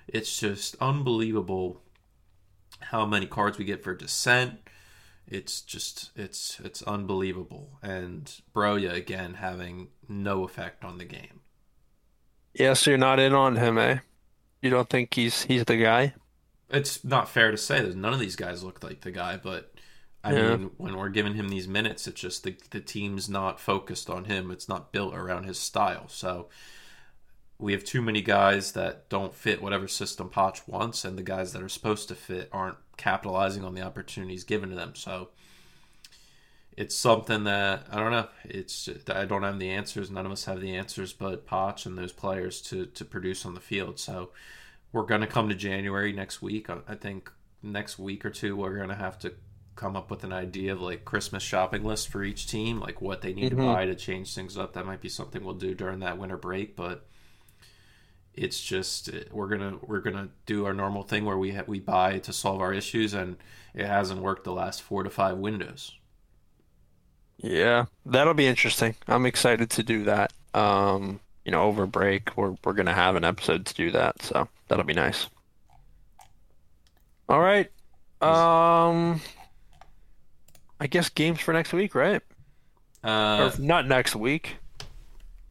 It's 0.07 0.37
just 0.37 0.75
unbelievable 0.81 1.81
how 2.79 3.05
many 3.05 3.25
cards 3.25 3.57
we 3.57 3.65
get 3.65 3.83
for 3.83 3.95
dissent. 3.95 4.59
It's 5.27 5.61
just 5.61 6.11
it's 6.15 6.59
it's 6.63 6.81
unbelievable. 6.83 7.79
And 7.81 8.29
Broja 8.53 8.93
again 8.93 9.35
having 9.35 9.87
no 10.09 10.43
effect 10.43 10.83
on 10.83 10.97
the 10.97 11.05
game. 11.05 11.39
Yeah, 12.53 12.73
so 12.73 12.91
you're 12.91 12.97
not 12.97 13.19
in 13.19 13.33
on 13.33 13.55
him, 13.55 13.77
eh? 13.77 13.99
You 14.61 14.69
don't 14.69 14.89
think 14.89 15.13
he's 15.13 15.43
he's 15.43 15.63
the 15.63 15.77
guy? 15.77 16.13
It's 16.69 17.03
not 17.03 17.29
fair 17.29 17.51
to 17.51 17.57
say 17.57 17.81
that 17.81 17.95
none 17.95 18.13
of 18.13 18.19
these 18.19 18.35
guys 18.35 18.63
look 18.63 18.83
like 18.83 19.01
the 19.01 19.11
guy, 19.11 19.37
but 19.37 19.72
I 20.23 20.33
yeah. 20.33 20.55
mean, 20.55 20.71
when 20.77 20.95
we're 20.97 21.09
giving 21.09 21.33
him 21.33 21.49
these 21.49 21.67
minutes, 21.67 22.07
it's 22.07 22.21
just 22.21 22.43
the 22.43 22.55
the 22.71 22.79
team's 22.79 23.29
not 23.29 23.59
focused 23.59 24.09
on 24.09 24.25
him. 24.25 24.51
It's 24.51 24.69
not 24.69 24.91
built 24.91 25.13
around 25.13 25.43
his 25.43 25.59
style. 25.59 26.07
So 26.07 26.47
we 27.59 27.73
have 27.73 27.83
too 27.83 28.01
many 28.01 28.21
guys 28.21 28.71
that 28.71 29.09
don't 29.09 29.33
fit 29.33 29.61
whatever 29.61 29.87
system 29.87 30.29
Poch 30.29 30.67
wants, 30.67 31.03
and 31.03 31.17
the 31.17 31.23
guys 31.23 31.53
that 31.53 31.61
are 31.61 31.69
supposed 31.69 32.07
to 32.07 32.15
fit 32.15 32.49
aren't 32.51 32.77
capitalizing 32.97 33.63
on 33.63 33.73
the 33.73 33.81
opportunities 33.81 34.43
given 34.43 34.69
to 34.69 34.75
them. 34.75 34.95
So 34.95 35.29
it's 36.75 36.95
something 36.95 37.43
that 37.43 37.87
I 37.91 37.99
don't 37.99 38.11
know. 38.11 38.27
It's 38.45 38.89
I 39.09 39.25
don't 39.25 39.43
have 39.43 39.59
the 39.59 39.69
answers. 39.69 40.09
None 40.09 40.25
of 40.25 40.31
us 40.31 40.45
have 40.45 40.61
the 40.61 40.75
answers, 40.75 41.13
but 41.13 41.45
Poch 41.47 41.85
and 41.85 41.97
those 41.97 42.13
players 42.13 42.61
to 42.63 42.85
to 42.85 43.05
produce 43.05 43.45
on 43.45 43.55
the 43.55 43.61
field. 43.61 43.99
So 43.99 44.31
we're 44.91 45.03
going 45.03 45.21
to 45.21 45.27
come 45.27 45.49
to 45.49 45.55
January 45.55 46.13
next 46.13 46.41
week. 46.41 46.69
I 46.69 46.95
think 46.95 47.31
next 47.61 47.97
week 47.97 48.25
or 48.25 48.29
two 48.29 48.55
we're 48.55 48.75
going 48.75 48.89
to 48.89 48.95
have 48.95 49.17
to 49.19 49.33
come 49.75 49.95
up 49.95 50.09
with 50.11 50.23
an 50.23 50.33
idea 50.33 50.73
of 50.73 50.81
like 50.81 51.05
Christmas 51.05 51.43
shopping 51.43 51.83
list 51.83 52.09
for 52.09 52.23
each 52.23 52.47
team, 52.47 52.79
like 52.79 53.01
what 53.01 53.21
they 53.21 53.33
need 53.33 53.51
mm-hmm. 53.51 53.61
to 53.61 53.73
buy 53.73 53.85
to 53.85 53.95
change 53.95 54.33
things 54.33 54.57
up. 54.57 54.73
That 54.73 54.85
might 54.85 55.01
be 55.01 55.09
something 55.09 55.43
we'll 55.43 55.55
do 55.55 55.73
during 55.73 55.99
that 55.99 56.17
winter 56.17 56.37
break, 56.37 56.75
but 56.75 57.05
it's 58.33 58.61
just 58.61 59.09
we're 59.31 59.47
gonna 59.47 59.77
we're 59.81 59.99
gonna 59.99 60.29
do 60.45 60.65
our 60.65 60.73
normal 60.73 61.03
thing 61.03 61.25
where 61.25 61.37
we 61.37 61.53
ha- 61.53 61.63
we 61.67 61.79
buy 61.79 62.19
to 62.19 62.33
solve 62.33 62.61
our 62.61 62.73
issues, 62.73 63.13
and 63.13 63.37
it 63.73 63.85
hasn't 63.85 64.21
worked 64.21 64.43
the 64.43 64.53
last 64.53 64.81
four 64.81 65.03
to 65.03 65.09
five 65.09 65.37
windows. 65.37 65.93
Yeah, 67.37 67.85
that'll 68.05 68.33
be 68.33 68.47
interesting. 68.47 68.95
I'm 69.07 69.25
excited 69.25 69.69
to 69.71 69.83
do 69.83 70.03
that. 70.05 70.33
Um, 70.53 71.19
you 71.45 71.51
know, 71.51 71.63
over 71.63 71.85
break, 71.85 72.35
we're 72.37 72.55
we're 72.63 72.73
gonna 72.73 72.93
have 72.93 73.15
an 73.15 73.23
episode 73.23 73.65
to 73.65 73.73
do 73.73 73.91
that, 73.91 74.21
so 74.21 74.47
that'll 74.67 74.85
be 74.85 74.93
nice. 74.93 75.27
All 77.29 77.39
right. 77.39 77.71
Um, 78.21 79.21
I 80.83 80.87
guess 80.87 81.07
games 81.07 81.39
for 81.39 81.53
next 81.53 81.71
week, 81.71 81.95
right? 81.95 82.21
Uh, 83.01 83.51
or 83.57 83.61
not 83.61 83.87
next 83.87 84.17
week. 84.17 84.57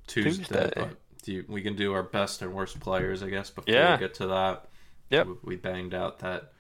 Tuesday. 0.06 0.70
Tuesday 0.74 0.90
you, 1.24 1.44
we 1.48 1.62
can 1.62 1.74
do 1.74 1.94
our 1.94 2.02
best 2.02 2.42
and 2.42 2.52
worst 2.52 2.80
players, 2.80 3.22
I 3.22 3.30
guess. 3.30 3.48
Before 3.48 3.72
yeah. 3.72 3.94
we 3.94 4.00
get 4.00 4.14
to 4.16 4.26
that, 4.26 4.66
yep. 5.08 5.26
we, 5.26 5.34
we 5.42 5.56
banged 5.56 5.94
out 5.94 6.18
that 6.18 6.52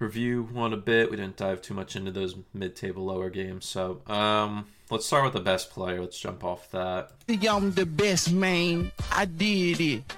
review 0.00 0.48
one 0.52 0.72
a 0.72 0.76
bit. 0.76 1.12
We 1.12 1.16
didn't 1.16 1.36
dive 1.36 1.62
too 1.62 1.74
much 1.74 1.94
into 1.94 2.10
those 2.10 2.34
mid-table 2.52 3.04
lower 3.04 3.30
games. 3.30 3.66
So 3.66 4.00
um, 4.08 4.66
let's 4.90 5.06
start 5.06 5.22
with 5.22 5.34
the 5.34 5.40
best 5.40 5.70
player. 5.70 6.00
Let's 6.00 6.18
jump 6.18 6.42
off 6.42 6.70
that. 6.72 7.12
I'm 7.48 7.72
the 7.72 7.86
best 7.86 8.32
man. 8.32 8.90
I 9.12 9.26
did 9.26 9.80
it. 9.80 10.16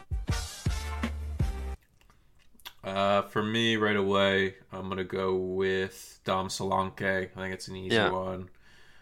Uh, 2.84 3.22
for 3.22 3.42
me, 3.42 3.76
right 3.76 3.96
away, 3.96 4.56
I'm 4.72 4.88
gonna 4.88 5.04
go 5.04 5.34
with 5.34 6.20
Dom 6.24 6.48
Solanke. 6.48 7.30
I 7.30 7.40
think 7.40 7.54
it's 7.54 7.68
an 7.68 7.76
easy 7.76 7.94
yeah. 7.94 8.10
one. 8.10 8.48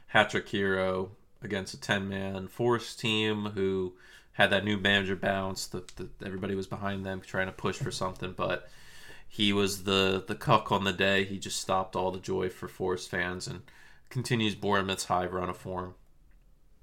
Hat-trick 0.09 0.49
hero 0.49 1.13
against 1.43 1.73
a 1.73 1.79
10-man 1.79 2.49
force 2.49 2.95
team 2.95 3.47
who 3.55 3.95
had 4.33 4.51
that 4.51 4.65
new 4.65 4.77
manager 4.77 5.17
bounce. 5.17 5.67
That 5.67 5.93
everybody 6.25 6.55
was 6.55 6.67
behind 6.67 7.07
them 7.07 7.23
trying 7.25 7.47
to 7.47 7.53
push 7.53 7.77
for 7.77 7.91
something, 7.91 8.33
but 8.37 8.69
he 9.27 9.53
was 9.53 9.85
the 9.85 10.23
the 10.27 10.35
cuck 10.35 10.71
on 10.73 10.85
the 10.85 10.93
day. 10.93 11.25
He 11.25 11.39
just 11.39 11.61
stopped 11.61 11.97
all 11.97 12.11
the 12.11 12.19
joy 12.19 12.49
for 12.49 12.69
Forest 12.69 13.09
fans 13.09 13.47
and 13.47 13.63
continues 14.11 14.55
Bournemouth's 14.57 15.05
high 15.05 15.27
run 15.27 15.49
of 15.49 15.57
form. 15.57 15.95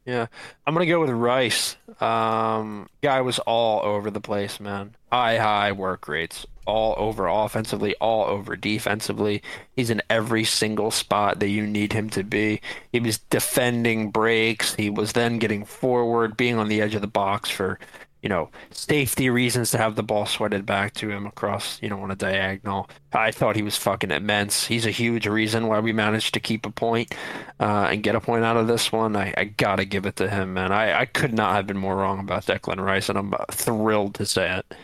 Yeah, 0.05 0.27
I'm 0.65 0.73
gonna 0.73 0.85
go 0.85 1.01
with 1.01 1.09
Rice. 1.09 1.75
Um, 1.99 2.87
guy 3.01 3.19
was 3.19 3.39
all 3.39 3.81
over 3.83 4.09
the 4.09 4.21
place, 4.21 4.61
man. 4.61 4.95
High, 5.11 5.37
high 5.37 5.73
work 5.73 6.07
rates, 6.07 6.45
all 6.67 6.93
over 6.97 7.27
offensively, 7.27 7.95
all 7.95 8.25
over 8.25 8.55
defensively. 8.55 9.41
He's 9.75 9.89
in 9.89 10.01
every 10.09 10.43
single 10.43 10.91
spot 10.91 11.39
that 11.39 11.49
you 11.49 11.65
need 11.65 11.93
him 11.93 12.09
to 12.11 12.23
be. 12.23 12.61
He 12.91 12.99
was 12.99 13.17
defending 13.17 14.11
breaks. 14.11 14.75
He 14.75 14.89
was 14.89 15.13
then 15.13 15.39
getting 15.39 15.65
forward, 15.65 16.37
being 16.37 16.57
on 16.57 16.67
the 16.67 16.81
edge 16.81 16.93
of 16.95 17.01
the 17.01 17.07
box 17.07 17.49
for 17.49 17.79
you 18.21 18.29
know, 18.29 18.49
safety 18.71 19.29
reasons 19.29 19.71
to 19.71 19.77
have 19.77 19.95
the 19.95 20.03
ball 20.03 20.25
sweated 20.25 20.65
back 20.65 20.93
to 20.95 21.09
him 21.09 21.25
across, 21.27 21.81
you 21.81 21.89
know, 21.89 22.01
on 22.01 22.11
a 22.11 22.15
diagonal. 22.15 22.89
I 23.13 23.31
thought 23.31 23.55
he 23.55 23.61
was 23.61 23.77
fucking 23.77 24.11
immense. 24.11 24.65
He's 24.65 24.85
a 24.85 24.91
huge 24.91 25.27
reason 25.27 25.67
why 25.67 25.79
we 25.79 25.93
managed 25.93 26.33
to 26.33 26.39
keep 26.39 26.65
a 26.65 26.71
point, 26.71 27.13
uh, 27.59 27.87
and 27.91 28.03
get 28.03 28.15
a 28.15 28.21
point 28.21 28.43
out 28.43 28.57
of 28.57 28.67
this 28.67 28.91
one. 28.91 29.15
I, 29.15 29.33
I 29.37 29.43
gotta 29.45 29.85
give 29.85 30.05
it 30.05 30.15
to 30.17 30.29
him, 30.29 30.55
man. 30.55 30.71
I, 30.71 31.01
I 31.01 31.05
could 31.05 31.33
not 31.33 31.53
have 31.55 31.67
been 31.67 31.77
more 31.77 31.95
wrong 31.95 32.19
about 32.19 32.45
Declan 32.45 32.83
Rice, 32.83 33.09
and 33.09 33.17
I'm 33.17 33.33
thrilled 33.51 34.15
to 34.15 34.25
say 34.25 34.57
it. 34.57 34.75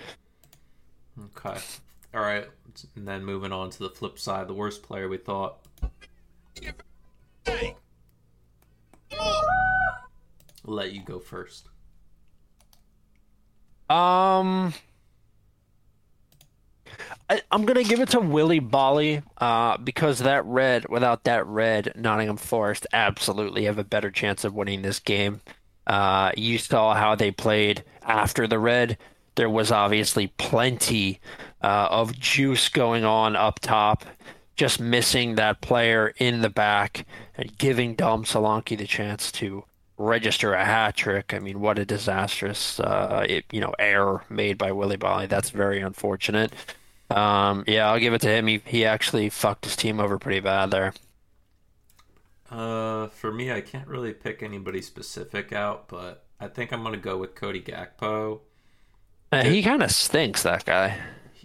Okay. 1.19 1.59
All 2.13 2.21
right. 2.21 2.47
And 2.95 3.07
then 3.07 3.23
moving 3.23 3.51
on 3.51 3.69
to 3.71 3.79
the 3.79 3.89
flip 3.89 4.17
side, 4.17 4.47
the 4.47 4.53
worst 4.53 4.83
player 4.83 5.07
we 5.07 5.17
thought. 5.17 5.57
I'll 10.65 10.73
let 10.73 10.93
you 10.93 11.01
go 11.03 11.19
first. 11.19 11.67
Um, 13.89 14.73
I, 17.29 17.41
am 17.51 17.65
gonna 17.65 17.83
give 17.83 17.99
it 17.99 18.09
to 18.09 18.19
Willy 18.19 18.59
Boly, 18.59 19.23
uh, 19.37 19.77
because 19.77 20.19
that 20.19 20.45
red, 20.45 20.87
without 20.89 21.25
that 21.25 21.45
red, 21.45 21.91
Nottingham 21.95 22.37
Forest 22.37 22.87
absolutely 22.93 23.65
have 23.65 23.77
a 23.77 23.83
better 23.83 24.09
chance 24.09 24.43
of 24.43 24.53
winning 24.53 24.81
this 24.81 24.99
game. 24.99 25.41
Uh, 25.85 26.31
you 26.37 26.57
saw 26.57 26.93
how 26.93 27.15
they 27.15 27.31
played 27.31 27.83
after 28.01 28.47
the 28.47 28.59
red. 28.59 28.97
There 29.35 29.49
was 29.49 29.71
obviously 29.71 30.27
plenty 30.37 31.19
uh, 31.61 31.87
of 31.89 32.17
juice 32.19 32.69
going 32.69 33.03
on 33.03 33.35
up 33.35 33.59
top, 33.59 34.05
just 34.55 34.79
missing 34.79 35.35
that 35.35 35.61
player 35.61 36.13
in 36.17 36.41
the 36.41 36.49
back 36.49 37.05
and 37.35 37.57
giving 37.57 37.95
Dom 37.95 38.23
Solanke 38.23 38.77
the 38.77 38.85
chance 38.85 39.31
to 39.33 39.65
register 39.97 40.53
a 40.53 40.65
hat 40.65 40.95
trick. 40.95 41.33
I 41.33 41.39
mean, 41.39 41.59
what 41.59 41.79
a 41.79 41.85
disastrous, 41.85 42.79
uh, 42.79 43.25
it, 43.27 43.45
you 43.51 43.59
know, 43.61 43.73
error 43.79 44.23
made 44.29 44.57
by 44.57 44.71
Willy 44.71 44.97
Boly. 44.97 45.27
That's 45.27 45.49
very 45.49 45.81
unfortunate. 45.81 46.53
Um, 47.09 47.63
yeah, 47.67 47.89
I'll 47.89 47.99
give 47.99 48.13
it 48.13 48.21
to 48.21 48.29
him. 48.29 48.47
He 48.47 48.61
he 48.65 48.85
actually 48.85 49.29
fucked 49.29 49.65
his 49.65 49.75
team 49.75 49.99
over 49.99 50.17
pretty 50.17 50.39
bad 50.39 50.71
there. 50.71 50.93
Uh, 52.49 53.07
for 53.07 53.31
me, 53.31 53.51
I 53.51 53.61
can't 53.61 53.87
really 53.87 54.13
pick 54.13 54.43
anybody 54.43 54.81
specific 54.81 55.51
out, 55.53 55.87
but 55.87 56.25
I 56.39 56.47
think 56.47 56.71
I'm 56.71 56.83
gonna 56.83 56.97
go 56.97 57.17
with 57.17 57.35
Cody 57.35 57.61
Gakpo. 57.61 58.41
Uh, 59.33 59.43
he 59.43 59.63
kind 59.63 59.81
of 59.81 59.91
stinks, 59.91 60.43
that 60.43 60.65
guy. 60.65 60.97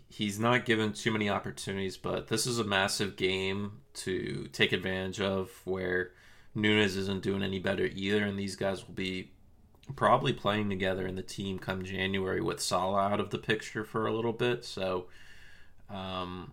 he's 0.09 0.39
not 0.39 0.65
given 0.65 0.93
too 0.93 1.11
many 1.11 1.31
opportunities, 1.31 1.97
but 1.97 2.29
this 2.29 2.47
is 2.47 2.59
a 2.59 2.65
massive 2.65 3.17
game 3.17 3.81
to 3.95 4.49
take 4.53 4.73
advantage 4.73 5.21
of 5.21 5.51
where 5.65 6.11
Nunez 6.55 6.97
isn't 6.97 7.23
doing 7.23 7.43
any 7.43 7.59
better 7.59 7.87
either, 7.87 8.25
and 8.25 8.39
these 8.39 8.57
guys 8.57 8.87
will 8.87 8.95
be 8.95 9.31
probably 9.97 10.33
playing 10.33 10.69
together 10.69 11.07
in 11.07 11.15
the 11.15 11.23
team 11.23 11.59
come 11.59 11.85
January 11.85 12.41
with 12.41 12.61
Salah 12.61 13.09
out 13.09 13.21
of 13.21 13.31
the 13.31 13.39
picture 13.39 13.85
for 13.85 14.07
a 14.07 14.13
little 14.13 14.33
bit. 14.33 14.65
So, 14.65 15.07
um, 15.89 16.53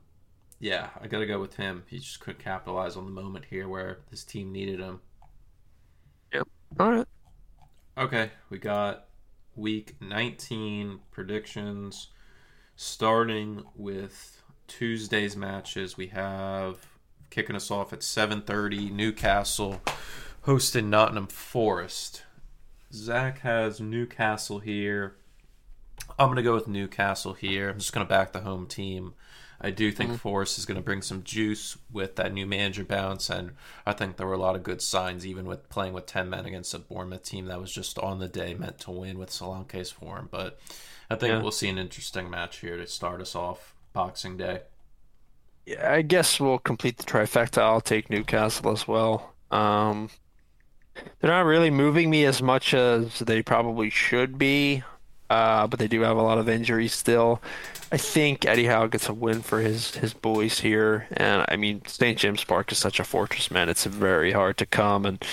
yeah, 0.60 0.90
I 1.02 1.08
got 1.08 1.20
to 1.20 1.26
go 1.26 1.40
with 1.40 1.56
him. 1.56 1.84
He 1.88 2.00
just 2.00 2.20
couldn't 2.20 2.44
capitalize 2.44 2.96
on 2.96 3.06
the 3.06 3.12
moment 3.12 3.46
here 3.50 3.68
where 3.68 4.00
his 4.10 4.24
team 4.24 4.52
needed 4.52 4.80
him. 4.80 5.02
Yep. 6.34 6.48
All 6.80 6.92
right. 6.92 7.08
Okay, 7.98 8.32
we 8.50 8.58
got 8.58 9.05
week 9.56 9.96
19 10.02 11.00
predictions 11.12 12.10
starting 12.76 13.64
with 13.76 14.42
Tuesday's 14.68 15.36
matches. 15.36 15.98
We 15.98 16.08
have 16.08 16.88
kicking 17.30 17.56
us 17.56 17.72
off 17.72 17.94
at 17.94 18.00
7:30 18.00 18.92
Newcastle 18.92 19.82
hosting 20.42 20.90
Nottingham 20.90 21.28
Forest. 21.28 22.24
Zach 22.94 23.40
has 23.40 23.82
Newcastle 23.82 24.60
here. 24.60 25.16
I'm 26.20 26.28
going 26.28 26.38
to 26.38 26.44
go 26.44 26.54
with 26.54 26.68
Newcastle 26.68 27.34
here. 27.34 27.70
I'm 27.70 27.80
just 27.80 27.94
going 27.94 28.06
to 28.06 28.10
back 28.10 28.32
the 28.32 28.42
home 28.42 28.68
team. 28.68 29.16
I 29.62 29.72
do 29.72 29.92
think 29.92 30.10
mm-hmm. 30.10 30.18
Forest 30.18 30.58
is 30.58 30.66
going 30.66 30.76
to 30.76 30.84
bring 30.84 31.02
some 31.02 31.24
juice 31.24 31.78
with 31.92 32.16
that 32.18 32.34
new 32.34 32.46
manager 32.46 32.84
bounce, 32.84 33.30
and 33.30 33.52
I 33.86 33.94
think 33.94 34.18
there 34.18 34.28
were 34.28 34.34
a 34.34 34.40
lot 34.40 34.56
of 34.56 34.64
good 34.64 34.82
signs, 34.82 35.26
even 35.26 35.46
with 35.46 35.70
playing 35.70 35.94
with 35.94 36.06
10 36.06 36.30
men 36.30 36.46
against 36.46 36.74
a 36.74 36.80
Bournemouth 36.80 37.24
team 37.24 37.46
that 37.46 37.62
was 37.62 37.72
just 37.72 37.98
on 38.00 38.20
the 38.20 38.28
day 38.28 38.54
meant 38.54 38.80
to 38.80 38.92
win 38.92 39.18
with 39.18 39.30
Solanke's 39.30 39.92
form. 39.92 40.28
But 40.32 40.60
I 41.10 41.16
think 41.16 41.32
yeah. 41.32 41.42
we'll 41.42 41.52
see 41.52 41.70
an 41.70 41.78
interesting 41.78 42.30
match 42.30 42.58
here 42.58 42.78
to 42.78 42.88
start 42.88 43.22
us 43.22 43.36
off 43.36 43.76
Boxing 43.94 44.38
Day. 44.38 44.62
Yeah, 45.66 45.92
I 45.92 46.02
guess 46.02 46.40
we'll 46.40 46.60
complete 46.60 46.98
the 46.98 47.04
trifecta. 47.04 47.62
I'll 47.62 47.82
take 47.82 48.10
Newcastle 48.10 48.72
as 48.72 48.88
well. 48.88 49.34
Um, 49.52 50.10
they're 51.20 51.32
not 51.32 51.46
really 51.46 51.72
moving 51.72 52.10
me 52.10 52.26
as 52.26 52.42
much 52.42 52.74
as 52.74 53.20
they 53.20 53.42
probably 53.42 53.90
should 53.90 54.38
be, 54.38 54.84
uh, 55.30 55.68
but 55.68 55.80
they 55.80 55.88
do 55.88 56.02
have 56.02 56.18
a 56.18 56.22
lot 56.22 56.38
of 56.38 56.48
injuries 56.48 56.94
still. 56.94 57.42
I 57.92 57.98
think 57.98 58.46
Eddie 58.46 58.66
Howe 58.66 58.88
gets 58.88 59.10
a 59.10 59.14
win 59.14 59.42
for 59.42 59.60
his 59.60 59.96
his 59.96 60.14
boys 60.14 60.60
here, 60.60 61.08
and 61.12 61.46
I 61.50 61.56
mean 61.56 61.82
St. 61.86 62.18
James 62.18 62.44
Park 62.44 62.72
is 62.72 62.78
such 62.78 63.00
a 63.00 63.04
fortress, 63.04 63.52
man. 63.52 63.70
It's 63.70 63.86
very 63.86 64.32
hard 64.32 64.58
to 64.58 64.66
come 64.66 65.06
and 65.06 65.24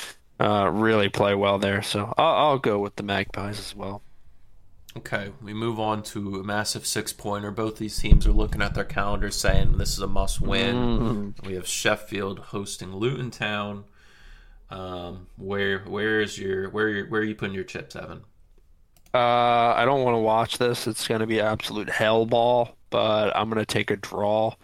uh, 0.40 0.70
really 0.72 1.09
play 1.09 1.34
well 1.34 1.59
there. 1.59 1.82
So 1.82 2.12
I'll, 2.16 2.34
I'll 2.34 2.59
go 2.59 2.78
with 2.78 2.97
the 2.97 3.03
Magpies 3.03 3.59
as 3.59 3.74
well. 3.74 4.03
Okay, 4.95 5.32
we 5.40 5.55
move 5.55 5.80
on 5.80 6.03
to 6.03 6.36
a 6.36 6.45
massive 6.45 6.86
six 6.86 7.14
pointer. 7.14 7.51
Both 7.51 7.78
these 7.78 7.99
teams 7.99 8.26
are 8.26 8.32
looking 8.32 8.61
at 8.61 8.74
their 8.74 8.84
calendars 8.84 9.36
saying 9.36 9.78
this 9.78 9.93
is 9.93 10.01
a 10.01 10.07
must 10.07 10.40
win. 10.40 10.76
Mm. 10.76 11.47
We 11.47 11.55
have 11.55 11.66
Sheffield 11.66 12.38
hosting 12.38 12.95
Luton 12.95 13.30
Town. 13.30 13.84
Um, 14.68 15.28
where 15.36 15.80
where 15.80 16.20
is 16.20 16.38
your 16.38 16.68
where 16.70 17.07
where 17.07 17.22
are 17.22 17.24
you 17.24 17.34
putting 17.34 17.55
your 17.55 17.64
chips, 17.64 17.97
Evan? 17.97 18.22
Uh, 19.15 19.75
I 19.77 19.85
don't 19.85 20.03
want 20.03 20.15
to 20.15 20.21
watch 20.21 20.59
this. 20.59 20.87
It's 20.87 21.07
going 21.07 21.21
to 21.21 21.27
be 21.27 21.41
absolute 21.41 21.91
hell 21.91 22.25
ball, 22.27 22.77
but 22.91 23.35
I'm 23.37 23.51
going 23.51 23.65
to 23.65 23.67
take 23.67 23.91
a 23.91 23.97
draw. 23.97 24.55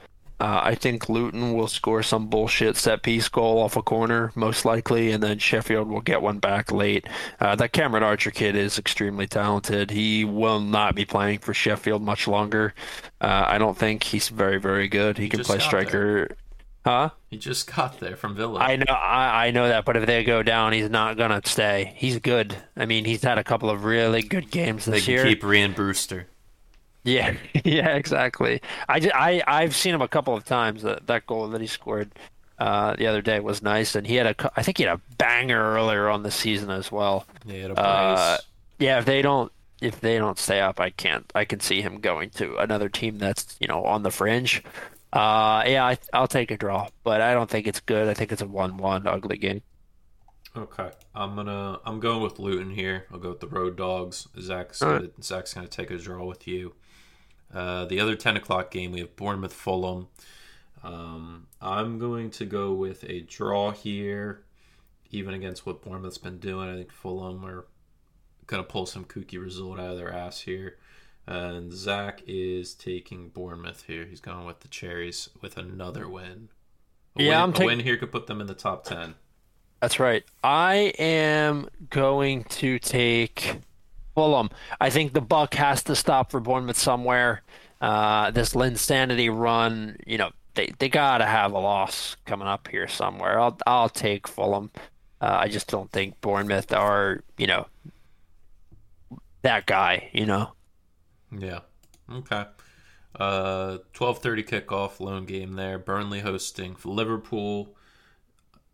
Uh, 0.40 0.60
I 0.62 0.76
think 0.76 1.08
Luton 1.08 1.54
will 1.54 1.66
score 1.66 2.02
some 2.04 2.28
bullshit 2.28 2.76
set 2.76 3.02
piece 3.02 3.28
goal 3.28 3.58
off 3.58 3.76
a 3.76 3.82
corner, 3.82 4.30
most 4.36 4.64
likely, 4.64 5.10
and 5.10 5.20
then 5.20 5.38
Sheffield 5.38 5.88
will 5.88 6.00
get 6.00 6.22
one 6.22 6.38
back 6.38 6.70
late. 6.70 7.08
Uh, 7.40 7.56
that 7.56 7.72
Cameron 7.72 8.04
Archer 8.04 8.30
kid 8.30 8.54
is 8.54 8.78
extremely 8.78 9.26
talented. 9.26 9.90
He 9.90 10.24
will 10.24 10.60
not 10.60 10.94
be 10.94 11.04
playing 11.04 11.40
for 11.40 11.52
Sheffield 11.52 12.02
much 12.02 12.28
longer. 12.28 12.72
Uh, 13.20 13.46
I 13.48 13.58
don't 13.58 13.76
think 13.76 14.04
he's 14.04 14.28
very, 14.28 14.58
very 14.58 14.86
good. 14.86 15.18
He, 15.18 15.24
he 15.24 15.28
can 15.28 15.40
play 15.40 15.58
striker. 15.58 16.28
There. 16.28 16.36
Huh? 16.84 17.10
He 17.28 17.36
just 17.36 17.72
got 17.74 18.00
there 18.00 18.16
from 18.16 18.34
Villa. 18.34 18.60
I 18.60 18.76
know, 18.76 18.92
I, 18.92 19.48
I 19.48 19.50
know 19.50 19.68
that, 19.68 19.84
but 19.84 19.96
if 19.96 20.06
they 20.06 20.24
go 20.24 20.42
down, 20.42 20.72
he's 20.72 20.88
not 20.88 21.16
gonna 21.16 21.42
stay. 21.44 21.92
He's 21.96 22.18
good. 22.18 22.56
I 22.76 22.86
mean, 22.86 23.04
he's 23.04 23.22
had 23.22 23.36
a 23.36 23.44
couple 23.44 23.68
of 23.68 23.84
really 23.84 24.22
good 24.22 24.50
games 24.50 24.86
this 24.86 25.04
they 25.04 25.12
year. 25.12 25.24
Keep 25.24 25.44
Ryan 25.44 25.72
Brewster. 25.72 26.28
Yeah, 27.04 27.34
yeah, 27.64 27.96
exactly. 27.96 28.62
I, 28.88 29.10
I 29.14 29.42
I've 29.46 29.76
seen 29.76 29.94
him 29.94 30.02
a 30.02 30.08
couple 30.08 30.34
of 30.34 30.44
times. 30.44 30.82
That 30.82 31.06
that 31.06 31.26
goal 31.26 31.48
that 31.48 31.60
he 31.60 31.66
scored 31.66 32.12
uh, 32.58 32.96
the 32.96 33.06
other 33.06 33.22
day 33.22 33.40
was 33.40 33.62
nice, 33.62 33.94
and 33.94 34.06
he 34.06 34.16
had 34.16 34.26
a 34.26 34.52
I 34.58 34.62
think 34.62 34.78
he 34.78 34.84
had 34.84 34.96
a 34.96 35.00
banger 35.16 35.74
earlier 35.74 36.08
on 36.08 36.22
the 36.22 36.30
season 36.30 36.70
as 36.70 36.90
well. 36.90 37.26
Yeah, 37.44 37.68
uh, 37.72 38.38
yeah. 38.78 38.98
If 38.98 39.04
they 39.04 39.22
don't 39.22 39.52
if 39.80 40.00
they 40.00 40.18
don't 40.18 40.38
stay 40.38 40.60
up, 40.60 40.80
I 40.80 40.90
can't. 40.90 41.30
I 41.34 41.44
can 41.44 41.60
see 41.60 41.82
him 41.82 42.00
going 42.00 42.30
to 42.30 42.56
another 42.56 42.88
team 42.88 43.18
that's 43.18 43.56
you 43.60 43.68
know 43.68 43.84
on 43.84 44.02
the 44.02 44.10
fringe. 44.10 44.62
Uh, 45.12 45.62
yeah, 45.66 45.84
I, 45.86 45.98
I'll 46.12 46.28
take 46.28 46.50
a 46.50 46.56
draw, 46.56 46.88
but 47.02 47.20
I 47.20 47.32
don't 47.32 47.48
think 47.48 47.66
it's 47.66 47.80
good. 47.80 48.08
I 48.08 48.14
think 48.14 48.32
it's 48.32 48.42
a 48.42 48.46
one-one 48.46 49.06
ugly 49.06 49.38
game. 49.38 49.62
Okay, 50.56 50.90
I'm 51.14 51.36
gonna 51.36 51.78
I'm 51.84 52.00
going 52.00 52.22
with 52.22 52.38
Luton 52.38 52.70
here. 52.70 53.06
I'll 53.12 53.18
go 53.18 53.30
with 53.30 53.40
the 53.40 53.46
Road 53.46 53.76
Dogs. 53.76 54.28
Zach's 54.40 54.80
gonna, 54.80 55.00
right. 55.00 55.12
Zach's 55.22 55.54
gonna 55.54 55.68
take 55.68 55.90
a 55.90 55.98
draw 55.98 56.24
with 56.24 56.48
you. 56.48 56.74
Uh, 57.52 57.86
the 57.86 58.00
other 58.00 58.14
10 58.14 58.36
o'clock 58.36 58.70
game, 58.70 58.92
we 58.92 59.00
have 59.00 59.16
Bournemouth 59.16 59.54
Fulham. 59.54 60.08
Um, 60.82 61.46
I'm 61.60 61.98
going 61.98 62.30
to 62.32 62.44
go 62.44 62.72
with 62.72 63.04
a 63.04 63.20
draw 63.20 63.70
here, 63.70 64.42
even 65.10 65.34
against 65.34 65.64
what 65.64 65.82
Bournemouth's 65.82 66.18
been 66.18 66.38
doing. 66.38 66.68
I 66.68 66.76
think 66.76 66.92
Fulham 66.92 67.44
are 67.44 67.66
to 68.48 68.62
pull 68.62 68.86
some 68.86 69.04
kooky 69.04 69.40
result 69.40 69.78
out 69.78 69.90
of 69.90 69.96
their 69.98 70.12
ass 70.12 70.40
here. 70.40 70.76
And 71.28 71.74
Zach 71.74 72.22
is 72.26 72.72
taking 72.72 73.28
Bournemouth 73.28 73.84
here. 73.86 74.06
He's 74.06 74.20
going 74.20 74.46
with 74.46 74.60
the 74.60 74.68
Cherries 74.68 75.28
with 75.42 75.58
another 75.58 76.08
win. 76.08 76.48
A 77.18 77.22
yeah, 77.22 77.28
win, 77.28 77.38
I'm 77.38 77.52
taking. 77.52 77.66
win 77.66 77.80
here 77.80 77.98
could 77.98 78.10
put 78.10 78.26
them 78.26 78.40
in 78.40 78.46
the 78.46 78.54
top 78.54 78.84
10. 78.84 79.14
That's 79.82 80.00
right. 80.00 80.24
I 80.42 80.94
am 80.98 81.68
going 81.90 82.44
to 82.44 82.78
take 82.78 83.60
Fulham. 84.14 84.48
I 84.80 84.88
think 84.88 85.12
the 85.12 85.20
buck 85.20 85.52
has 85.52 85.82
to 85.82 85.94
stop 85.94 86.30
for 86.30 86.40
Bournemouth 86.40 86.78
somewhere. 86.78 87.42
Uh, 87.78 88.30
this 88.30 88.54
Linsanity 88.54 89.28
run, 89.30 89.98
you 90.06 90.16
know, 90.16 90.30
they 90.54 90.72
they 90.78 90.88
gotta 90.88 91.26
have 91.26 91.52
a 91.52 91.58
loss 91.58 92.16
coming 92.24 92.48
up 92.48 92.66
here 92.68 92.88
somewhere. 92.88 93.38
I'll 93.38 93.56
I'll 93.66 93.88
take 93.90 94.26
Fulham. 94.26 94.70
Uh, 95.20 95.36
I 95.42 95.48
just 95.48 95.68
don't 95.68 95.92
think 95.92 96.20
Bournemouth 96.22 96.72
are, 96.72 97.22
you 97.36 97.46
know, 97.46 97.66
that 99.42 99.66
guy. 99.66 100.08
You 100.12 100.24
know. 100.24 100.52
Yeah. 101.36 101.60
Okay. 102.10 102.44
Uh, 103.14 103.78
twelve 103.92 104.18
thirty 104.18 104.42
kickoff, 104.42 105.00
lone 105.00 105.24
game 105.24 105.54
there. 105.54 105.78
Burnley 105.78 106.20
hosting 106.20 106.76
Liverpool. 106.84 107.74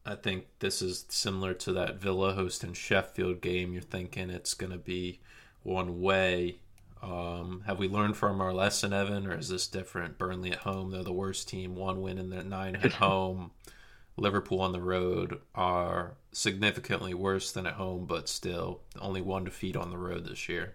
I 0.06 0.16
think 0.16 0.46
this 0.58 0.82
is 0.82 1.06
similar 1.08 1.54
to 1.54 1.72
that 1.72 1.96
Villa 2.00 2.34
hosting 2.34 2.74
Sheffield 2.74 3.40
game. 3.40 3.72
You're 3.72 3.82
thinking 3.82 4.28
it's 4.28 4.52
going 4.54 4.72
to 4.72 4.78
be 4.78 5.20
one 5.62 6.00
way. 6.00 6.58
Um, 7.02 7.62
have 7.66 7.78
we 7.78 7.88
learned 7.88 8.16
from 8.16 8.40
our 8.40 8.52
lesson, 8.52 8.92
Evan, 8.92 9.26
or 9.26 9.38
is 9.38 9.48
this 9.48 9.66
different? 9.66 10.18
Burnley 10.18 10.52
at 10.52 10.58
home, 10.58 10.90
they're 10.90 11.02
the 11.02 11.12
worst 11.12 11.48
team. 11.48 11.74
One 11.74 12.02
win 12.02 12.18
in 12.18 12.30
then 12.30 12.48
nine 12.48 12.76
at 12.76 12.92
home. 12.94 13.50
Liverpool 14.16 14.60
on 14.60 14.72
the 14.72 14.80
road 14.80 15.40
are 15.54 16.14
significantly 16.32 17.14
worse 17.14 17.50
than 17.50 17.66
at 17.66 17.74
home, 17.74 18.06
but 18.06 18.28
still 18.28 18.80
only 19.00 19.20
one 19.20 19.44
defeat 19.44 19.76
on 19.76 19.90
the 19.90 19.98
road 19.98 20.26
this 20.26 20.48
year. 20.48 20.74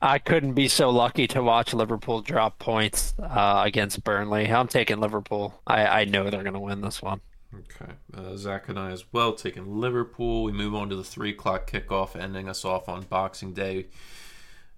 I 0.00 0.18
couldn't 0.18 0.52
be 0.52 0.68
so 0.68 0.90
lucky 0.90 1.26
to 1.28 1.42
watch 1.42 1.72
Liverpool 1.72 2.20
drop 2.20 2.58
points 2.58 3.14
uh, 3.18 3.62
against 3.64 4.04
Burnley. 4.04 4.50
I'm 4.50 4.68
taking 4.68 5.00
Liverpool. 5.00 5.60
I, 5.66 5.86
I 5.86 6.04
know 6.04 6.28
they're 6.28 6.42
going 6.42 6.54
to 6.54 6.60
win 6.60 6.82
this 6.82 7.00
one. 7.00 7.20
Okay. 7.54 7.92
Uh, 8.14 8.36
Zach 8.36 8.68
and 8.68 8.78
I 8.78 8.90
as 8.90 9.04
well 9.12 9.32
taking 9.32 9.80
Liverpool. 9.80 10.44
We 10.44 10.52
move 10.52 10.74
on 10.74 10.90
to 10.90 10.96
the 10.96 11.04
3 11.04 11.30
o'clock 11.30 11.70
kickoff, 11.70 12.14
ending 12.14 12.48
us 12.48 12.64
off 12.64 12.88
on 12.88 13.04
Boxing 13.04 13.54
Day 13.54 13.86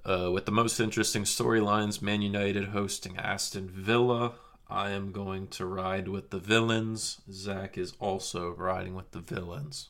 uh, 0.05 0.31
with 0.33 0.47
the 0.47 0.53
most 0.53 0.79
interesting 0.79 1.25
storylines 1.25 2.01
Man 2.01 2.23
United 2.23 2.67
hosting 2.67 3.17
Aston 3.17 3.69
Villa. 3.69 4.35
I 4.71 4.91
am 4.91 5.13
going 5.13 5.49
to 5.49 5.67
ride 5.67 6.09
with 6.09 6.31
the 6.31 6.39
villains. 6.39 7.23
Zach 7.33 7.79
is 7.79 7.95
also 7.99 8.51
riding 8.51 8.95
with 8.95 9.11
the 9.13 9.21
villains. 9.21 9.89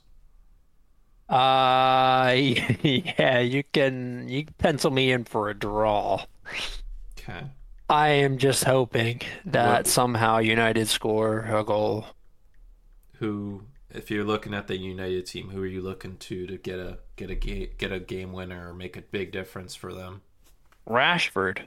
Uh, 1.28 2.32
yeah, 2.82 3.40
you 3.40 3.62
can 3.72 4.28
you 4.28 4.44
can 4.44 4.54
pencil 4.58 4.90
me 4.90 5.12
in 5.12 5.24
for 5.24 5.50
a 5.50 5.54
draw. 5.54 6.24
Okay. 7.18 7.44
I 7.90 8.08
am 8.08 8.38
just 8.38 8.64
hoping 8.64 9.22
that 9.46 9.78
what? 9.78 9.86
somehow 9.86 10.38
United 10.38 10.88
score 10.88 11.40
a 11.40 11.64
goal 11.64 12.06
who, 13.18 13.62
if 13.90 14.10
you're 14.10 14.24
looking 14.24 14.54
at 14.54 14.68
the 14.68 14.76
United 14.76 15.26
team, 15.26 15.50
who 15.50 15.62
are 15.62 15.66
you 15.66 15.80
looking 15.80 16.16
to 16.16 16.46
to 16.46 16.56
get 16.56 16.78
a 16.78 16.98
get 17.16 17.30
a 17.30 17.34
game 17.34 17.68
get 17.78 17.92
a 17.92 18.00
game 18.00 18.32
winner 18.32 18.70
or 18.70 18.74
make 18.74 18.96
a 18.96 19.02
big 19.02 19.32
difference 19.32 19.74
for 19.74 19.92
them? 19.92 20.22
Rashford, 20.88 21.62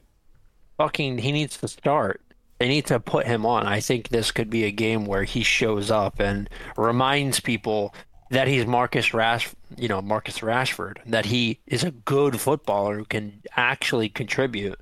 fucking, 0.77 1.19
he 1.19 1.31
needs 1.31 1.57
to 1.57 1.67
start. 1.67 2.21
They 2.59 2.67
need 2.67 2.85
to 2.87 2.99
put 2.99 3.25
him 3.25 3.45
on. 3.45 3.65
I 3.65 3.79
think 3.79 4.09
this 4.09 4.31
could 4.31 4.49
be 4.49 4.65
a 4.65 4.71
game 4.71 5.05
where 5.05 5.23
he 5.23 5.41
shows 5.41 5.89
up 5.89 6.19
and 6.19 6.49
reminds 6.77 7.39
people 7.39 7.93
that 8.31 8.47
he's 8.47 8.65
Marcus 8.65 9.13
Rash, 9.13 9.49
you 9.77 9.87
know, 9.87 10.01
Marcus 10.01 10.39
Rashford, 10.39 10.97
that 11.05 11.25
he 11.25 11.59
is 11.67 11.83
a 11.83 11.91
good 11.91 12.39
footballer 12.39 12.97
who 12.97 13.05
can 13.05 13.41
actually 13.55 14.09
contribute. 14.09 14.79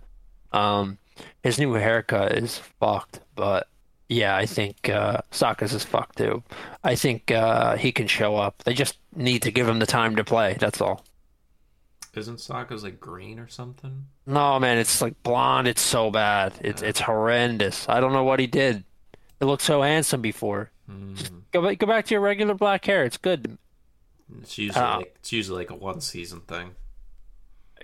Um, 0.52 0.98
his 1.44 1.60
new 1.60 1.74
haircut 1.74 2.32
is 2.38 2.58
fucked, 2.80 3.20
but 3.36 3.68
yeah, 4.08 4.36
I 4.36 4.46
think 4.46 4.90
uh, 4.90 5.18
Saka's 5.32 5.74
is 5.74 5.84
fucked 5.84 6.18
too. 6.18 6.42
I 6.84 6.96
think 6.96 7.32
uh, 7.32 7.76
he 7.76 7.92
can 7.92 8.08
show 8.08 8.36
up. 8.38 8.64
They 8.64 8.74
just 8.74 8.98
need 9.16 9.42
to 9.44 9.52
give 9.52 9.68
him 9.68 9.80
the 9.80 9.86
time 9.86 10.16
to 10.16 10.24
play. 10.24 10.56
That's 10.60 10.80
all. 10.82 11.04
Isn't 12.16 12.40
Saka's 12.40 12.84
like 12.84 13.00
green 13.00 13.38
or 13.40 13.48
something? 13.48 14.06
No, 14.26 14.60
man, 14.60 14.78
it's 14.80 15.02
like 15.02 15.22
blonde. 15.24 15.68
It's 15.68 15.82
so 15.82 16.10
bad. 16.10 16.54
It's 16.62 16.82
Yeah. 16.82 16.90
it's 16.90 17.00
horrendous. 17.02 17.88
I 17.88 18.00
don't 18.00 18.14
know 18.14 18.24
what 18.24 18.40
he 18.40 18.48
did. 18.48 18.84
It 19.40 19.46
looked 19.46 19.62
so 19.64 19.82
handsome 19.84 20.22
before. 20.22 20.72
Go 21.52 21.62
back, 21.64 21.80
go 21.80 21.88
back 21.88 22.06
to 22.06 22.14
your 22.16 22.22
regular 22.22 22.54
black 22.54 22.86
hair. 22.86 23.04
It's 23.06 23.18
good. 23.18 23.58
It's 24.42 24.58
usually 24.58 24.84
Uh, 24.84 24.98
like 24.98 25.16
it's 25.20 25.32
usually 25.32 25.60
like 25.60 25.72
a 25.72 25.76
one 25.76 26.02
season 26.02 26.42
thing. 26.42 26.72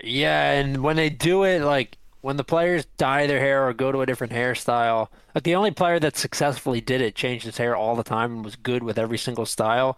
Yeah, 0.03 0.51
and 0.51 0.83
when 0.83 0.95
they 0.95 1.09
do 1.09 1.43
it, 1.43 1.61
like 1.61 1.97
when 2.21 2.37
the 2.37 2.43
players 2.43 2.85
dye 2.97 3.27
their 3.27 3.39
hair 3.39 3.67
or 3.67 3.73
go 3.73 3.91
to 3.91 4.01
a 4.01 4.05
different 4.05 4.33
hairstyle, 4.33 5.07
like 5.33 5.43
the 5.43 5.55
only 5.55 5.71
player 5.71 5.99
that 5.99 6.17
successfully 6.17 6.81
did 6.81 7.01
it, 7.01 7.15
changed 7.15 7.45
his 7.45 7.57
hair 7.57 7.75
all 7.75 7.95
the 7.95 8.03
time 8.03 8.33
and 8.33 8.45
was 8.45 8.55
good 8.55 8.83
with 8.83 8.97
every 8.99 9.17
single 9.17 9.45
style, 9.45 9.97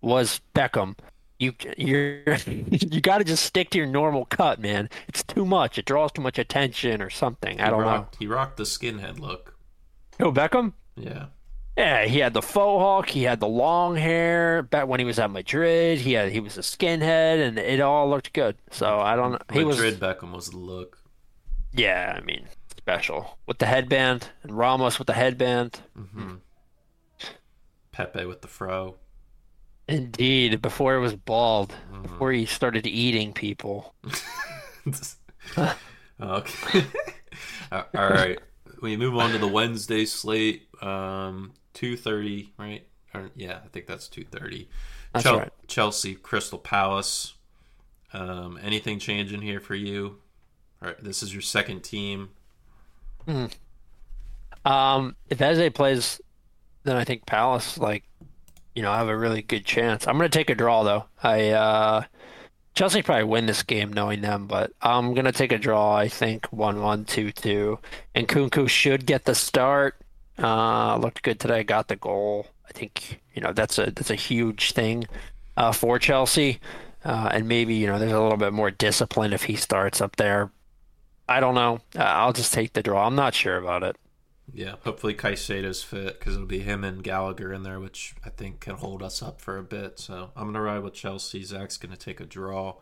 was 0.00 0.40
Beckham. 0.54 0.96
You 1.38 1.52
you're 1.76 2.36
you 2.46 3.00
got 3.00 3.18
to 3.18 3.24
just 3.24 3.44
stick 3.44 3.70
to 3.70 3.78
your 3.78 3.86
normal 3.86 4.24
cut, 4.26 4.60
man. 4.60 4.88
It's 5.08 5.22
too 5.22 5.44
much. 5.44 5.78
It 5.78 5.84
draws 5.84 6.12
too 6.12 6.22
much 6.22 6.38
attention 6.38 7.02
or 7.02 7.10
something. 7.10 7.60
I 7.60 7.70
don't 7.70 7.80
know. 7.82 8.06
He 8.18 8.26
rocked 8.26 8.56
the 8.56 8.62
skinhead 8.64 9.18
look. 9.18 9.56
Who, 10.18 10.32
Beckham? 10.32 10.72
Yeah. 10.96 11.26
Yeah, 11.76 12.04
he 12.04 12.20
had 12.20 12.34
the 12.34 12.42
faux 12.42 12.80
hawk, 12.80 13.08
he 13.08 13.24
had 13.24 13.40
the 13.40 13.48
long 13.48 13.96
hair 13.96 14.62
back 14.62 14.86
when 14.86 15.00
he 15.00 15.04
was 15.06 15.18
at 15.18 15.30
Madrid. 15.30 15.98
He 15.98 16.12
had 16.12 16.30
he 16.30 16.38
was 16.40 16.56
a 16.56 16.60
skinhead, 16.60 17.44
and 17.46 17.58
it 17.58 17.80
all 17.80 18.08
looked 18.08 18.32
good. 18.32 18.56
So 18.70 19.00
I 19.00 19.16
don't 19.16 19.32
know. 19.32 19.38
He 19.52 19.64
was 19.64 19.76
Madrid 19.76 19.98
Beckham 19.98 20.32
was 20.32 20.50
the 20.50 20.56
look. 20.58 20.98
Yeah, 21.72 22.14
I 22.16 22.20
mean, 22.24 22.46
special 22.76 23.38
with 23.46 23.58
the 23.58 23.66
headband 23.66 24.28
and 24.44 24.52
Ramos 24.56 24.98
with 25.00 25.06
the 25.08 25.14
headband. 25.14 25.80
hmm 25.96 26.34
Pepe 27.90 28.24
with 28.24 28.40
the 28.42 28.48
fro. 28.48 28.96
Indeed, 29.88 30.62
before 30.62 30.94
it 30.96 31.00
was 31.00 31.14
bald, 31.14 31.74
Mhm. 31.92 32.02
before 32.04 32.32
he 32.32 32.46
started 32.46 32.86
eating 32.86 33.32
people. 33.32 33.94
okay. 36.20 36.84
All 37.72 37.84
right. 37.94 38.38
We 38.80 38.96
move 38.96 39.16
on 39.16 39.30
to 39.32 39.38
the 39.38 39.48
Wednesday 39.48 40.04
slate. 40.04 40.68
Um, 40.82 41.52
two 41.74 41.96
thirty, 41.96 42.52
right? 42.58 42.86
Or, 43.12 43.30
yeah, 43.36 43.58
I 43.64 43.68
think 43.68 43.86
that's 43.86 44.08
two 44.08 44.24
thirty. 44.24 44.68
That's 45.12 45.26
right. 45.26 45.52
Chelsea, 45.68 46.14
Crystal 46.14 46.58
Palace. 46.58 47.34
Um, 48.12 48.58
anything 48.62 48.98
changing 48.98 49.42
here 49.42 49.60
for 49.60 49.74
you? 49.74 50.18
All 50.82 50.88
right, 50.88 51.02
this 51.02 51.22
is 51.22 51.32
your 51.32 51.42
second 51.42 51.82
team. 51.82 52.30
Um, 54.64 55.16
if 55.30 55.40
Eze 55.40 55.70
plays, 55.72 56.20
then 56.82 56.96
I 56.96 57.04
think 57.04 57.26
Palace, 57.26 57.78
like, 57.78 58.04
you 58.74 58.82
know, 58.82 58.90
I 58.90 58.98
have 58.98 59.08
a 59.08 59.16
really 59.16 59.42
good 59.42 59.64
chance. 59.64 60.06
I'm 60.06 60.16
gonna 60.16 60.28
take 60.28 60.50
a 60.50 60.54
draw 60.54 60.82
though. 60.82 61.04
I 61.22 61.50
uh, 61.50 62.02
Chelsea 62.74 63.02
probably 63.02 63.24
win 63.24 63.46
this 63.46 63.62
game 63.62 63.92
knowing 63.92 64.20
them, 64.20 64.46
but 64.46 64.72
I'm 64.82 65.14
gonna 65.14 65.32
take 65.32 65.52
a 65.52 65.58
draw. 65.58 65.94
I 65.94 66.08
think 66.08 66.46
one-one, 66.46 67.04
two-two, 67.04 67.78
and 68.14 68.26
Nkunku 68.28 68.68
should 68.68 69.06
get 69.06 69.24
the 69.24 69.34
start. 69.34 69.96
Uh, 70.38 70.96
looked 70.96 71.22
good 71.22 71.38
today. 71.38 71.62
Got 71.62 71.88
the 71.88 71.96
goal. 71.96 72.46
I 72.68 72.72
think 72.72 73.20
you 73.34 73.42
know 73.42 73.52
that's 73.52 73.78
a 73.78 73.90
that's 73.90 74.10
a 74.10 74.16
huge 74.16 74.72
thing 74.72 75.06
uh, 75.56 75.72
for 75.72 75.98
Chelsea. 75.98 76.60
Uh, 77.04 77.28
and 77.32 77.46
maybe 77.46 77.74
you 77.74 77.86
know 77.86 77.98
there's 77.98 78.12
a 78.12 78.20
little 78.20 78.38
bit 78.38 78.52
more 78.52 78.70
discipline 78.70 79.32
if 79.32 79.44
he 79.44 79.56
starts 79.56 80.00
up 80.00 80.16
there. 80.16 80.50
I 81.28 81.40
don't 81.40 81.54
know. 81.54 81.80
Uh, 81.96 82.02
I'll 82.02 82.32
just 82.32 82.52
take 82.52 82.72
the 82.72 82.82
draw. 82.82 83.06
I'm 83.06 83.14
not 83.14 83.34
sure 83.34 83.56
about 83.56 83.82
it. 83.82 83.96
Yeah, 84.52 84.74
hopefully 84.84 85.14
Caicedo's 85.14 85.82
fit 85.82 86.18
because 86.18 86.34
it'll 86.34 86.46
be 86.46 86.60
him 86.60 86.84
and 86.84 87.02
Gallagher 87.02 87.52
in 87.52 87.62
there, 87.62 87.80
which 87.80 88.14
I 88.24 88.28
think 88.28 88.60
can 88.60 88.76
hold 88.76 89.02
us 89.02 89.22
up 89.22 89.40
for 89.40 89.56
a 89.56 89.62
bit. 89.62 89.98
So 89.98 90.30
I'm 90.36 90.46
gonna 90.46 90.60
ride 90.60 90.82
with 90.82 90.94
Chelsea. 90.94 91.42
Zach's 91.42 91.76
gonna 91.78 91.96
take 91.96 92.20
a 92.20 92.26
draw. 92.26 92.74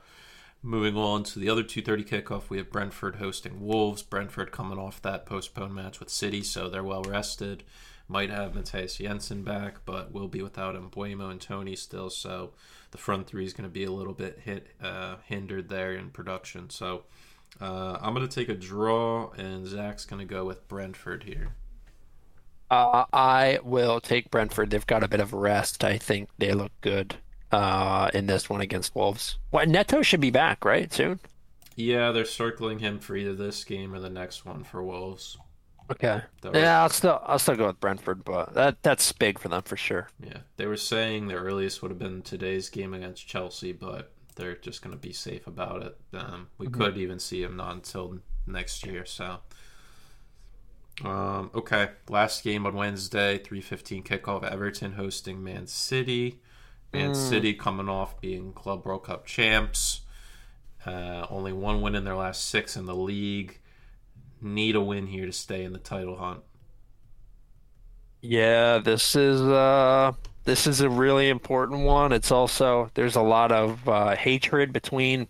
Moving 0.65 0.97
on 0.97 1.25
to 1.25 1.41
the 1.41 1.49
other 1.49 1.65
2:30 1.65 2.05
kickoff, 2.05 2.49
we 2.49 2.57
have 2.59 2.71
Brentford 2.71 3.17
hosting 3.17 3.61
Wolves. 3.61 4.03
Brentford 4.03 4.53
coming 4.53 4.79
off 4.79 5.03
that 5.03 5.27
postponed 5.27 5.75
match 5.75 5.99
with 5.99 6.09
City, 6.09 6.45
so 6.45 6.69
they're 6.69 6.85
well 6.85 7.03
rested. 7.03 7.65
Might 8.07 8.31
have 8.31 8.55
Mathias 8.55 8.99
Jensen 8.99 9.43
back, 9.43 9.85
but 9.85 10.13
will 10.13 10.29
be 10.29 10.41
without 10.41 10.77
Mbeumo 10.77 11.33
and 11.33 11.41
Toney 11.41 11.75
still. 11.75 12.11
So 12.11 12.53
the 12.93 12.99
front 12.99 13.27
three 13.27 13.45
is 13.45 13.53
going 13.53 13.69
to 13.69 13.73
be 13.73 13.83
a 13.83 13.91
little 13.91 14.13
bit 14.13 14.41
hit 14.45 14.69
uh, 14.81 15.17
hindered 15.25 15.69
there 15.69 15.95
in 15.95 16.11
production. 16.11 16.71
So 16.71 17.05
uh, 17.61 17.99
I'm 18.01 18.15
going 18.15 18.29
to 18.29 18.33
take 18.33 18.49
a 18.49 18.55
draw, 18.55 19.33
and 19.33 19.67
Zach's 19.67 20.05
going 20.05 20.21
to 20.21 20.33
go 20.33 20.45
with 20.45 20.69
Brentford 20.69 21.25
here. 21.25 21.57
Uh, 22.71 23.07
I 23.13 23.59
will 23.65 24.01
take 24.01 24.31
Brentford. 24.31 24.71
They've 24.71 24.87
got 24.87 25.03
a 25.03 25.09
bit 25.09 25.21
of 25.21 25.33
rest. 25.33 25.83
I 25.83 25.99
think 25.99 26.29
they 26.39 26.53
look 26.53 26.73
good 26.83 27.17
uh, 27.53 28.11
in 28.15 28.27
this 28.27 28.49
one 28.51 28.61
against 28.61 28.95
Wolves. 28.95 29.37
Well, 29.51 29.67
Neto 29.67 30.03
should 30.03 30.21
be 30.21 30.31
back, 30.31 30.65
right? 30.65 30.93
Soon? 30.93 31.21
Yeah, 31.77 32.11
they're 32.13 32.25
circling 32.25 32.81
him 32.81 32.99
for 32.99 33.17
either 33.17 33.35
this 33.35 33.65
game 33.65 33.95
or 33.95 34.01
the 34.01 34.11
next 34.11 34.45
one 34.45 34.65
for 34.65 34.83
Wolves. 34.83 35.39
Okay. 35.91 36.23
Was- 36.43 36.53
Yeah, 36.55 36.83
I'll 36.83 36.89
still 36.91 37.21
I'll 37.25 37.39
still 37.39 37.57
go 37.57 37.67
with 37.67 37.81
Brentford, 37.81 38.25
but 38.25 38.55
that 38.55 38.83
that's 38.83 39.11
big 39.13 39.39
for 39.39 39.49
them 39.49 39.63
for 39.63 39.77
sure. 39.77 40.09
Yeah, 40.23 40.39
they 40.57 40.67
were 40.67 40.77
saying 40.77 41.29
the 41.29 41.35
earliest 41.35 41.83
would 41.83 41.91
have 41.91 41.99
been 41.99 42.23
today's 42.23 42.69
game 42.71 42.95
against 42.95 43.27
Chelsea, 43.27 43.73
but 43.73 44.13
they're 44.37 44.57
just 44.57 44.81
going 44.83 44.95
to 44.95 45.01
be 45.01 45.13
safe 45.13 45.47
about 45.47 45.83
it. 45.83 45.99
Um, 46.15 46.49
we 46.57 46.67
could 46.69 46.97
even 46.97 47.19
see 47.19 47.43
him 47.43 47.57
not 47.57 47.75
until 47.75 48.19
next 48.47 48.87
year. 48.87 49.05
So, 49.05 49.39
um, 51.05 51.51
okay, 51.55 51.91
last 52.09 52.45
game 52.45 52.65
on 52.67 52.75
Wednesday, 52.75 53.39
three 53.39 53.61
fifteen 53.61 54.03
kickoff. 54.03 54.45
Everton 54.45 54.93
hosting 54.93 55.43
Man 55.43 55.67
City. 55.67 56.41
Man 56.93 57.15
City 57.15 57.55
coming 57.55 57.89
off 57.89 58.21
being 58.21 58.53
Club 58.53 58.85
World 58.85 59.05
Cup 59.05 59.25
champs. 59.27 60.03
Uh, 60.85 61.27
only 61.31 61.53
one 61.53 61.81
win 61.81 61.95
in 61.95 62.05
their 62.05 62.17
last 62.17 62.49
six 62.49 62.77
in 62.77 62.87
the 62.87 62.95
league. 62.95 63.59
Need 64.41 64.77
a 64.77 64.81
win 64.81 65.07
here 65.07 65.27
to 65.27 65.33
stay 65.33 65.65
in 65.65 65.73
the 65.73 65.79
title 65.79 66.17
hunt. 66.17 66.41
Yeah, 68.21 68.79
this 68.79 69.17
is 69.17 69.41
uh 69.41 70.13
this 70.45 70.67
is 70.67 70.81
a 70.81 70.89
really 70.89 71.29
important 71.29 71.83
one. 71.83 72.13
It's 72.13 72.31
also 72.31 72.91
there's 72.95 73.17
a 73.17 73.23
lot 73.23 73.53
of 73.53 73.89
uh, 73.89 74.17
hatred 74.17 74.73
between 74.73 75.29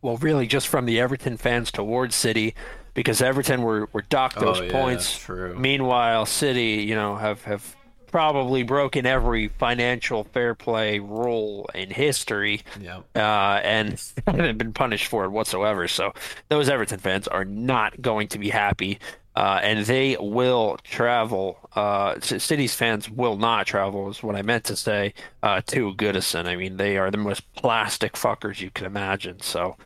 well, 0.00 0.16
really 0.16 0.48
just 0.48 0.66
from 0.68 0.86
the 0.86 1.00
Everton 1.00 1.36
fans 1.36 1.70
towards 1.70 2.16
City 2.16 2.54
because 2.94 3.22
Everton 3.22 3.62
were 3.62 3.88
were 3.92 4.02
docked 4.02 4.38
those 4.38 4.60
oh 4.60 4.64
yeah, 4.64 4.72
points. 4.72 5.28
Meanwhile, 5.28 6.26
City, 6.26 6.84
you 6.84 6.94
know, 6.94 7.16
have 7.16 7.44
have 7.44 7.76
probably 8.12 8.62
broken 8.62 9.06
every 9.06 9.48
financial 9.48 10.24
fair 10.24 10.54
play 10.54 11.00
rule 11.00 11.68
in 11.74 11.90
history, 11.90 12.62
yeah. 12.80 13.00
uh, 13.16 13.60
and 13.64 14.00
haven't 14.26 14.58
been 14.58 14.72
punished 14.72 15.08
for 15.08 15.24
it 15.24 15.30
whatsoever. 15.30 15.88
So 15.88 16.12
those 16.48 16.68
Everton 16.68 17.00
fans 17.00 17.26
are 17.26 17.44
not 17.44 18.00
going 18.00 18.28
to 18.28 18.38
be 18.38 18.50
happy, 18.50 19.00
uh, 19.34 19.58
and 19.62 19.84
they 19.86 20.16
will 20.20 20.78
travel. 20.84 21.58
Uh, 21.74 22.20
City's 22.20 22.74
fans 22.74 23.10
will 23.10 23.36
not 23.36 23.66
travel, 23.66 24.10
is 24.10 24.22
what 24.22 24.36
I 24.36 24.42
meant 24.42 24.64
to 24.64 24.76
say. 24.76 25.14
Uh, 25.42 25.62
to 25.68 25.94
Goodison, 25.94 26.46
I 26.46 26.54
mean, 26.54 26.76
they 26.76 26.98
are 26.98 27.10
the 27.10 27.16
most 27.16 27.52
plastic 27.54 28.12
fuckers 28.12 28.60
you 28.60 28.70
can 28.70 28.86
imagine. 28.86 29.40
So. 29.40 29.76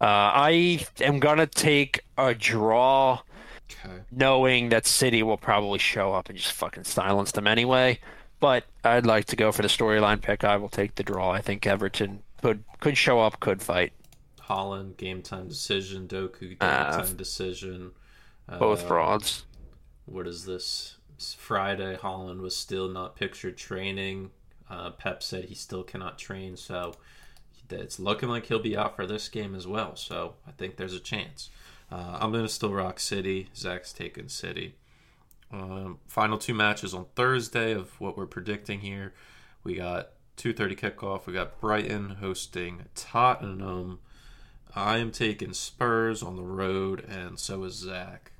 Uh, 0.00 0.34
I 0.34 0.86
am 1.00 1.18
gonna 1.18 1.46
take 1.46 2.00
a 2.18 2.34
draw 2.34 3.20
Okay. 3.84 4.00
knowing 4.10 4.68
that 4.70 4.86
City 4.86 5.22
will 5.22 5.36
probably 5.36 5.78
show 5.78 6.12
up 6.14 6.28
and 6.28 6.38
just 6.38 6.52
fucking 6.52 6.84
silence 6.84 7.32
them 7.32 7.46
anyway. 7.46 7.98
But 8.40 8.64
I'd 8.82 9.06
like 9.06 9.24
to 9.26 9.36
go 9.36 9.52
for 9.52 9.62
the 9.62 9.68
storyline 9.68 10.20
pick. 10.20 10.44
I 10.44 10.56
will 10.56 10.68
take 10.68 10.96
the 10.96 11.02
draw. 11.02 11.30
I 11.30 11.40
think 11.40 11.66
Everton 11.66 12.22
could 12.42 12.64
could 12.80 12.96
show 12.98 13.20
up, 13.20 13.40
could 13.40 13.62
fight. 13.62 13.92
Haaland 14.42 14.96
game 14.98 15.22
time 15.22 15.48
decision, 15.48 16.06
Doku 16.06 16.40
game 16.50 16.56
Uh, 16.60 17.02
time 17.02 17.16
decision. 17.16 17.92
Both 18.58 18.84
Uh, 18.84 18.88
frauds. 18.88 19.44
What 20.04 20.26
is 20.26 20.44
this? 20.44 20.96
Friday, 21.38 21.96
Haaland 21.96 22.40
was 22.40 22.54
still 22.54 22.88
not 22.88 23.16
pictured 23.16 23.56
training. 23.56 24.30
Uh, 24.68 24.90
Pep 24.90 25.22
said 25.22 25.44
he 25.46 25.54
still 25.54 25.82
cannot 25.82 26.18
train, 26.18 26.56
so 26.56 26.94
it's 27.70 27.98
looking 27.98 28.28
like 28.28 28.46
he'll 28.46 28.58
be 28.58 28.76
out 28.76 28.96
for 28.96 29.06
this 29.06 29.28
game 29.28 29.54
as 29.54 29.66
well. 29.66 29.96
So 29.96 30.34
I 30.46 30.50
think 30.50 30.76
there's 30.76 30.92
a 30.94 31.00
chance. 31.00 31.48
Uh, 31.90 32.18
I'm 32.20 32.32
gonna 32.32 32.48
still 32.48 32.72
rock 32.72 32.98
City. 32.98 33.48
Zach's 33.54 33.92
taking 33.92 34.28
City. 34.28 34.74
Um, 35.52 35.98
final 36.06 36.38
two 36.38 36.54
matches 36.54 36.94
on 36.94 37.06
Thursday 37.14 37.72
of 37.72 38.00
what 38.00 38.16
we're 38.16 38.26
predicting 38.26 38.80
here. 38.80 39.14
We 39.62 39.74
got 39.76 40.10
2:30 40.36 40.74
kickoff. 40.76 41.26
We 41.26 41.32
got 41.32 41.60
Brighton 41.60 42.16
hosting 42.20 42.86
Tottenham. 42.94 44.00
I 44.74 44.98
am 44.98 45.12
taking 45.12 45.52
Spurs 45.52 46.22
on 46.22 46.36
the 46.36 46.42
road, 46.42 47.04
and 47.08 47.38
so 47.38 47.62
is 47.64 47.74
Zach. 47.74 48.32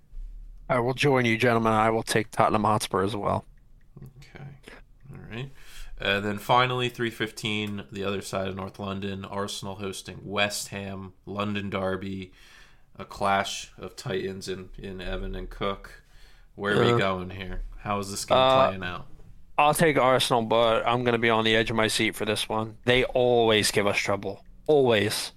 I 0.69 0.81
will 0.81 0.95
join 0.95 1.25
you, 1.25 1.37
gentlemen. 1.37 1.73
I 1.73 1.91
will 1.91 2.03
take 2.03 2.31
Tottenham 2.31 2.65
Hotspur 2.65 3.05
as 3.05 3.15
well. 3.15 3.45
Okay. 4.03 4.45
All 5.13 5.21
right. 5.31 5.51
And 6.01 6.25
then 6.25 6.39
finally, 6.39 6.89
315, 6.89 7.85
the 7.93 8.03
other 8.03 8.21
side 8.21 8.49
of 8.49 8.57
North 8.57 8.79
London, 8.79 9.25
Arsenal 9.25 9.77
hosting 9.77 10.21
West 10.25 10.69
Ham, 10.69 11.13
London 11.27 11.71
Derby. 11.71 12.33
A 12.99 13.05
clash 13.05 13.73
of 13.79 13.97
titans 13.97 14.49
in 14.49 14.71
in 14.79 15.01
Evan 15.01 15.35
and 15.35 15.49
Cook. 15.51 16.03
Where 16.55 16.77
are 16.81 16.85
we 16.85 16.93
Uh, 16.93 16.99
going 16.99 17.31
here? 17.31 17.63
How 17.79 17.99
is 17.99 18.11
this 18.11 18.25
game 18.25 18.39
uh, 18.39 18.69
playing 18.69 18.85
out? 18.85 19.07
I'll 19.59 19.75
take 19.75 19.97
Arsenal, 19.99 20.43
but 20.43 20.87
I'm 20.87 21.05
gonna 21.05 21.19
be 21.19 21.31
on 21.31 21.45
the 21.45 21.55
edge 21.57 21.71
of 21.71 21.77
my 21.77 21.89
seat 21.89 22.15
for 22.15 22.25
this 22.25 22.49
one. 22.49 22.77
They 22.85 23.05
always 23.05 23.71
give 23.71 23.87
us 23.87 23.97
trouble. 23.99 24.45
Always. 24.67 25.33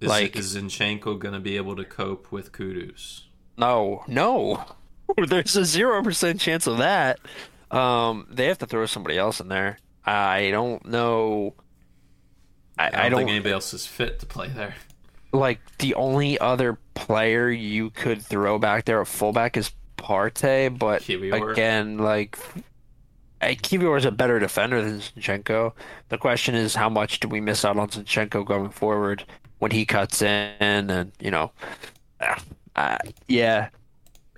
Is, 0.00 0.08
like- 0.08 0.36
is 0.36 0.54
Zinchenko 0.56 1.18
going 1.18 1.34
to 1.34 1.40
be 1.40 1.56
able 1.56 1.74
to 1.74 1.84
cope 1.84 2.30
with 2.30 2.52
Kudus? 2.52 3.22
No, 3.56 4.04
no. 4.06 4.64
There's 5.26 5.56
a 5.56 5.64
zero 5.64 6.04
percent 6.04 6.38
chance 6.40 6.68
of 6.68 6.78
that. 6.78 7.18
Um, 7.72 8.28
they 8.30 8.46
have 8.46 8.58
to 8.58 8.66
throw 8.66 8.86
somebody 8.86 9.18
else 9.18 9.40
in 9.40 9.48
there. 9.48 9.78
I 10.04 10.50
don't 10.52 10.86
know. 10.86 11.54
I, 12.78 12.86
I 12.86 12.90
don't, 12.90 13.00
I 13.00 13.08
don't 13.08 13.18
think 13.18 13.30
anybody 13.30 13.52
else 13.54 13.74
is 13.74 13.86
fit 13.86 14.20
to 14.20 14.26
play 14.26 14.46
there. 14.48 14.76
like 15.32 15.58
the 15.78 15.94
only 15.94 16.38
other 16.38 16.78
player 17.08 17.50
you 17.50 17.88
could 17.90 18.22
throw 18.22 18.58
back 18.58 18.84
there 18.84 19.00
at 19.00 19.08
fullback 19.08 19.56
is 19.56 19.72
Partey, 19.96 20.78
but 20.78 21.02
Kiwior. 21.02 21.52
again, 21.52 21.98
like 21.98 22.38
Kiwior 23.40 23.96
is 23.96 24.04
a 24.04 24.12
better 24.12 24.38
defender 24.38 24.82
than 24.82 25.00
Zinchenko. 25.00 25.72
The 26.10 26.18
question 26.18 26.54
is, 26.54 26.74
how 26.74 26.88
much 26.88 27.18
do 27.20 27.26
we 27.26 27.40
miss 27.40 27.64
out 27.64 27.78
on 27.78 27.88
Zinchenko 27.88 28.44
going 28.44 28.68
forward 28.68 29.24
when 29.58 29.70
he 29.70 29.86
cuts 29.86 30.22
in? 30.22 30.52
And 30.60 31.12
you 31.18 31.30
know, 31.30 31.50
uh, 32.20 32.38
uh, 32.76 32.98
yeah, 33.26 33.70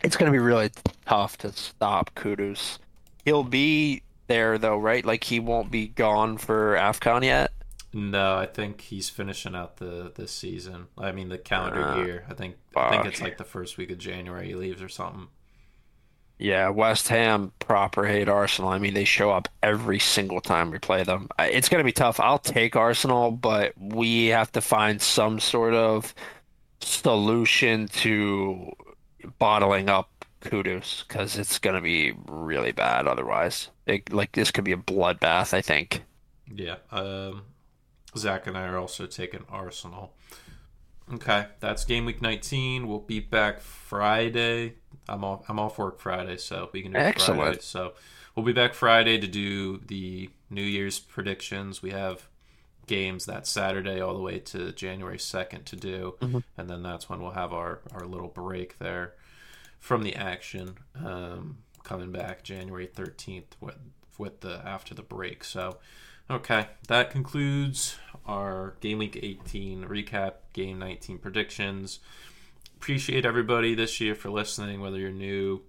it's 0.03 0.17
going 0.17 0.33
to 0.33 0.33
be 0.33 0.43
really 0.43 0.71
tough 1.07 1.37
to 1.39 1.53
stop 1.53 2.15
Kudus. 2.15 2.79
He'll 3.25 3.45
be 3.45 4.03
there 4.29 4.59
though, 4.59 4.79
right? 4.79 5.05
Like 5.05 5.25
he 5.25 5.41
won't 5.41 5.73
be 5.73 5.89
gone 5.89 6.39
for 6.39 6.77
Afcon 6.77 7.25
yet. 7.25 7.51
No, 7.93 8.37
I 8.37 8.47
think 8.47 8.81
he's 8.83 9.11
finishing 9.11 9.55
out 9.55 9.77
the 9.79 10.13
this 10.15 10.33
season. 10.33 10.89
I 10.99 11.13
mean 11.13 11.29
the 11.29 11.39
calendar 11.39 11.85
Uh, 11.85 11.95
year. 11.97 12.25
I 12.29 12.35
think 12.35 12.57
I 12.77 12.85
think 12.85 13.05
it's 13.05 13.21
like 13.21 13.37
the 13.37 13.45
first 13.45 13.77
week 13.77 13.91
of 13.91 13.99
January 13.99 14.49
he 14.49 14.55
leaves 14.55 14.83
or 14.83 14.89
something. 14.89 15.29
Yeah, 16.39 16.71
West 16.71 17.09
Ham 17.09 17.53
proper 17.59 18.07
hate 18.07 18.29
Arsenal. 18.29 18.71
I 18.71 18.79
mean, 18.79 18.95
they 18.95 19.05
show 19.05 19.31
up 19.31 19.49
every 19.63 19.99
single 19.99 20.41
time 20.41 20.71
we 20.71 20.79
play 20.79 21.03
them. 21.05 21.29
It's 21.39 21.69
going 21.69 21.81
to 21.81 21.85
be 21.85 21.93
tough. 21.93 22.19
I'll 22.19 22.39
take 22.39 22.77
Arsenal, 22.77 23.31
but 23.31 23.75
we 23.79 24.27
have 24.29 24.51
to 24.53 24.61
find 24.63 25.03
some 25.03 25.39
sort 25.39 25.75
of 25.75 26.15
solution 26.81 27.89
to 27.89 28.73
bottling 29.39 29.91
up 29.91 30.27
Kudus 30.43 31.07
because 31.09 31.39
it's 31.39 31.59
going 31.59 31.77
to 31.77 31.83
be 31.83 32.15
really 32.29 32.73
bad 32.73 33.07
otherwise. 33.07 33.71
It, 33.87 34.13
like 34.13 34.33
this 34.33 34.51
could 34.51 34.65
be 34.65 34.73
a 34.73 34.77
bloodbath, 34.79 35.55
I 35.55 35.63
think. 35.63 36.05
Yeah. 36.53 36.77
Um, 36.91 37.43
Zach 38.17 38.47
and 38.47 38.57
I 38.57 38.67
are 38.67 38.79
also 38.79 39.07
taking 39.07 39.45
Arsenal. 39.49 40.15
Okay, 41.13 41.47
that's 41.59 41.85
game 41.85 42.05
week 42.05 42.23
19. 42.23 42.87
We'll 42.87 42.99
be 43.01 43.19
back 43.21 43.61
Friday. 43.61 44.75
I'm 45.09 45.25
off. 45.25 45.45
I'm 45.49 45.59
off 45.59 45.79
work 45.79 45.99
Friday, 45.99 46.37
so 46.37 46.71
we 46.73 46.83
can 46.83 46.93
do 46.93 46.99
Excellent. 46.99 47.41
Friday. 47.41 47.59
So 47.63 47.95
we'll 48.35 48.47
be 48.47 48.53
back 48.53 48.75
Friday 48.75 49.19
to 49.19 49.27
do 49.27 49.79
the 49.79 50.31
New 50.51 50.63
Year's 50.63 51.01
predictions. 51.01 51.83
We 51.83 51.91
have 51.91 52.29
games 52.87 53.27
that 53.27 53.47
Saturday 53.47 54.01
all 54.01 54.15
the 54.15 54.23
way 54.23 54.39
to 54.39 54.73
January 54.73 55.19
2nd 55.19 55.65
to 55.67 55.77
do, 55.77 56.17
Mhm. 56.21 56.43
and 56.57 56.69
then 56.71 56.83
that's 56.83 57.09
when 57.09 57.21
we'll 57.21 57.31
have 57.33 57.53
our 57.53 57.81
our 57.93 58.07
little 58.07 58.29
break 58.29 58.79
there 58.79 59.15
from 59.81 60.03
the 60.05 60.15
action. 60.15 60.77
Um, 60.95 61.59
coming 61.83 62.13
back 62.13 62.45
January 62.45 62.87
13th 62.87 63.57
with 63.61 63.79
with 64.19 64.41
the 64.43 64.63
after 64.65 64.95
the 64.95 65.03
break. 65.03 65.43
So. 65.43 65.79
Okay, 66.31 66.69
that 66.87 67.11
concludes 67.11 67.99
our 68.25 68.75
Game 68.81 68.99
Week 68.99 69.19
18 69.21 69.87
recap, 69.87 70.35
Game 70.53 70.79
19 70.79 71.19
predictions. 71.19 71.99
Appreciate 72.77 73.27
everybody 73.27 73.75
this 73.75 74.01
year 74.01 74.15
for 74.15 74.31
listening, 74.31 74.81
whether 74.81 74.97
you're 74.97 75.11
new 75.11 75.63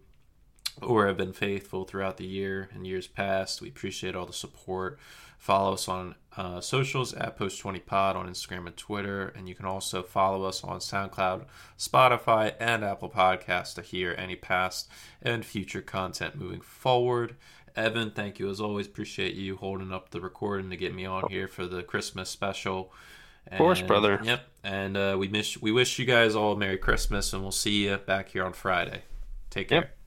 or 0.80 1.08
have 1.08 1.18
been 1.18 1.34
faithful 1.34 1.84
throughout 1.84 2.18
the 2.18 2.28
year 2.28 2.70
and 2.76 2.86
years 2.86 3.08
past. 3.08 3.60
We 3.60 3.70
appreciate 3.70 4.16
all 4.16 4.28
the 4.28 4.34
support. 4.34 5.00
Follow 5.40 5.74
us 5.74 5.88
on 5.88 6.14
uh, 6.38 6.62
socials 6.62 7.16
at 7.16 7.40
Post20Pod 7.40 8.16
on 8.16 8.30
Instagram 8.30 8.68
and 8.68 8.78
Twitter. 8.78 9.30
And 9.30 9.50
you 9.50 9.56
can 9.56 9.66
also 9.66 10.04
follow 10.04 10.44
us 10.44 10.64
on 10.64 10.80
SoundCloud, 10.80 11.46
Spotify, 11.80 12.54
and 12.60 12.84
Apple 12.84 13.10
Podcasts 13.10 13.74
to 13.74 13.82
hear 13.82 14.14
any 14.16 14.36
past 14.36 14.88
and 15.24 15.44
future 15.44 15.82
content 15.82 16.36
moving 16.36 16.62
forward. 16.62 17.36
Evan, 17.76 18.12
thank 18.12 18.40
you 18.40 18.50
as 18.50 18.60
always. 18.62 18.88
Appreciate 18.88 19.36
you 19.36 19.58
holding 19.58 19.92
up 19.92 20.10
the 20.10 20.22
recording 20.22 20.70
to 20.70 20.78
get 20.78 20.94
me 20.94 21.06
on 21.06 21.30
here 21.30 21.48
for 21.48 21.66
the 21.66 21.84
Christmas 21.84 22.30
special. 22.30 22.92
And, 23.46 23.56
Of 23.56 23.58
course, 23.60 23.82
brother. 23.82 24.20
Yep. 24.24 24.48
And 24.64 24.98
uh, 24.98 25.16
we 25.20 25.28
miss 25.28 25.62
we 25.62 25.72
wish 25.72 25.98
you 25.98 26.06
guys 26.06 26.36
all 26.36 26.54
a 26.54 26.58
Merry 26.58 26.78
Christmas, 26.78 27.34
and 27.34 27.42
we'll 27.42 27.52
see 27.52 27.88
you 27.88 27.98
back 27.98 28.30
here 28.30 28.46
on 28.46 28.54
Friday. 28.54 29.02
Take 29.50 29.70
care. 29.70 29.82
Yep. 29.82 29.98